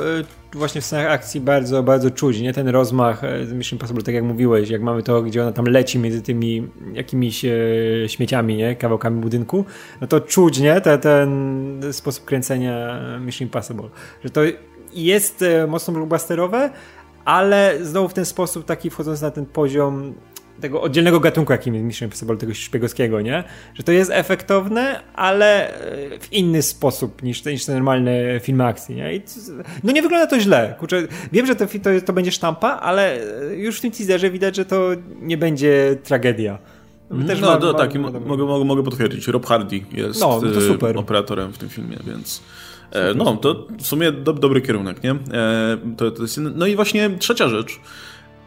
właśnie 0.53 0.81
w 0.81 0.85
scenach 0.85 1.11
akcji 1.11 1.41
bardzo, 1.41 1.83
bardzo 1.83 2.11
czuć, 2.11 2.39
nie? 2.39 2.53
Ten 2.53 2.67
rozmach 2.67 3.21
z 3.43 3.53
Mission 3.53 3.77
Impossible, 3.77 4.03
tak 4.03 4.15
jak 4.15 4.23
mówiłeś, 4.23 4.69
jak 4.69 4.81
mamy 4.81 5.03
to, 5.03 5.21
gdzie 5.21 5.41
ona 5.41 5.51
tam 5.51 5.65
leci 5.65 5.99
między 5.99 6.21
tymi 6.21 6.67
jakimiś 6.93 7.45
śmieciami, 8.07 8.55
nie? 8.55 8.75
Kawałkami 8.75 9.21
budynku, 9.21 9.65
no 10.01 10.07
to 10.07 10.21
czuć, 10.21 10.59
nie? 10.59 10.81
Ten, 10.81 10.99
ten 10.99 11.93
sposób 11.93 12.25
kręcenia 12.25 12.99
Mission 13.19 13.45
Impossible. 13.45 13.89
Że 14.23 14.29
to 14.29 14.41
jest 14.93 15.45
mocno 15.67 15.93
blockbusterowe, 15.93 16.69
ale 17.25 17.77
znowu 17.81 18.09
w 18.09 18.13
ten 18.13 18.25
sposób 18.25 18.65
taki 18.65 18.89
wchodząc 18.89 19.21
na 19.21 19.31
ten 19.31 19.45
poziom 19.45 20.13
tego 20.61 20.81
oddzielnego 20.81 21.19
gatunku, 21.19 21.51
jakim 21.51 21.73
jest 21.73 21.85
Mission 21.85 22.05
Impossible, 22.05 22.37
tego 22.37 22.53
szpiegowskiego, 22.53 23.21
nie? 23.21 23.43
Że 23.73 23.83
to 23.83 23.91
jest 23.91 24.11
efektowne, 24.13 25.03
ale 25.13 25.73
e, 25.73 26.19
w 26.19 26.33
inny 26.33 26.61
sposób 26.61 27.23
niż, 27.23 27.45
niż 27.45 27.65
te 27.65 27.73
normalne 27.73 28.39
filmy 28.39 28.65
akcji, 28.65 28.95
nie? 28.95 29.15
I, 29.15 29.21
no 29.83 29.91
nie 29.91 30.01
wygląda 30.01 30.27
to 30.27 30.39
źle. 30.39 30.75
Kurczę, 30.79 31.07
wiem, 31.31 31.45
że 31.45 31.55
to, 31.55 31.65
to, 31.65 31.89
to 32.05 32.13
będzie 32.13 32.31
sztampa, 32.31 32.67
ale 32.67 33.21
e, 33.51 33.55
już 33.55 33.77
w 33.77 33.81
tym 33.81 33.91
teaserze 33.91 34.29
widać, 34.29 34.55
że 34.55 34.65
to 34.65 34.89
nie 35.21 35.37
będzie 35.37 35.97
tragedia. 36.03 36.59
Też 37.27 37.41
no, 37.41 37.47
ma, 37.47 37.57
do, 37.57 37.73
ma, 37.73 37.79
tak, 37.79 37.95
ma, 37.95 38.11
mogę, 38.11 38.45
mogę, 38.45 38.65
mogę 38.65 38.83
potwierdzić. 38.83 39.27
Rob 39.27 39.45
Hardy 39.45 39.81
jest 39.91 40.21
no, 40.21 40.41
e, 40.89 40.95
operatorem 40.95 41.53
w 41.53 41.57
tym 41.57 41.69
filmie, 41.69 41.97
więc... 42.07 42.41
No, 43.15 43.37
to 43.37 43.67
w 43.79 43.87
sumie 43.87 44.11
do, 44.11 44.33
dobry 44.33 44.61
kierunek, 44.61 45.03
nie? 45.03 45.15
To, 45.97 46.11
to 46.11 46.21
jest, 46.21 46.37
no 46.55 46.65
i 46.65 46.75
właśnie 46.75 47.09
trzecia 47.09 47.49
rzecz, 47.49 47.79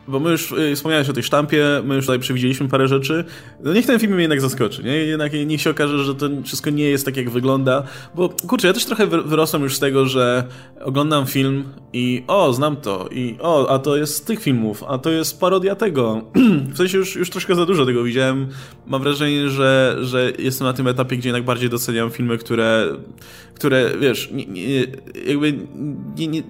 bo 0.09 0.21
my 0.21 0.31
już 0.31 0.53
y, 0.53 0.77
wspomniałeś 0.77 1.09
o 1.09 1.12
tej 1.12 1.23
sztampie, 1.23 1.67
my 1.85 1.95
już 1.95 2.05
tutaj 2.05 2.19
przewidzieliśmy 2.19 2.69
parę 2.69 2.88
rzeczy. 2.88 3.25
No 3.61 3.73
niech 3.73 3.87
ten 3.87 3.99
film 3.99 4.12
mnie 4.12 4.23
jednak 4.23 4.41
zaskoczy, 4.41 4.83
nie? 4.83 4.97
Jednak 4.97 5.33
niech 5.47 5.61
się 5.61 5.71
okaże, 5.71 6.05
że 6.05 6.15
to 6.15 6.29
wszystko 6.45 6.71
nie 6.71 6.85
jest 6.85 7.05
tak, 7.05 7.17
jak 7.17 7.31
wygląda. 7.31 7.83
Bo 8.15 8.29
kurczę, 8.29 8.67
ja 8.67 8.73
też 8.73 8.85
trochę 8.85 9.07
wyrosłem 9.07 9.62
już 9.62 9.77
z 9.77 9.79
tego, 9.79 10.07
że 10.07 10.45
oglądam 10.81 11.27
film 11.27 11.65
i 11.93 12.25
o, 12.27 12.53
znam 12.53 12.77
to, 12.77 13.09
i 13.12 13.37
o, 13.41 13.71
a 13.71 13.79
to 13.79 13.97
jest 13.97 14.15
z 14.15 14.23
tych 14.23 14.43
filmów, 14.43 14.85
a 14.88 14.99
to 14.99 15.11
jest 15.11 15.41
parodia 15.41 15.75
tego. 15.75 16.23
w 16.73 16.77
sensie 16.77 16.99
już, 16.99 17.17
już 17.17 17.31
troszkę 17.31 17.55
za 17.55 17.67
dużo 17.67 17.87
tego 17.87 18.05
widziałem. 18.05 18.49
Mam 18.87 19.03
wrażenie, 19.03 19.49
że, 19.49 19.97
że 20.01 20.33
jestem 20.38 20.67
na 20.67 20.73
tym 20.73 20.88
etapie, 20.88 21.17
gdzie 21.17 21.29
jednak 21.29 21.45
bardziej 21.45 21.71
doceniam 21.71 22.11
filmy, 22.11 22.38
które, 22.38 22.87
które 23.55 23.91
wiesz, 24.01 24.31
nie, 24.33 24.47
nie, 24.47 24.87
jakby 25.27 25.55
nie, 26.17 26.27
nie 26.27 26.43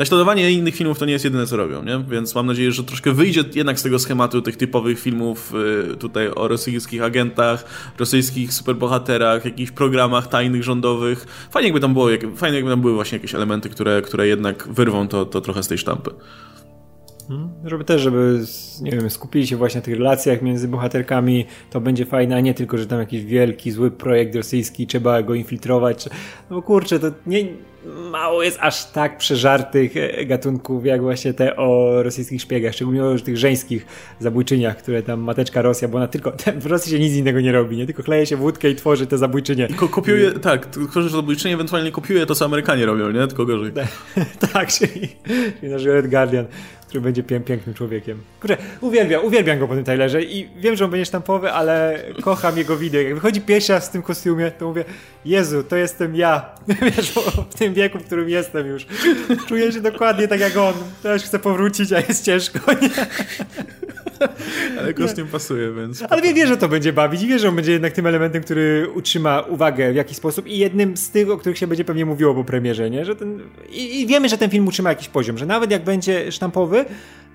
Naśladowanie 0.00 0.52
innych 0.52 0.76
filmów 0.76 0.98
to 0.98 1.04
nie 1.04 1.12
jest 1.12 1.24
jedyne, 1.24 1.46
co 1.46 1.56
robią, 1.56 1.84
nie? 1.84 2.04
Więc 2.08 2.34
mam 2.34 2.46
nadzieję, 2.46 2.72
że 2.72 2.84
troszkę 2.84 3.12
wyjdzie 3.12 3.44
jednak 3.54 3.80
z 3.80 3.82
tego 3.82 3.98
schematu 3.98 4.42
tych 4.42 4.56
typowych 4.56 5.00
filmów 5.00 5.52
y, 5.92 5.96
tutaj 5.96 6.28
o 6.28 6.48
rosyjskich 6.48 7.02
agentach, 7.02 7.64
rosyjskich 7.98 8.52
superbohaterach, 8.52 9.44
jakichś 9.44 9.72
programach 9.72 10.26
tajnych, 10.26 10.64
rządowych. 10.64 11.48
Fajnie 11.50 11.68
jakby 11.68 11.80
tam 11.80 11.92
było, 11.92 12.08
fajnie 12.36 12.56
jakby 12.56 12.70
tam 12.70 12.80
były 12.80 12.94
właśnie 12.94 13.16
jakieś 13.16 13.34
elementy, 13.34 13.68
które, 13.68 14.02
które 14.02 14.26
jednak 14.26 14.68
wyrwą 14.68 15.08
to, 15.08 15.24
to 15.24 15.40
trochę 15.40 15.62
z 15.62 15.68
tej 15.68 15.78
sztampy. 15.78 16.10
Hmm? 17.28 17.50
Żeby 17.64 17.84
też, 17.84 18.02
żeby 18.02 18.40
nie 18.82 18.90
wiem, 18.90 19.10
skupili 19.10 19.46
się 19.46 19.56
właśnie 19.56 19.78
na 19.78 19.84
tych 19.84 19.96
relacjach 19.98 20.42
między 20.42 20.68
bohaterkami, 20.68 21.46
to 21.70 21.80
będzie 21.80 22.06
fajne, 22.06 22.36
a 22.36 22.40
nie 22.40 22.54
tylko, 22.54 22.78
że 22.78 22.86
tam 22.86 22.98
jakiś 22.98 23.24
wielki, 23.24 23.70
zły 23.70 23.90
projekt 23.90 24.34
rosyjski, 24.34 24.86
trzeba 24.86 25.22
go 25.22 25.34
infiltrować. 25.34 26.08
No 26.50 26.62
kurczę, 26.62 26.98
to 26.98 27.10
nie, 27.26 27.44
mało 28.10 28.42
jest 28.42 28.58
aż 28.60 28.84
tak 28.84 29.18
przeżartych 29.18 29.96
e, 29.96 30.26
gatunków, 30.26 30.86
jak 30.86 31.02
właśnie 31.02 31.34
te 31.34 31.56
o 31.56 32.02
rosyjskich 32.02 32.42
szpiegach, 32.42 32.74
szczególnie 32.74 33.04
o 33.04 33.18
tych 33.18 33.36
żeńskich 33.36 33.86
zabójczyniach, 34.18 34.76
które 34.76 35.02
tam 35.02 35.20
mateczka 35.20 35.62
Rosja, 35.62 35.88
bo 35.88 35.96
ona 35.96 36.08
tylko, 36.08 36.32
w 36.60 36.66
Rosji 36.66 36.92
się 36.92 36.98
nic 36.98 37.14
innego 37.14 37.40
nie 37.40 37.52
robi, 37.52 37.76
nie? 37.76 37.86
Tylko 37.86 38.02
kleje 38.02 38.26
się 38.26 38.36
wódkę 38.36 38.70
i 38.70 38.76
tworzy 38.76 39.06
te 39.06 39.18
zabójczynie. 39.18 39.68
Ko 39.68 39.88
kopiuje, 39.88 40.30
tak, 40.30 40.66
tworzy 40.66 41.08
zabójczynie, 41.08 41.54
ewentualnie 41.54 41.92
kopiuje 41.92 42.26
to, 42.26 42.34
co 42.34 42.44
Amerykanie 42.44 42.86
robią, 42.86 43.10
nie? 43.10 43.26
Tylko 43.26 43.46
gorzej. 43.46 43.72
tak, 44.52 44.68
czyli, 44.68 45.08
czyli 45.60 45.72
nasz 45.72 45.84
Red 45.84 46.10
Guardian 46.10 46.46
który 46.90 47.00
będzie 47.00 47.22
pięknym 47.22 47.74
człowiekiem. 47.74 48.22
Kurczę, 48.40 48.56
uwielbiam, 48.80 49.24
uwielbiam 49.24 49.58
go 49.58 49.68
po 49.68 49.74
tym 49.74 49.84
Tylerze 49.84 50.22
i 50.22 50.48
wiem, 50.56 50.76
że 50.76 50.84
on 50.84 50.90
będzie 50.90 51.04
sztampowy, 51.04 51.52
ale 51.52 52.02
kocham 52.22 52.58
jego 52.58 52.76
wideo. 52.76 53.02
Jak 53.02 53.14
wychodzi 53.14 53.40
pierwszy 53.40 53.72
raz 53.72 53.88
w 53.88 53.92
tym 53.92 54.02
kostiumie, 54.02 54.50
to 54.50 54.68
mówię, 54.68 54.84
Jezu, 55.24 55.64
to 55.64 55.76
jestem 55.76 56.16
ja. 56.16 56.54
Wiesz, 56.96 57.12
w 57.50 57.54
tym 57.58 57.74
wieku, 57.74 57.98
w 57.98 58.04
którym 58.04 58.28
jestem 58.28 58.66
już. 58.66 58.86
Czuję 59.48 59.72
się 59.72 59.80
dokładnie 59.80 60.28
tak 60.28 60.40
jak 60.40 60.56
on. 60.56 60.74
Też 61.02 61.22
chcę 61.22 61.38
powrócić, 61.38 61.92
a 61.92 62.00
jest 62.00 62.24
ciężko, 62.24 62.72
nie? 62.82 63.06
Ale 64.78 64.94
kostium 64.94 65.26
nie. 65.26 65.32
pasuje, 65.32 65.72
więc... 65.72 66.02
Ale 66.10 66.22
wie, 66.22 66.34
wie, 66.34 66.46
że 66.46 66.56
to 66.56 66.68
będzie 66.68 66.92
bawić 66.92 67.22
i 67.22 67.26
wie, 67.26 67.38
że 67.38 67.48
on 67.48 67.56
będzie 67.56 67.72
jednak 67.72 67.92
tym 67.92 68.06
elementem, 68.06 68.42
który 68.42 68.88
utrzyma 68.94 69.40
uwagę 69.40 69.92
w 69.92 69.96
jakiś 69.96 70.16
sposób 70.16 70.46
i 70.46 70.58
jednym 70.58 70.96
z 70.96 71.10
tych, 71.10 71.30
o 71.30 71.36
których 71.36 71.58
się 71.58 71.66
będzie 71.66 71.84
pewnie 71.84 72.06
mówiło 72.06 72.34
po 72.34 72.44
premierze, 72.44 72.90
nie? 72.90 73.04
Że 73.04 73.16
ten... 73.16 73.40
I, 73.70 74.00
I 74.00 74.06
wiemy, 74.06 74.28
że 74.28 74.38
ten 74.38 74.50
film 74.50 74.66
utrzyma 74.66 74.88
jakiś 74.88 75.08
poziom, 75.08 75.38
że 75.38 75.46
nawet 75.46 75.70
jak 75.70 75.84
będzie 75.84 76.32
sztampowy, 76.32 76.84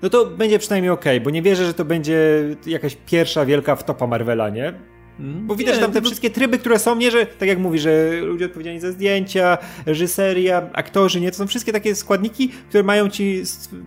no 0.02 0.10
to 0.10 0.26
będzie 0.26 0.58
przynajmniej 0.58 0.90
ok, 0.90 1.04
bo 1.24 1.30
nie 1.30 1.42
wierzę, 1.42 1.66
że 1.66 1.74
to 1.74 1.84
będzie 1.84 2.44
jakaś 2.66 2.96
pierwsza 3.06 3.46
wielka 3.46 3.76
wtopa 3.76 4.06
Marvela, 4.06 4.48
nie? 4.48 4.95
Bo 5.18 5.56
widać 5.56 5.74
nie, 5.74 5.80
tam 5.80 5.92
te 5.92 6.00
to... 6.00 6.06
wszystkie 6.06 6.30
tryby, 6.30 6.58
które 6.58 6.78
są, 6.78 6.96
nie, 6.96 7.10
że 7.10 7.26
tak 7.26 7.48
jak 7.48 7.58
mówi, 7.58 7.78
że 7.78 8.20
ludzie 8.22 8.44
odpowiedzialni 8.46 8.80
za 8.80 8.92
zdjęcia, 8.92 9.58
reżyseria, 9.86 10.70
aktorzy, 10.72 11.20
nie, 11.20 11.30
to 11.30 11.36
są 11.36 11.46
wszystkie 11.46 11.72
takie 11.72 11.94
składniki, 11.94 12.48
które 12.68 12.82
mają 12.82 13.08
ci 13.08 13.42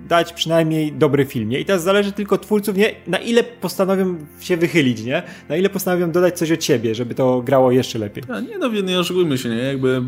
dać 0.08 0.34
przynajmniej 0.34 0.92
dobry 0.92 1.26
film, 1.26 1.50
nie? 1.50 1.60
I 1.60 1.66
teraz 1.66 1.84
zależy 1.84 2.12
tylko 2.12 2.38
twórców, 2.38 2.78
nie, 2.78 2.96
na 3.08 3.18
ile 3.18 3.44
postanowią 3.44 4.18
się 4.40 4.58
wychylić, 4.58 5.04
nie? 5.04 5.24
Na 5.50 5.56
ile 5.56 5.70
postanowią 5.70 6.12
dodać 6.12 6.38
coś 6.38 6.52
od 6.52 6.64
siebie, 6.64 6.96
żeby 6.96 7.16
to 7.16 7.42
grało 7.42 7.72
jeszcze 7.72 8.00
lepiej. 8.00 8.24
A 8.30 8.40
nie, 8.40 8.58
no 8.58 8.68
nie 8.68 9.00
oszukujmy 9.00 9.38
się, 9.38 9.50
nie? 9.50 9.56
Jakby 9.56 10.02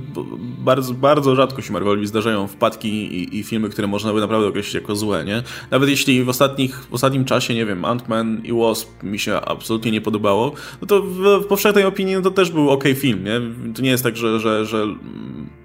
bardzo, 0.57 0.93
bardzo 0.93 1.35
rzadko 1.35 1.61
się 1.61 1.73
Marvelowi 1.73 2.07
zdarzają 2.07 2.47
wpadki 2.47 2.89
i, 2.89 3.39
i, 3.39 3.43
filmy, 3.43 3.69
które 3.69 3.87
można 3.87 4.13
by 4.13 4.19
naprawdę 4.19 4.47
określić 4.47 4.73
jako 4.73 4.95
złe, 4.95 5.23
nie? 5.25 5.43
Nawet 5.71 5.89
jeśli 5.89 6.23
w, 6.23 6.29
ostatnich, 6.29 6.83
w 6.89 6.93
ostatnim 6.93 7.25
czasie, 7.25 7.53
nie 7.53 7.65
wiem, 7.65 7.81
Ant-Man 7.81 8.45
i 8.45 8.53
Wasp 8.53 9.03
mi 9.03 9.19
się 9.19 9.41
absolutnie 9.41 9.91
nie 9.91 10.01
podobało, 10.01 10.53
no 10.81 10.87
to 10.87 11.10
w, 11.11 11.43
w 11.43 11.45
powszechnej 11.45 11.83
opinii 11.83 12.15
no 12.15 12.21
to 12.21 12.31
też 12.31 12.51
był 12.51 12.69
ok 12.69 12.83
film, 12.95 13.23
nie? 13.23 13.41
To 13.73 13.81
nie 13.81 13.89
jest 13.89 14.03
tak, 14.03 14.17
że, 14.17 14.39
że, 14.39 14.65
że 14.65 14.87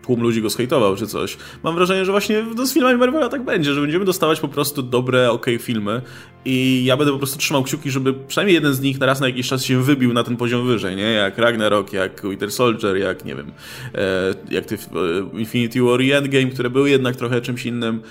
tłum 0.03 0.21
ludzi 0.21 0.43
go 0.43 0.51
skejtował 0.51 0.97
czy 0.97 1.07
coś. 1.07 1.37
Mam 1.63 1.75
wrażenie, 1.75 2.05
że 2.05 2.13
właśnie 2.13 2.45
no, 2.57 2.67
z 2.67 2.75
filmami 2.75 2.99
Marvela 2.99 3.29
tak 3.29 3.45
będzie, 3.45 3.75
że 3.75 3.81
będziemy 3.81 4.05
dostawać 4.05 4.41
po 4.41 4.49
prostu 4.49 4.83
dobre, 4.83 5.31
ok 5.31 5.47
filmy 5.59 6.03
i 6.45 6.85
ja 6.85 6.97
będę 6.97 7.13
po 7.13 7.19
prostu 7.19 7.39
trzymał 7.39 7.63
kciuki, 7.63 7.91
żeby 7.91 8.15
przynajmniej 8.15 8.55
jeden 8.55 8.75
z 8.75 8.81
nich 8.81 9.01
na 9.01 9.07
raz 9.07 9.21
na 9.21 9.27
jakiś 9.27 9.49
czas 9.49 9.65
się 9.65 9.83
wybił 9.83 10.13
na 10.13 10.25
ten 10.25 10.37
poziom 10.37 10.67
wyżej, 10.67 10.97
nie? 10.97 11.03
Jak 11.03 11.39
Ragnarok, 11.39 11.93
jak 11.93 12.23
Winter 12.23 12.53
Soldier, 12.53 12.97
jak 12.97 13.25
nie 13.25 13.35
wiem, 13.35 13.53
e, 13.95 14.35
jak 14.51 14.65
te 14.65 14.75
e, 14.75 14.79
Infinity 15.39 15.83
War 15.83 16.01
i 16.01 16.13
Endgame, 16.13 16.47
które 16.47 16.71
były 16.71 16.91
jednak 16.91 17.17
trochę 17.17 17.41
czymś 17.41 17.67
innym. 17.67 18.03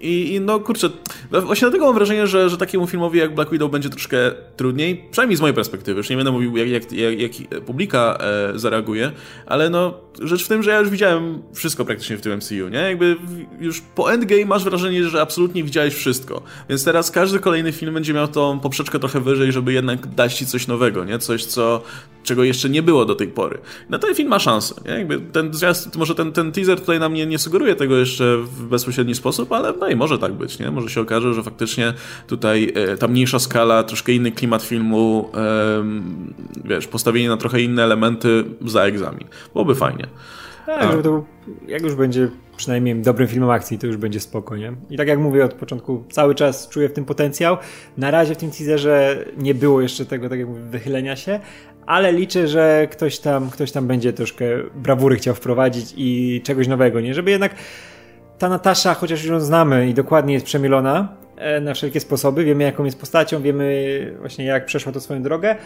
I, 0.00 0.34
I, 0.34 0.40
no 0.40 0.60
kurczę, 0.60 0.90
właśnie 1.30 1.66
dlatego 1.66 1.86
mam 1.86 1.94
wrażenie, 1.94 2.26
że, 2.26 2.50
że 2.50 2.58
takiemu 2.58 2.86
filmowi 2.86 3.18
jak 3.18 3.34
Black 3.34 3.50
Widow 3.50 3.70
będzie 3.70 3.90
troszkę 3.90 4.16
trudniej, 4.56 5.04
przynajmniej 5.10 5.36
z 5.36 5.40
mojej 5.40 5.54
perspektywy. 5.54 5.98
Już 5.98 6.10
nie 6.10 6.16
będę 6.16 6.32
mówił, 6.32 6.56
jak, 6.56 6.68
jak, 6.68 6.92
jak, 6.92 7.20
jak 7.20 7.64
publika 7.64 8.18
e, 8.20 8.58
zareaguje, 8.58 9.12
ale 9.46 9.70
no 9.70 9.94
rzecz 10.22 10.44
w 10.44 10.48
tym, 10.48 10.62
że 10.62 10.70
ja 10.70 10.78
już 10.78 10.90
widziałem 10.90 11.42
wszystko 11.54 11.84
praktycznie 11.84 12.16
w 12.16 12.20
tym 12.20 12.36
MCU, 12.36 12.68
nie? 12.68 12.78
Jakby 12.78 13.16
już 13.60 13.80
po 13.80 14.12
Endgame 14.12 14.44
masz 14.44 14.64
wrażenie, 14.64 15.04
że 15.04 15.20
absolutnie 15.20 15.64
widziałeś 15.64 15.94
wszystko. 15.94 16.42
Więc 16.68 16.84
teraz 16.84 17.10
każdy 17.10 17.38
kolejny 17.38 17.72
film 17.72 17.94
będzie 17.94 18.14
miał 18.14 18.28
tą 18.28 18.60
poprzeczkę 18.60 18.98
trochę 18.98 19.20
wyżej, 19.20 19.52
żeby 19.52 19.72
jednak 19.72 20.06
dać 20.06 20.34
ci 20.34 20.46
coś 20.46 20.66
nowego, 20.66 21.04
nie? 21.04 21.18
Coś, 21.18 21.44
co, 21.44 21.82
czego 22.22 22.44
jeszcze 22.44 22.68
nie 22.68 22.82
było 22.82 23.04
do 23.04 23.14
tej 23.14 23.28
pory. 23.28 23.58
No 23.90 23.98
ten 23.98 24.14
film 24.14 24.28
ma 24.28 24.38
szansę, 24.38 24.74
nie? 24.84 24.90
Jakby 24.90 25.20
ten 25.20 25.54
zwiast, 25.54 25.96
może 25.96 26.14
ten, 26.14 26.32
ten 26.32 26.52
teaser 26.52 26.80
tutaj 26.80 27.00
nam 27.00 27.14
nie, 27.14 27.26
nie 27.26 27.38
sugeruje 27.38 27.74
tego 27.74 27.96
jeszcze 27.96 28.36
w 28.36 28.62
bezpośredni 28.62 29.14
sposób, 29.14 29.52
ale 29.52 29.72
no 29.72 29.88
i 29.88 29.96
może 29.96 30.18
tak 30.18 30.32
być, 30.32 30.58
nie? 30.58 30.70
Może 30.70 30.88
się 30.88 31.00
okaże, 31.00 31.34
że 31.34 31.42
faktycznie 31.42 31.94
tutaj 32.26 32.72
e, 32.74 32.96
ta 32.96 33.08
mniejsza 33.08 33.38
skala, 33.38 33.82
troszkę 33.82 34.12
inny 34.12 34.32
klimat 34.32 34.62
filmu, 34.62 35.30
e, 35.34 35.84
wiesz, 36.64 36.86
postawienie 36.86 37.28
na 37.28 37.36
trochę 37.36 37.60
inne 37.60 37.84
elementy 37.84 38.44
za 38.66 38.82
egzamin. 38.82 39.28
Byłoby 39.52 39.74
fajnie. 39.74 40.07
Tak, 40.66 40.90
żeby 40.90 41.02
to, 41.02 41.24
jak 41.68 41.82
już 41.82 41.94
będzie 41.94 42.28
przynajmniej 42.56 42.94
dobrym 42.94 43.28
filmem 43.28 43.50
akcji, 43.50 43.78
to 43.78 43.86
już 43.86 43.96
będzie 43.96 44.20
spoko, 44.20 44.56
nie? 44.56 44.72
I 44.90 44.96
tak 44.96 45.08
jak 45.08 45.18
mówię 45.18 45.44
od 45.44 45.54
początku, 45.54 46.04
cały 46.10 46.34
czas 46.34 46.68
czuję 46.68 46.88
w 46.88 46.92
tym 46.92 47.04
potencjał. 47.04 47.56
Na 47.96 48.10
razie 48.10 48.34
w 48.34 48.38
tym 48.38 48.50
teaserze 48.50 49.24
nie 49.36 49.54
było 49.54 49.80
jeszcze 49.80 50.06
tego, 50.06 50.28
tak 50.28 50.38
jak 50.38 50.48
mówię, 50.48 50.60
wychylenia 50.60 51.16
się, 51.16 51.40
ale 51.86 52.12
liczę, 52.12 52.48
że 52.48 52.88
ktoś 52.90 53.18
tam, 53.18 53.50
ktoś 53.50 53.72
tam 53.72 53.86
będzie 53.86 54.12
troszkę 54.12 54.44
brawury 54.74 55.16
chciał 55.16 55.34
wprowadzić 55.34 55.94
i 55.96 56.40
czegoś 56.44 56.68
nowego, 56.68 57.00
nie? 57.00 57.14
Żeby 57.14 57.30
jednak 57.30 57.54
ta 58.38 58.48
Natasza, 58.48 58.94
chociaż 58.94 59.22
już 59.22 59.30
ją 59.30 59.40
znamy 59.40 59.88
i 59.88 59.94
dokładnie 59.94 60.34
jest 60.34 60.46
przemielona 60.46 61.08
e, 61.36 61.60
na 61.60 61.74
wszelkie 61.74 62.00
sposoby, 62.00 62.44
wiemy 62.44 62.64
jaką 62.64 62.84
jest 62.84 63.00
postacią, 63.00 63.42
wiemy 63.42 64.16
właśnie 64.20 64.44
jak 64.44 64.66
przeszła 64.66 64.92
to 64.92 65.00
swoją 65.00 65.22
drogę, 65.22 65.56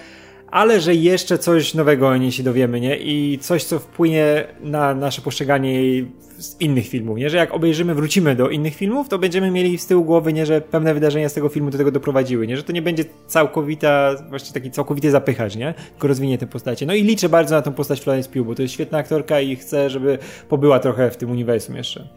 ale 0.53 0.81
że 0.81 0.95
jeszcze 0.95 1.39
coś 1.39 1.75
nowego 1.75 2.09
o 2.09 2.17
niej 2.17 2.33
się 2.33 2.43
dowiemy, 2.43 2.81
nie? 2.81 2.97
I 2.97 3.39
coś, 3.39 3.65
co 3.65 3.79
wpłynie 3.79 4.45
na 4.61 4.95
nasze 4.95 5.23
postrzeganie 5.23 5.73
jej 5.73 6.13
z 6.39 6.61
innych 6.61 6.89
filmów, 6.89 7.19
nie? 7.19 7.31
Że 7.31 7.37
jak 7.37 7.55
obejrzymy, 7.55 7.95
wrócimy 7.95 8.37
do 8.37 8.49
innych 8.49 8.75
filmów, 8.75 9.09
to 9.09 9.19
będziemy 9.19 9.51
mieli 9.51 9.79
z 9.79 9.87
tyłu 9.87 10.05
głowy, 10.05 10.33
nie? 10.33 10.47
Że 10.47 10.61
pewne 10.61 10.95
wydarzenia 10.95 11.29
z 11.29 11.35
tego 11.35 11.49
filmu 11.49 11.71
do 11.71 11.79
tego 11.79 11.91
doprowadziły, 11.91 12.47
nie? 12.47 12.57
Że 12.57 12.63
to 12.63 12.73
nie 12.73 12.83
będzie 12.83 13.05
całkowita, 13.27 14.15
właściwie 14.29 14.55
taki 14.55 14.71
całkowity 14.71 15.11
zapychacz, 15.11 15.57
nie? 15.57 15.75
Tylko 15.91 16.09
rozwinie 16.09 16.39
tę 16.39 16.47
postacie. 16.47 16.87
No 16.87 16.95
i 16.95 17.03
liczę 17.03 17.29
bardzo 17.29 17.55
na 17.55 17.63
tą 17.63 17.73
postać 17.73 18.01
Florence 18.01 18.31
Pugh, 18.31 18.47
bo 18.47 18.55
to 18.55 18.63
jest 18.63 18.75
świetna 18.75 18.99
aktorka 18.99 19.41
i 19.41 19.57
chcę, 19.57 19.91
żeby 19.91 20.19
pobyła 20.49 20.79
trochę 20.79 21.11
w 21.11 21.17
tym 21.17 21.31
uniwersum 21.31 21.77
jeszcze. 21.77 22.09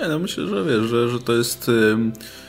Nie, 0.00 0.08
no 0.08 0.18
myślę, 0.18 0.46
że 0.46 0.64
wiesz, 0.64 0.82
że, 0.82 1.08
że 1.08 1.18
to 1.18 1.32
jest... 1.32 1.68
Yy 1.68 2.43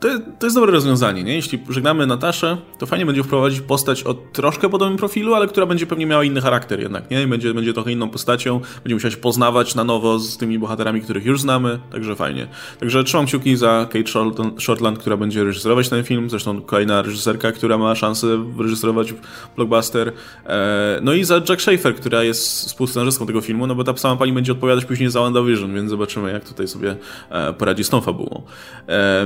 to, 0.00 0.08
to 0.38 0.46
jest 0.46 0.56
dobre 0.56 0.72
rozwiązanie, 0.72 1.24
nie? 1.24 1.34
Jeśli 1.34 1.58
żegnamy 1.68 2.06
Nataszę, 2.06 2.56
to 2.78 2.86
fajnie 2.86 3.06
będzie 3.06 3.22
wprowadzić 3.22 3.60
postać 3.60 4.02
o 4.02 4.14
troszkę 4.14 4.68
podobnym 4.68 4.98
profilu, 4.98 5.34
ale 5.34 5.46
która 5.46 5.66
będzie 5.66 5.86
pewnie 5.86 6.06
miała 6.06 6.24
inny 6.24 6.40
charakter 6.40 6.80
jednak, 6.80 7.10
nie? 7.10 7.22
I 7.22 7.26
będzie, 7.26 7.54
będzie 7.54 7.72
trochę 7.72 7.92
inną 7.92 8.10
postacią, 8.10 8.60
będzie 8.84 8.94
musiała 8.94 9.10
się 9.10 9.16
poznawać 9.16 9.74
na 9.74 9.84
nowo 9.84 10.18
z 10.18 10.36
tymi 10.36 10.58
bohaterami, 10.58 11.00
których 11.00 11.24
już 11.24 11.40
znamy, 11.40 11.78
także 11.92 12.16
fajnie. 12.16 12.48
Także 12.80 13.04
trzymam 13.04 13.26
kciuki 13.26 13.56
za 13.56 13.88
Kate 13.92 14.10
Shortland, 14.58 14.98
która 14.98 15.16
będzie 15.16 15.44
reżyserować 15.44 15.88
ten 15.88 16.04
film, 16.04 16.30
zresztą 16.30 16.62
kolejna 16.62 17.02
reżyserka, 17.02 17.52
która 17.52 17.78
ma 17.78 17.94
szansę 17.94 18.26
reżyserować 18.58 19.14
blockbuster. 19.56 20.12
E, 20.46 20.98
no 21.02 21.12
i 21.12 21.24
za 21.24 21.34
Jack 21.48 21.62
Schaefer, 21.62 21.94
która 21.94 22.22
jest 22.22 22.66
współscenarzystką 22.66 23.26
tego 23.26 23.40
filmu, 23.40 23.66
no 23.66 23.74
bo 23.74 23.84
ta 23.84 23.96
sama 23.96 24.16
pani 24.16 24.32
będzie 24.32 24.52
odpowiadać 24.52 24.84
później 24.84 25.10
za 25.10 25.20
WandaVision, 25.20 25.74
więc 25.74 25.90
zobaczymy, 25.90 26.32
jak 26.32 26.44
tutaj 26.44 26.68
sobie 26.68 26.96
e, 27.30 27.52
poradzi 27.52 27.84
z 27.84 27.88
tą 27.88 28.00
fabułą. 28.00 28.42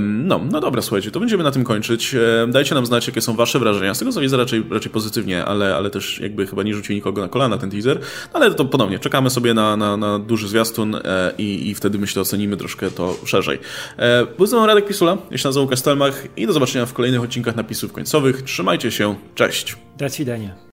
No, 0.00 0.40
no 0.52 0.61
dobra, 0.62 0.82
słuchajcie, 0.82 1.10
to 1.10 1.20
będziemy 1.20 1.44
na 1.44 1.50
tym 1.50 1.64
kończyć. 1.64 2.14
E, 2.14 2.46
dajcie 2.48 2.74
nam 2.74 2.86
znać, 2.86 3.06
jakie 3.06 3.20
są 3.20 3.36
wasze 3.36 3.58
wrażenia. 3.58 3.94
Z 3.94 3.98
tego 3.98 4.12
co 4.12 4.20
widzę, 4.20 4.36
raczej, 4.36 4.64
raczej 4.70 4.92
pozytywnie, 4.92 5.44
ale, 5.44 5.76
ale 5.76 5.90
też 5.90 6.20
jakby 6.20 6.46
chyba 6.46 6.62
nie 6.62 6.74
rzucił 6.74 6.94
nikogo 6.94 7.22
na 7.22 7.28
kolana 7.28 7.58
ten 7.58 7.70
teaser. 7.70 7.98
No, 8.34 8.40
ale 8.40 8.54
to 8.54 8.64
ponownie, 8.64 8.98
czekamy 8.98 9.30
sobie 9.30 9.54
na, 9.54 9.76
na, 9.76 9.96
na 9.96 10.18
duży 10.18 10.48
zwiastun 10.48 10.94
e, 10.94 11.32
i, 11.38 11.68
i 11.68 11.74
wtedy 11.74 11.98
myślę 11.98 12.22
ocenimy 12.22 12.56
troszkę 12.56 12.90
to 12.90 13.16
szerzej. 13.24 13.58
E, 13.96 14.26
Byłem 14.38 14.64
Radek 14.64 14.86
Pisula, 14.86 15.16
ja 15.30 15.38
się 15.38 15.48
nazywam 15.48 15.68
Kastelmach 15.68 16.26
i 16.36 16.46
do 16.46 16.52
zobaczenia 16.52 16.86
w 16.86 16.92
kolejnych 16.92 17.22
odcinkach 17.22 17.56
napisów 17.56 17.92
końcowych. 17.92 18.42
Trzymajcie 18.42 18.90
się, 18.90 19.14
cześć! 19.34 19.76
Do 19.98 20.08
widzenia. 20.18 20.62